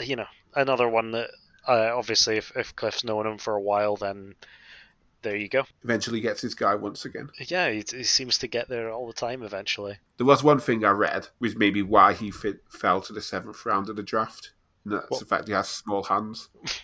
you 0.00 0.16
know, 0.16 0.26
another 0.56 0.88
one 0.88 1.12
that 1.12 1.30
uh, 1.68 1.96
obviously 1.96 2.36
if 2.36 2.50
if 2.56 2.74
Kliff's 2.74 3.04
known 3.04 3.28
him 3.28 3.38
for 3.38 3.54
a 3.54 3.62
while, 3.62 3.94
then 3.94 4.34
there 5.22 5.36
you 5.36 5.48
go. 5.48 5.62
Eventually 5.84 6.18
gets 6.18 6.40
his 6.40 6.56
guy 6.56 6.74
once 6.74 7.04
again. 7.04 7.30
Yeah, 7.46 7.70
he, 7.70 7.84
he, 7.88 8.02
seems 8.02 8.38
to 8.38 8.48
get 8.48 8.68
there 8.68 8.90
all 8.90 9.06
the 9.06 9.12
time 9.12 9.44
eventually. 9.44 9.98
There 10.16 10.26
was 10.26 10.42
one 10.42 10.58
thing 10.58 10.84
I 10.84 10.90
read, 10.90 11.28
was 11.38 11.54
maybe 11.54 11.82
why 11.82 12.14
he 12.14 12.32
fit, 12.32 12.64
fell 12.68 13.00
to 13.02 13.12
the 13.12 13.22
seventh 13.22 13.64
round 13.64 13.88
of 13.88 13.94
the 13.94 14.02
draft. 14.02 14.50
And 14.84 14.94
that's 14.94 15.10
what? 15.10 15.20
the 15.20 15.26
fact 15.26 15.46
he 15.46 15.54
has 15.54 15.68
small 15.68 16.02
hands. 16.02 16.48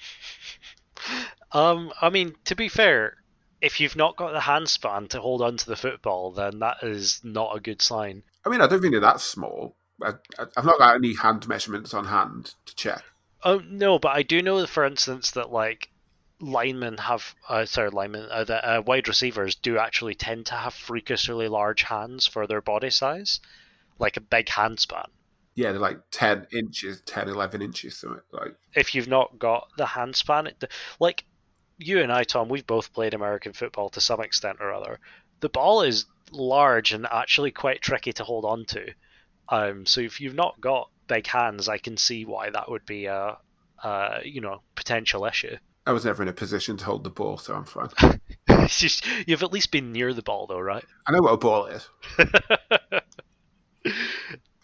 um, 1.52 1.92
I 2.00 2.10
mean, 2.10 2.34
to 2.44 2.54
be 2.54 2.68
fair, 2.68 3.16
if 3.60 3.80
you've 3.80 3.96
not 3.96 4.16
got 4.16 4.32
the 4.32 4.40
hand 4.40 4.68
span 4.68 5.08
to 5.08 5.20
hold 5.20 5.42
on 5.42 5.56
to 5.56 5.66
the 5.66 5.76
football, 5.76 6.32
then 6.32 6.58
that 6.58 6.82
is 6.82 7.20
not 7.24 7.56
a 7.56 7.60
good 7.60 7.80
sign. 7.80 8.22
I 8.44 8.50
mean, 8.50 8.60
I 8.60 8.66
don't 8.66 8.80
think 8.80 8.92
they're 8.92 9.00
that 9.00 9.20
small. 9.20 9.76
I, 10.02 10.14
have 10.56 10.64
not 10.64 10.78
got 10.78 10.96
any 10.96 11.14
hand 11.14 11.48
measurements 11.48 11.94
on 11.94 12.06
hand 12.06 12.54
to 12.66 12.74
check. 12.74 13.02
Oh 13.42 13.58
no, 13.58 13.98
but 13.98 14.16
I 14.16 14.22
do 14.22 14.42
know, 14.42 14.66
for 14.66 14.84
instance, 14.84 15.32
that 15.32 15.50
like 15.50 15.90
linemen 16.40 16.98
have, 16.98 17.34
uh, 17.48 17.64
sorry, 17.64 17.90
linemen, 17.90 18.28
uh, 18.30 18.44
the 18.44 18.78
uh, 18.78 18.80
wide 18.82 19.08
receivers 19.08 19.54
do 19.54 19.78
actually 19.78 20.14
tend 20.14 20.46
to 20.46 20.54
have 20.54 20.74
freakishly 20.74 21.48
large 21.48 21.82
hands 21.82 22.26
for 22.26 22.46
their 22.46 22.60
body 22.60 22.90
size, 22.90 23.40
like 23.98 24.16
a 24.16 24.20
big 24.20 24.48
hand 24.48 24.80
span. 24.80 25.06
Yeah, 25.54 25.72
they're 25.72 25.80
like 25.80 26.00
10 26.10 26.48
inches, 26.52 27.00
10, 27.02 27.28
11 27.28 27.62
inches. 27.62 27.96
So 27.96 28.20
like, 28.32 28.54
if 28.74 28.94
you've 28.94 29.08
not 29.08 29.38
got 29.38 29.68
the 29.76 29.86
hand 29.86 30.16
span, 30.16 30.48
like 30.98 31.24
you 31.78 32.00
and 32.00 32.12
I, 32.12 32.24
Tom, 32.24 32.48
we've 32.48 32.66
both 32.66 32.92
played 32.92 33.14
American 33.14 33.52
football 33.52 33.88
to 33.90 34.00
some 34.00 34.20
extent 34.20 34.58
or 34.60 34.72
other. 34.72 34.98
The 35.40 35.48
ball 35.48 35.82
is 35.82 36.06
large 36.32 36.92
and 36.92 37.06
actually 37.10 37.50
quite 37.50 37.82
tricky 37.82 38.12
to 38.14 38.24
hold 38.24 38.44
on 38.44 38.64
to. 38.66 38.86
Um, 39.48 39.86
so 39.86 40.00
if 40.00 40.20
you've 40.20 40.34
not 40.34 40.60
got 40.60 40.90
big 41.06 41.26
hands, 41.26 41.68
I 41.68 41.78
can 41.78 41.96
see 41.96 42.24
why 42.24 42.50
that 42.50 42.70
would 42.70 42.86
be 42.86 43.06
a, 43.06 43.36
a 43.82 44.20
you 44.24 44.40
know 44.40 44.62
potential 44.74 45.24
issue. 45.26 45.56
I 45.86 45.92
was 45.92 46.04
never 46.04 46.22
in 46.22 46.28
a 46.28 46.32
position 46.32 46.76
to 46.78 46.84
hold 46.84 47.04
the 47.04 47.10
ball, 47.10 47.36
so 47.36 47.54
I'm 47.54 47.64
fine. 47.64 47.90
You've 49.26 49.42
at 49.42 49.52
least 49.52 49.70
been 49.70 49.92
near 49.92 50.14
the 50.14 50.22
ball, 50.22 50.46
though, 50.46 50.60
right? 50.60 50.84
I 51.06 51.12
know 51.12 51.20
what 51.20 51.32
a 51.32 51.36
ball 51.36 51.66
is. 51.66 51.86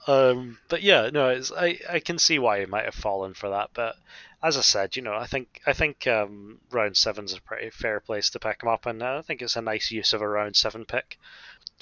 um, 0.06 0.58
but 0.68 0.82
yeah, 0.82 1.10
no, 1.12 1.40
I 1.56 1.78
I 1.88 2.00
can 2.00 2.18
see 2.18 2.38
why 2.38 2.60
he 2.60 2.66
might 2.66 2.84
have 2.84 2.94
fallen 2.94 3.34
for 3.34 3.50
that. 3.50 3.70
But 3.74 3.96
as 4.42 4.56
I 4.56 4.62
said, 4.62 4.96
you 4.96 5.02
know, 5.02 5.14
I 5.14 5.26
think 5.26 5.60
I 5.66 5.72
think 5.72 6.06
um, 6.06 6.58
round 6.70 6.96
seven's 6.96 7.34
a 7.34 7.40
pretty 7.40 7.70
fair 7.70 8.00
place 8.00 8.30
to 8.30 8.38
pick 8.38 8.62
him 8.62 8.68
up, 8.68 8.86
and 8.86 9.02
I 9.02 9.22
think 9.22 9.42
it's 9.42 9.56
a 9.56 9.62
nice 9.62 9.90
use 9.90 10.12
of 10.12 10.22
a 10.22 10.28
round 10.28 10.56
seven 10.56 10.84
pick. 10.84 11.18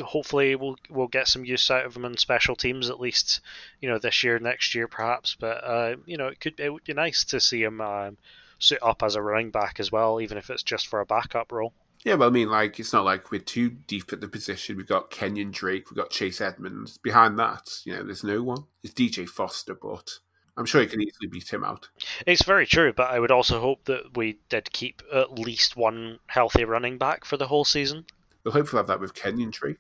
Hopefully, 0.01 0.55
we'll 0.57 0.77
we'll 0.91 1.09
get 1.09 1.29
some 1.29 1.45
use 1.45 1.71
out 1.71 1.87
of 1.87 1.97
him 1.97 2.05
in 2.05 2.17
special 2.17 2.57
teams 2.57 2.91
at 2.91 3.01
least, 3.01 3.41
you 3.81 3.89
know, 3.89 3.99
this 3.99 4.23
year, 4.25 4.39
next 4.39 4.75
year, 4.75 4.89
perhaps. 4.89 5.37
But 5.39 5.65
uh, 5.65 5.97
you 6.07 6.17
know, 6.17 6.29
it 6.29 6.41
could 6.41 6.59
it 6.59 6.71
would 6.71 6.85
be 6.85 6.95
nice 6.95 7.25
to 7.25 7.41
see 7.41 7.63
him. 7.63 7.81
Um, 7.81 8.17
suit 8.61 8.79
up 8.83 9.03
as 9.03 9.15
a 9.15 9.23
running 9.23 9.51
back 9.51 9.79
as 9.79 9.93
well, 9.93 10.21
even 10.21 10.37
if 10.37 10.51
it's 10.51 10.63
just 10.63 10.89
for 10.89 11.01
a 11.01 11.07
backup 11.07 11.53
role. 11.53 11.73
Yeah, 12.05 12.15
well, 12.15 12.29
I 12.29 12.33
mean, 12.33 12.49
like 12.49 12.79
it's 12.79 12.93
not 12.93 13.05
like 13.05 13.31
we're 13.31 13.41
too 13.41 13.71
deep 13.71 14.13
at 14.13 14.21
the 14.21 14.29
position. 14.29 14.77
We've 14.77 14.87
got 14.87 15.11
Kenyan 15.11 15.53
Drake, 15.53 15.91
we've 15.91 15.97
got 15.97 16.11
Chase 16.11 16.41
Edmonds. 16.41 16.99
Behind 16.99 17.39
that, 17.39 17.81
you 17.85 17.95
know, 17.95 18.05
there's 18.05 18.25
no 18.25 18.43
one. 18.43 18.65
It's 18.83 18.95
DJ 18.95 19.29
Foster, 19.29 19.75
but 19.75 20.19
I'm 20.57 20.67
sure 20.67 20.81
he 20.81 20.87
can 20.87 21.03
easily 21.03 21.29
beat 21.29 21.53
him 21.53 21.65
out. 21.65 21.89
It's 22.27 22.43
very 22.43 22.67
true, 22.67 22.93
but 22.93 23.11
I 23.11 23.21
would 23.21 23.31
also 23.31 23.61
hope 23.61 23.85
that 23.85 24.17
we 24.17 24.39
did 24.49 24.73
keep 24.73 25.03
at 25.13 25.39
least 25.39 25.77
one 25.77 26.19
healthy 26.27 26.65
running 26.65 26.99
back 26.99 27.25
for 27.25 27.37
the 27.37 27.47
whole 27.47 27.65
season. 27.65 28.07
We'll 28.45 28.55
hopefully 28.55 28.81
have 28.81 28.87
that 28.89 29.01
with 29.01 29.15
Kenyan 29.15 29.53
Drake, 29.53 29.79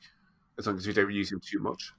as 0.58 0.66
long 0.66 0.76
as 0.76 0.86
we 0.86 0.92
don't 0.92 1.12
use 1.12 1.30
him 1.30 1.40
too 1.40 1.60
much. 1.60 1.92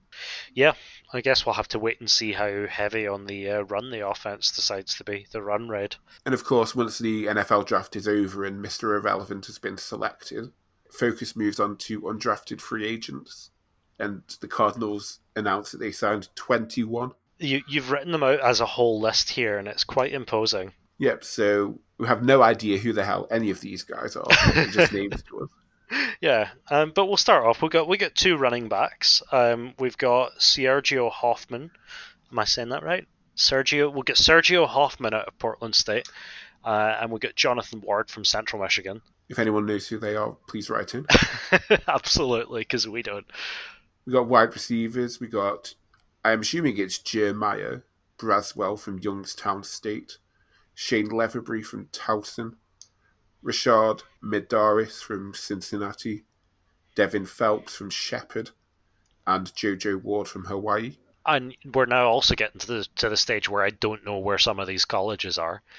Yeah, 0.53 0.73
I 1.13 1.21
guess 1.21 1.45
we'll 1.45 1.55
have 1.55 1.67
to 1.69 1.79
wait 1.79 1.99
and 1.99 2.09
see 2.09 2.33
how 2.33 2.67
heavy 2.67 3.07
on 3.07 3.25
the 3.25 3.49
uh, 3.49 3.61
run 3.61 3.91
the 3.91 4.07
offense 4.07 4.51
decides 4.51 4.95
to 4.95 5.03
be, 5.03 5.25
the 5.31 5.41
run 5.41 5.69
red. 5.69 5.95
And 6.25 6.33
of 6.33 6.43
course, 6.43 6.75
once 6.75 6.99
the 6.99 7.25
NFL 7.25 7.65
draft 7.65 7.95
is 7.95 8.07
over 8.07 8.43
and 8.43 8.63
Mr. 8.63 8.97
Irrelevant 8.97 9.45
has 9.45 9.57
been 9.57 9.77
selected, 9.77 10.51
focus 10.91 11.35
moves 11.35 11.59
on 11.59 11.77
to 11.77 12.01
undrafted 12.01 12.61
free 12.61 12.85
agents. 12.85 13.51
And 13.97 14.23
the 14.39 14.47
Cardinals 14.47 15.19
announced 15.35 15.73
that 15.73 15.79
they 15.79 15.91
signed 15.91 16.29
21. 16.35 17.11
You, 17.39 17.61
you've 17.67 17.91
written 17.91 18.11
them 18.11 18.23
out 18.23 18.39
as 18.41 18.59
a 18.59 18.65
whole 18.65 18.99
list 18.99 19.29
here, 19.29 19.57
and 19.57 19.67
it's 19.67 19.83
quite 19.83 20.13
imposing. 20.13 20.73
Yep, 20.99 21.23
so 21.23 21.79
we 21.97 22.07
have 22.07 22.23
no 22.23 22.41
idea 22.41 22.77
who 22.77 22.91
the 22.91 23.05
hell 23.05 23.27
any 23.31 23.49
of 23.49 23.61
these 23.61 23.83
guys 23.83 24.15
are. 24.15 24.27
just 24.71 24.93
names 24.93 25.21
to 25.23 25.41
us. 25.41 25.49
Yeah, 26.21 26.49
um, 26.69 26.91
but 26.93 27.05
we'll 27.05 27.17
start 27.17 27.45
off. 27.45 27.61
We 27.61 27.69
got 27.69 27.87
we 27.87 27.97
got 27.97 28.15
two 28.15 28.37
running 28.37 28.69
backs. 28.69 29.23
Um, 29.31 29.73
we've 29.79 29.97
got 29.97 30.37
Sergio 30.39 31.09
Hoffman. 31.11 31.71
Am 32.31 32.39
I 32.39 32.45
saying 32.45 32.69
that 32.69 32.83
right? 32.83 33.07
Sergio. 33.35 33.91
We'll 33.91 34.03
get 34.03 34.17
Sergio 34.17 34.67
Hoffman 34.67 35.13
out 35.13 35.27
of 35.27 35.37
Portland 35.39 35.75
State, 35.75 36.07
uh, 36.63 36.97
and 37.01 37.11
we 37.11 37.19
got 37.19 37.35
Jonathan 37.35 37.81
Ward 37.81 38.09
from 38.09 38.25
Central 38.25 38.61
Michigan. 38.61 39.01
If 39.29 39.39
anyone 39.39 39.65
knows 39.65 39.87
who 39.87 39.99
they 39.99 40.15
are, 40.15 40.35
please 40.47 40.69
write 40.69 40.93
in. 40.95 41.05
Absolutely, 41.87 42.61
because 42.61 42.87
we 42.87 43.01
don't. 43.01 43.25
We 44.05 44.13
got 44.13 44.27
wide 44.27 44.53
receivers. 44.53 45.19
We 45.19 45.27
got. 45.27 45.75
I'm 46.23 46.41
assuming 46.41 46.77
it's 46.77 46.97
Jeremiah 46.97 47.79
Braswell 48.17 48.77
from 48.77 48.99
Youngstown 48.99 49.63
State, 49.63 50.17
Shane 50.73 51.09
Leatherbury 51.09 51.63
from 51.63 51.85
Towson, 51.87 52.55
Rashard 53.43 54.03
Medaris 54.23 55.01
from 55.01 55.33
Cincinnati, 55.33 56.25
Devin 56.95 57.25
Phelps 57.25 57.75
from 57.75 57.89
Shepherd, 57.89 58.51
and 59.25 59.47
JoJo 59.47 60.01
Ward 60.01 60.27
from 60.27 60.45
Hawaii. 60.45 60.97
And 61.25 61.55
we're 61.73 61.85
now 61.85 62.07
also 62.07 62.35
getting 62.35 62.59
to 62.59 62.67
the 62.67 62.87
to 62.95 63.09
the 63.09 63.17
stage 63.17 63.47
where 63.47 63.63
I 63.63 63.69
don't 63.69 64.05
know 64.05 64.17
where 64.17 64.37
some 64.37 64.59
of 64.59 64.67
these 64.67 64.85
colleges 64.85 65.37
are. 65.37 65.61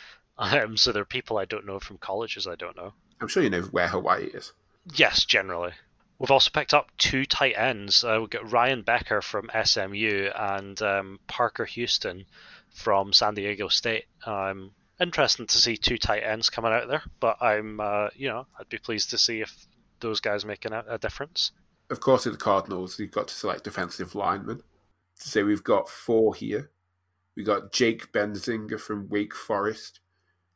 Um, 0.42 0.78
so 0.78 0.90
there 0.90 1.02
are 1.02 1.04
people 1.04 1.36
I 1.36 1.44
don't 1.44 1.66
know 1.66 1.78
from 1.78 1.98
colleges 1.98 2.46
I 2.46 2.54
don't 2.54 2.74
know. 2.74 2.94
I'm 3.20 3.28
sure 3.28 3.42
you 3.42 3.50
know 3.50 3.60
where 3.60 3.88
Hawaii 3.88 4.24
is. 4.24 4.54
Yes, 4.94 5.26
generally. 5.26 5.72
We've 6.18 6.30
also 6.30 6.50
picked 6.50 6.72
up 6.72 6.90
two 6.96 7.26
tight 7.26 7.58
ends. 7.58 8.04
Uh, 8.04 8.16
we've 8.20 8.30
got 8.30 8.50
Ryan 8.50 8.80
Becker 8.80 9.20
from 9.20 9.50
SMU 9.64 10.30
and 10.34 10.80
um, 10.80 11.20
Parker 11.26 11.66
Houston 11.66 12.24
from 12.70 13.12
San 13.12 13.34
Diego 13.34 13.68
State. 13.68 14.06
Um, 14.24 14.70
interesting 15.00 15.46
to 15.46 15.58
see 15.58 15.76
two 15.76 15.98
tight 15.98 16.22
ends 16.22 16.50
coming 16.50 16.72
out 16.72 16.88
there, 16.88 17.02
but 17.20 17.40
I'm, 17.40 17.80
uh, 17.80 18.08
you 18.14 18.28
know, 18.28 18.46
I'd 18.58 18.68
be 18.68 18.78
pleased 18.78 19.10
to 19.10 19.18
see 19.18 19.40
if 19.40 19.66
those 20.00 20.20
guys 20.20 20.44
make 20.44 20.64
a, 20.64 20.84
a 20.88 20.98
difference. 20.98 21.52
Of 21.90 22.00
course, 22.00 22.26
in 22.26 22.32
the 22.32 22.38
Cardinals, 22.38 22.98
you've 22.98 23.10
got 23.10 23.28
to 23.28 23.34
select 23.34 23.64
defensive 23.64 24.14
linemen. 24.14 24.62
So 25.16 25.44
we've 25.44 25.64
got 25.64 25.88
four 25.88 26.34
here. 26.34 26.70
We 27.36 27.44
got 27.44 27.72
Jake 27.72 28.12
Benzinger 28.12 28.78
from 28.78 29.08
Wake 29.08 29.34
Forest, 29.34 30.00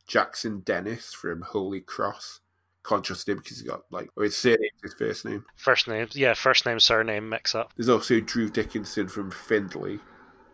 Jackson 0.07 0.61
Dennis 0.61 1.13
from 1.13 1.41
Holy 1.41 1.81
Cross. 1.81 2.41
Conscious 2.83 3.27
name 3.27 3.37
because 3.37 3.59
he's 3.59 3.67
got 3.67 3.81
like, 3.89 4.09
or 4.15 4.23
his 4.25 4.37
surname 4.37 4.69
his 4.83 4.93
first 4.93 5.25
name. 5.25 5.43
First 5.55 5.87
name, 5.87 6.07
yeah, 6.11 6.35
first 6.35 6.67
name, 6.67 6.79
surname 6.79 7.27
mix 7.27 7.55
up. 7.55 7.73
There's 7.75 7.89
also 7.89 8.19
Drew 8.19 8.47
Dickinson 8.47 9.07
from 9.07 9.31
Findlay 9.31 9.99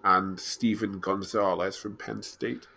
and 0.06 0.40
Stephen 0.40 1.00
Gonzalez 1.00 1.76
from 1.76 1.98
Penn 1.98 2.24
State. 2.24 2.68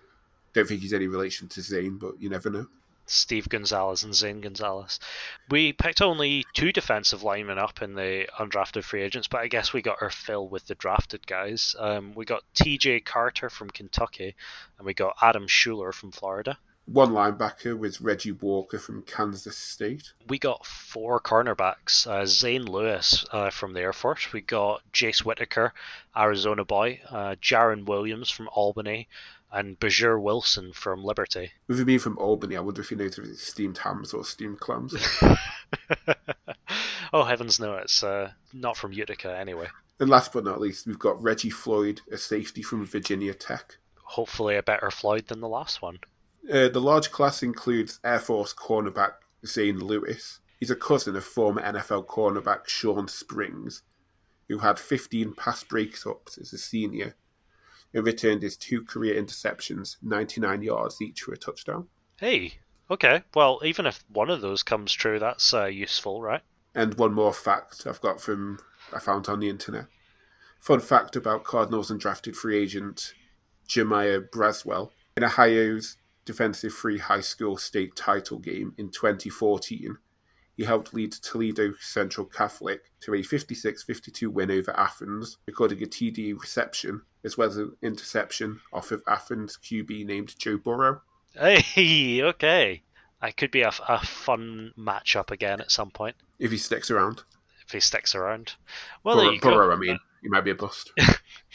Don't 0.55 0.67
think 0.67 0.81
he's 0.81 0.95
any 0.95 1.09
relation 1.09 1.49
to 1.49 1.61
Zane, 1.61 1.99
but 1.99 2.21
you 2.21 2.31
never 2.31 2.49
know. 2.49 2.67
Steve 3.07 3.49
Gonzalez 3.51 4.03
and 4.03 4.15
Zane 4.15 4.41
Gonzalez. 4.41 4.99
We 5.51 5.75
picked 5.75 6.01
only 6.01 6.47
two 6.55 6.73
defensive 6.73 7.23
linemen 7.23 7.59
up 7.59 7.83
in 7.83 7.95
the 7.95 8.27
undrafted 8.39 8.85
free 8.85 9.03
agents, 9.03 9.29
but 9.29 9.43
I 9.43 9.49
guess 9.49 9.75
we 9.75 9.83
got 9.83 10.01
our 10.01 10.11
fill 10.11 10.49
with 10.49 10.67
the 10.67 10.75
drafted 10.75 11.27
guys. 11.27 11.77
Um, 11.79 12.15
we 12.15 12.25
got 12.25 12.45
T.J. 12.55 13.01
Carter 13.01 13.51
from 13.51 13.69
Kentucky, 13.69 14.35
and 14.79 14.87
we 14.87 14.95
got 14.95 15.17
Adam 15.21 15.47
Shuler 15.47 15.93
from 15.93 16.13
Florida. 16.13 16.57
One 16.87 17.12
linebacker 17.12 17.78
was 17.78 18.03
Reggie 18.03 18.32
Walker 18.32 18.78
from 18.78 19.03
Kansas 19.03 19.57
State. 19.57 20.12
We 20.28 20.39
got 20.39 20.66
four 20.66 21.18
cornerbacks. 21.18 22.07
Uh, 22.07 22.26
Zane 22.26 22.66
Lewis 22.66 23.24
uh, 23.32 23.49
from 23.49 23.72
the 23.72 23.80
Air 23.80 23.95
Force. 23.95 24.32
We 24.35 24.43
got 24.43 24.82
Jace 24.93 25.24
Whittaker, 25.24 25.72
Arizona 26.14 26.64
boy. 26.64 27.01
Uh, 27.09 27.37
Jarren 27.41 27.87
Williams 27.87 28.28
from 28.28 28.49
Albany. 28.53 29.09
And 29.51 29.78
Bajir 29.80 30.20
Wilson 30.20 30.72
from 30.72 31.05
Liberty. 31.05 31.53
With 31.68 31.78
you 31.78 31.85
being 31.85 32.01
from 32.01 32.18
Albany, 32.18 32.57
I 32.57 32.61
wonder 32.61 32.82
if 32.82 32.91
you 32.91 32.97
knows 32.97 33.18
if 33.18 33.24
it's 33.24 33.47
steamed 33.47 33.78
hams 33.78 34.12
or 34.12 34.24
steamed 34.24 34.59
clams. 34.61 34.95
oh, 37.12 37.22
heavens 37.22 37.61
no, 37.61 37.76
it's 37.76 38.03
uh, 38.03 38.32
not 38.53 38.76
from 38.76 38.93
Utica 38.93 39.35
anyway. 39.39 39.68
And 40.01 40.11
last 40.11 40.32
but 40.32 40.45
not 40.45 40.61
least, 40.61 40.89
we've 40.89 40.99
got 40.99 41.22
Reggie 41.22 41.51
Floyd, 41.51 42.01
a 42.11 42.18
safety 42.18 42.62
from 42.62 42.85
Virginia 42.85 43.32
Tech. 43.32 43.76
Hopefully, 44.03 44.57
a 44.57 44.62
better 44.62 44.91
Floyd 44.91 45.28
than 45.28 45.41
the 45.41 45.49
last 45.49 45.80
one. 45.80 46.01
Uh, 46.53 46.68
the 46.68 46.80
large 46.80 47.11
class 47.11 47.42
includes 47.42 48.01
Air 48.05 48.18
Force 48.18 48.55
cornerback 48.55 49.12
Zane 49.47 49.78
Lewis. 49.78 50.40
He's 50.61 50.70
a 50.70 50.76
cousin 50.76 51.16
of 51.16 51.24
former 51.24 51.62
NFL 51.62 52.07
cornerback 52.07 52.66
Shawn 52.68 53.09
Springs, 53.09 53.82
who 54.49 54.59
had 54.59 54.78
15 54.78 55.34
pass 55.34 55.64
breakups 55.64 56.40
as 56.40 56.53
a 56.53 56.59
senior 56.59 57.16
and 57.95 58.05
returned 58.05 58.42
his 58.42 58.57
two 58.57 58.82
career 58.82 59.20
interceptions, 59.20 59.97
99 60.03 60.62
yards 60.62 61.01
each 61.01 61.22
for 61.22 61.32
a 61.32 61.36
touchdown. 61.36 61.88
Hey, 62.18 62.55
okay. 62.90 63.22
Well, 63.34 63.61
even 63.64 63.86
if 63.86 64.05
one 64.09 64.30
of 64.30 64.40
those 64.40 64.62
comes 64.62 64.92
true, 64.92 65.18
that's 65.18 65.55
uh, 65.55 65.66
useful, 65.66 66.20
right? 66.20 66.42
And 66.74 66.95
one 66.95 67.14
more 67.14 67.32
fact 67.32 67.86
I've 67.86 68.01
got 68.01 68.20
from 68.20 68.59
I 68.92 68.99
found 68.99 69.28
on 69.28 69.40
the 69.40 69.49
internet. 69.49 69.86
Fun 70.61 70.80
fact 70.80 71.14
about 71.14 71.45
Cardinals 71.45 71.90
and 71.90 72.01
drafted 72.01 72.36
free 72.36 72.59
agent 72.59 73.14
Jeremiah 73.68 74.20
Braswell. 74.20 74.90
In 75.16 75.22
Ohio's 75.22 75.97
Defensive 76.25 76.72
Free 76.72 76.99
High 76.99 77.20
School 77.20 77.57
state 77.57 77.95
title 77.97 78.39
game 78.39 78.75
in 78.79 78.91
2014, 78.91 79.99
he 80.57 80.64
helped 80.64 80.95
lead 80.95 81.12
Toledo 81.12 81.72
Central 81.81 82.27
Catholic 82.27 82.93
to 83.01 83.14
a 83.14 83.22
56 83.22 83.83
52 83.83 84.31
win 84.31 84.51
over 84.51 84.79
Athens, 84.79 85.39
recording 85.47 85.83
a 85.83 85.87
TD 85.87 86.39
reception 86.41 87.03
as 87.25 87.39
well 87.39 87.49
as 87.49 87.57
an 87.57 87.75
interception 87.83 88.61
off 88.72 88.93
of 88.93 89.03
Athens 89.09 89.59
QB 89.62 90.07
named 90.07 90.39
Joe 90.39 90.59
Burrow. 90.59 91.01
Hey, 91.35 92.22
okay. 92.22 92.83
That 93.20 93.37
could 93.37 93.51
be 93.51 93.62
a, 93.62 93.72
a 93.89 94.05
fun 94.05 94.72
matchup 94.79 95.31
again 95.31 95.61
at 95.61 95.72
some 95.72 95.91
point. 95.91 96.14
If 96.39 96.51
he 96.51 96.59
sticks 96.59 96.91
around. 96.91 97.22
If 97.66 97.72
he 97.72 97.81
sticks 97.81 98.14
around. 98.14 98.55
Well, 99.03 99.16
Burrow, 99.16 99.39
Burrow 99.41 99.72
I 99.75 99.79
mean. 99.79 99.99
He 100.22 100.29
might 100.29 100.45
be 100.45 100.51
a 100.51 100.55
bust. 100.55 100.93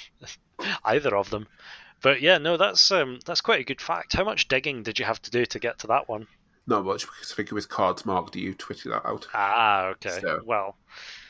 Either 0.84 1.16
of 1.16 1.30
them. 1.30 1.48
But 2.02 2.22
yeah, 2.22 2.38
no, 2.38 2.58
that's 2.58 2.92
um, 2.92 3.20
that's 3.26 3.42
quite 3.42 3.60
a 3.60 3.66
good 3.66 3.82
fact. 3.82 4.14
How 4.14 4.24
much 4.24 4.48
digging 4.48 4.84
did 4.84 5.00
you 5.00 5.06
have 5.06 5.22
to 5.24 5.32
do 5.32 5.46
to 5.46 5.60
get 5.60 5.80
to 5.80 5.88
that 5.88 6.08
one? 6.08 6.28
Not 6.68 6.86
much, 6.86 7.06
because 7.06 7.32
I 7.32 7.36
think 7.36 7.50
it 7.50 7.56
was 7.56 7.66
Cards 7.66 8.06
Mark 8.06 8.32
Do 8.32 8.40
you 8.40 8.54
tweeted 8.54 8.92
that 8.92 9.06
out. 9.08 9.28
Ah, 9.34 9.88
okay. 9.88 10.20
So- 10.22 10.42
well, 10.46 10.78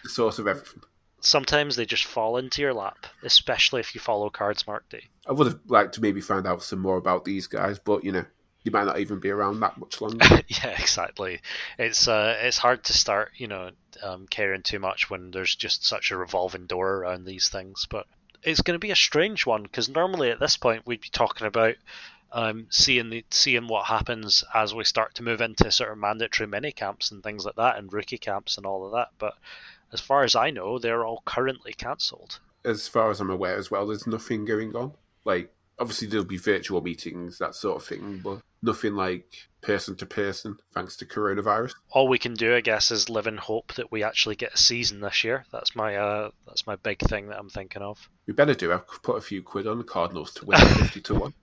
The 0.03 0.09
source 0.09 0.37
of 0.39 0.47
everything. 0.47 0.81
sometimes 1.21 1.75
they 1.75 1.85
just 1.85 2.05
fall 2.05 2.37
into 2.37 2.61
your 2.61 2.73
lap, 2.73 3.07
especially 3.23 3.79
if 3.79 3.93
you 3.95 4.01
follow 4.01 4.29
Cards 4.29 4.65
Mark 4.67 4.85
I 5.27 5.31
would 5.31 5.47
have 5.47 5.59
liked 5.67 5.93
to 5.95 6.01
maybe 6.01 6.21
find 6.21 6.45
out 6.47 6.63
some 6.63 6.79
more 6.79 6.97
about 6.97 7.25
these 7.25 7.47
guys, 7.47 7.79
but 7.79 8.03
you 8.03 8.11
know, 8.11 8.25
you 8.63 8.71
might 8.71 8.85
not 8.85 8.99
even 8.99 9.19
be 9.19 9.29
around 9.29 9.59
that 9.61 9.77
much 9.77 10.01
longer. 10.01 10.25
yeah, 10.47 10.69
exactly. 10.77 11.39
It's 11.77 12.07
uh, 12.07 12.37
it's 12.41 12.57
hard 12.57 12.83
to 12.85 12.93
start, 12.93 13.31
you 13.37 13.47
know, 13.47 13.71
um, 14.03 14.27
caring 14.27 14.63
too 14.63 14.79
much 14.79 15.09
when 15.09 15.31
there's 15.31 15.55
just 15.55 15.85
such 15.85 16.11
a 16.11 16.17
revolving 16.17 16.65
door 16.65 16.95
around 16.97 17.25
these 17.25 17.47
things. 17.49 17.87
But 17.89 18.05
it's 18.43 18.61
going 18.61 18.75
to 18.75 18.79
be 18.79 18.91
a 18.91 18.95
strange 18.95 19.45
one 19.45 19.63
because 19.63 19.89
normally 19.89 20.31
at 20.31 20.39
this 20.39 20.57
point 20.57 20.85
we'd 20.85 21.01
be 21.01 21.09
talking 21.09 21.47
about 21.47 21.75
um, 22.31 22.67
seeing 22.69 23.09
the 23.09 23.25
seeing 23.31 23.67
what 23.67 23.85
happens 23.85 24.43
as 24.53 24.73
we 24.73 24.83
start 24.83 25.15
to 25.15 25.23
move 25.23 25.41
into 25.41 25.71
sort 25.71 25.91
of 25.91 25.97
mandatory 25.97 26.47
mini 26.47 26.71
camps 26.71 27.11
and 27.11 27.23
things 27.23 27.45
like 27.45 27.55
that, 27.55 27.77
and 27.77 27.91
rookie 27.91 28.17
camps 28.17 28.57
and 28.57 28.65
all 28.65 28.85
of 28.85 28.91
that. 28.91 29.09
But 29.17 29.33
as 29.91 29.99
far 29.99 30.23
as 30.23 30.35
I 30.35 30.51
know, 30.51 30.77
they're 30.77 31.05
all 31.05 31.23
currently 31.25 31.73
cancelled. 31.73 32.39
as 32.63 32.87
far 32.87 33.09
as 33.09 33.19
I'm 33.19 33.29
aware 33.29 33.55
as 33.57 33.71
well, 33.71 33.87
there's 33.87 34.05
nothing 34.05 34.45
going 34.45 34.75
on. 34.75 34.93
Like, 35.25 35.51
obviously 35.79 36.07
there'll 36.07 36.25
be 36.25 36.37
virtual 36.37 36.81
meetings, 36.81 37.37
that 37.37 37.55
sort 37.55 37.77
of 37.77 37.87
thing, 37.87 38.21
but 38.23 38.41
nothing 38.61 38.95
like 38.95 39.49
person 39.61 39.95
to 39.97 40.05
person, 40.05 40.57
thanks 40.73 40.95
to 40.97 41.05
coronavirus. 41.05 41.73
All 41.91 42.07
we 42.07 42.19
can 42.19 42.33
do, 42.33 42.55
I 42.55 42.61
guess, 42.61 42.91
is 42.91 43.09
live 43.09 43.27
in 43.27 43.37
hope 43.37 43.73
that 43.75 43.91
we 43.91 44.03
actually 44.03 44.35
get 44.35 44.53
a 44.53 44.57
season 44.57 45.01
this 45.01 45.23
year. 45.23 45.45
That's 45.51 45.75
my 45.75 45.95
uh, 45.95 46.31
that's 46.47 46.67
my 46.67 46.75
big 46.75 46.99
thing 46.99 47.29
that 47.29 47.39
I'm 47.39 47.49
thinking 47.49 47.81
of. 47.81 48.09
We 48.27 48.33
better 48.33 48.53
do. 48.53 48.71
I've 48.71 48.87
put 49.03 49.17
a 49.17 49.21
few 49.21 49.41
quid 49.41 49.67
on 49.67 49.77
the 49.77 49.83
Cardinals 49.83 50.33
to 50.35 50.45
win 50.45 50.59
fifty 50.77 51.01
to 51.01 51.15
one. 51.15 51.33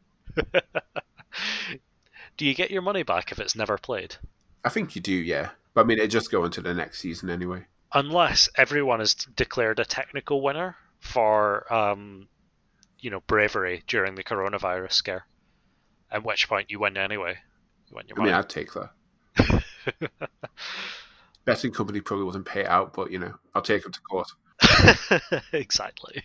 Do 2.37 2.45
you 2.45 2.55
get 2.55 2.71
your 2.71 2.83
money 2.83 3.03
back 3.03 3.33
if 3.33 3.39
it's 3.39 3.57
never 3.57 3.79
played? 3.79 4.17
I 4.65 4.69
think 4.69 4.95
you 4.95 5.01
do, 5.01 5.15
yeah. 5.15 5.51
But 5.75 5.83
I 5.83 5.85
mean, 5.85 5.99
it 5.99 6.09
just 6.09 6.31
go 6.31 6.45
into 6.45 6.61
the 6.61 6.75
next 6.75 6.99
season 7.01 7.31
anyway. 7.31 7.65
Unless 7.93 8.51
everyone 8.57 8.99
has 8.99 9.15
declared 9.15 9.79
a 9.79 9.85
technical 9.85 10.43
winner 10.43 10.77
for, 11.01 11.73
um, 11.73 12.29
you 12.99 13.11
know, 13.11 13.21
bravery 13.27 13.83
during 13.87 14.15
the 14.15 14.25
coronavirus 14.25 14.93
scare. 14.93 15.27
At 16.11 16.25
which 16.25 16.49
point 16.49 16.71
you 16.71 16.81
win 16.81 16.97
anyway. 16.97 17.39
You 17.89 17.97
win 17.97 18.07
your 18.09 18.19
I 18.19 18.23
mean, 18.23 18.33
money. 18.33 18.39
I'd 18.39 18.49
take 18.49 18.71
that. 18.75 19.63
Betting 21.45 21.73
company 21.73 22.01
probably 22.01 22.25
wouldn't 22.25 22.47
pay 22.47 22.61
it 22.61 22.67
out, 22.67 22.93
but 22.93 23.11
you 23.11 23.19
know, 23.19 23.35
I'll 23.55 23.63
take 23.63 23.83
them 23.83 23.93
to 23.93 24.01
court. 24.01 24.29
exactly. 25.53 26.25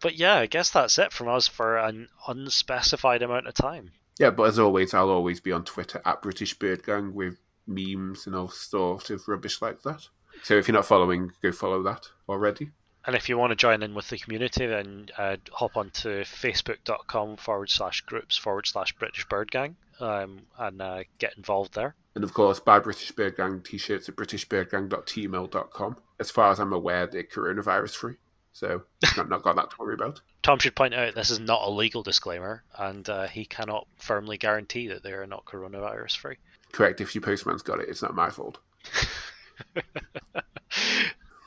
But 0.00 0.16
yeah, 0.16 0.36
I 0.36 0.46
guess 0.46 0.70
that's 0.70 0.98
it 0.98 1.12
from 1.12 1.28
us 1.28 1.48
for 1.48 1.78
an 1.78 2.08
unspecified 2.28 3.22
amount 3.22 3.48
of 3.48 3.54
time. 3.54 3.92
Yeah, 4.18 4.30
but 4.30 4.44
as 4.44 4.58
always, 4.58 4.94
I'll 4.94 5.10
always 5.10 5.40
be 5.40 5.52
on 5.52 5.64
Twitter 5.64 6.00
at 6.04 6.22
British 6.22 6.58
Bird 6.58 6.84
Gang 6.84 7.14
with 7.14 7.38
memes 7.66 8.26
and 8.26 8.34
all 8.34 8.48
sort 8.48 9.10
of 9.10 9.26
rubbish 9.28 9.60
like 9.60 9.82
that. 9.82 10.08
So 10.42 10.54
if 10.54 10.68
you're 10.68 10.74
not 10.74 10.86
following, 10.86 11.32
go 11.42 11.52
follow 11.52 11.82
that 11.82 12.06
already. 12.28 12.70
And 13.06 13.14
if 13.14 13.28
you 13.28 13.38
want 13.38 13.52
to 13.52 13.56
join 13.56 13.82
in 13.82 13.94
with 13.94 14.10
the 14.10 14.18
community, 14.18 14.66
then 14.66 15.08
uh, 15.16 15.36
hop 15.52 15.76
onto 15.76 16.22
facebook.com 16.22 17.36
forward 17.36 17.70
slash 17.70 18.00
groups 18.00 18.36
forward 18.36 18.66
slash 18.66 18.92
British 18.94 19.28
Bird 19.28 19.50
Gang 19.50 19.76
um, 20.00 20.42
and 20.58 20.82
uh, 20.82 21.04
get 21.18 21.36
involved 21.36 21.74
there. 21.74 21.94
And 22.16 22.24
of 22.24 22.34
course, 22.34 22.58
buy 22.58 22.80
British 22.80 23.12
Bird 23.12 23.36
Gang 23.36 23.60
t-shirts 23.60 24.08
at 24.08 24.16
britishbirdgang.teemill.com. 24.16 25.96
As 26.18 26.30
far 26.32 26.50
as 26.50 26.58
I'm 26.58 26.72
aware, 26.72 27.06
they're 27.06 27.22
coronavirus 27.22 27.94
free. 27.94 28.14
So 28.52 28.82
not, 29.16 29.28
not 29.28 29.42
got 29.42 29.56
that 29.56 29.70
to 29.70 29.76
worry 29.78 29.94
about. 29.94 30.20
Tom 30.42 30.58
should 30.58 30.74
point 30.74 30.94
out 30.94 31.14
this 31.14 31.30
is 31.30 31.38
not 31.38 31.62
a 31.62 31.70
legal 31.70 32.02
disclaimer, 32.02 32.64
and 32.76 33.08
uh, 33.08 33.28
he 33.28 33.44
cannot 33.44 33.86
firmly 33.98 34.38
guarantee 34.38 34.88
that 34.88 35.02
they 35.02 35.12
are 35.12 35.26
not 35.26 35.44
coronavirus 35.44 36.16
free. 36.16 36.36
Correct, 36.72 37.00
if 37.00 37.14
your 37.14 37.22
postman's 37.22 37.62
got 37.62 37.80
it, 37.80 37.88
it's 37.88 38.02
not 38.02 38.14
my 38.14 38.30
fault. 38.30 38.58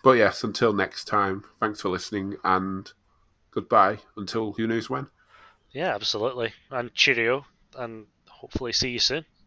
But 0.04 0.18
yes, 0.18 0.44
until 0.44 0.74
next 0.74 1.06
time, 1.06 1.44
thanks 1.60 1.82
for 1.82 1.90
listening 1.90 2.38
and 2.44 2.92
goodbye 3.52 4.00
until 4.16 4.54
who 4.54 4.68
knows 4.68 4.90
when. 4.90 5.08
Yeah, 5.72 5.94
absolutely. 5.94 6.54
And 6.72 6.94
cheerio, 6.94 7.46
and 7.76 8.08
hopefully 8.28 8.74
see 8.74 8.90
you 8.90 9.00
soon. 9.00 9.26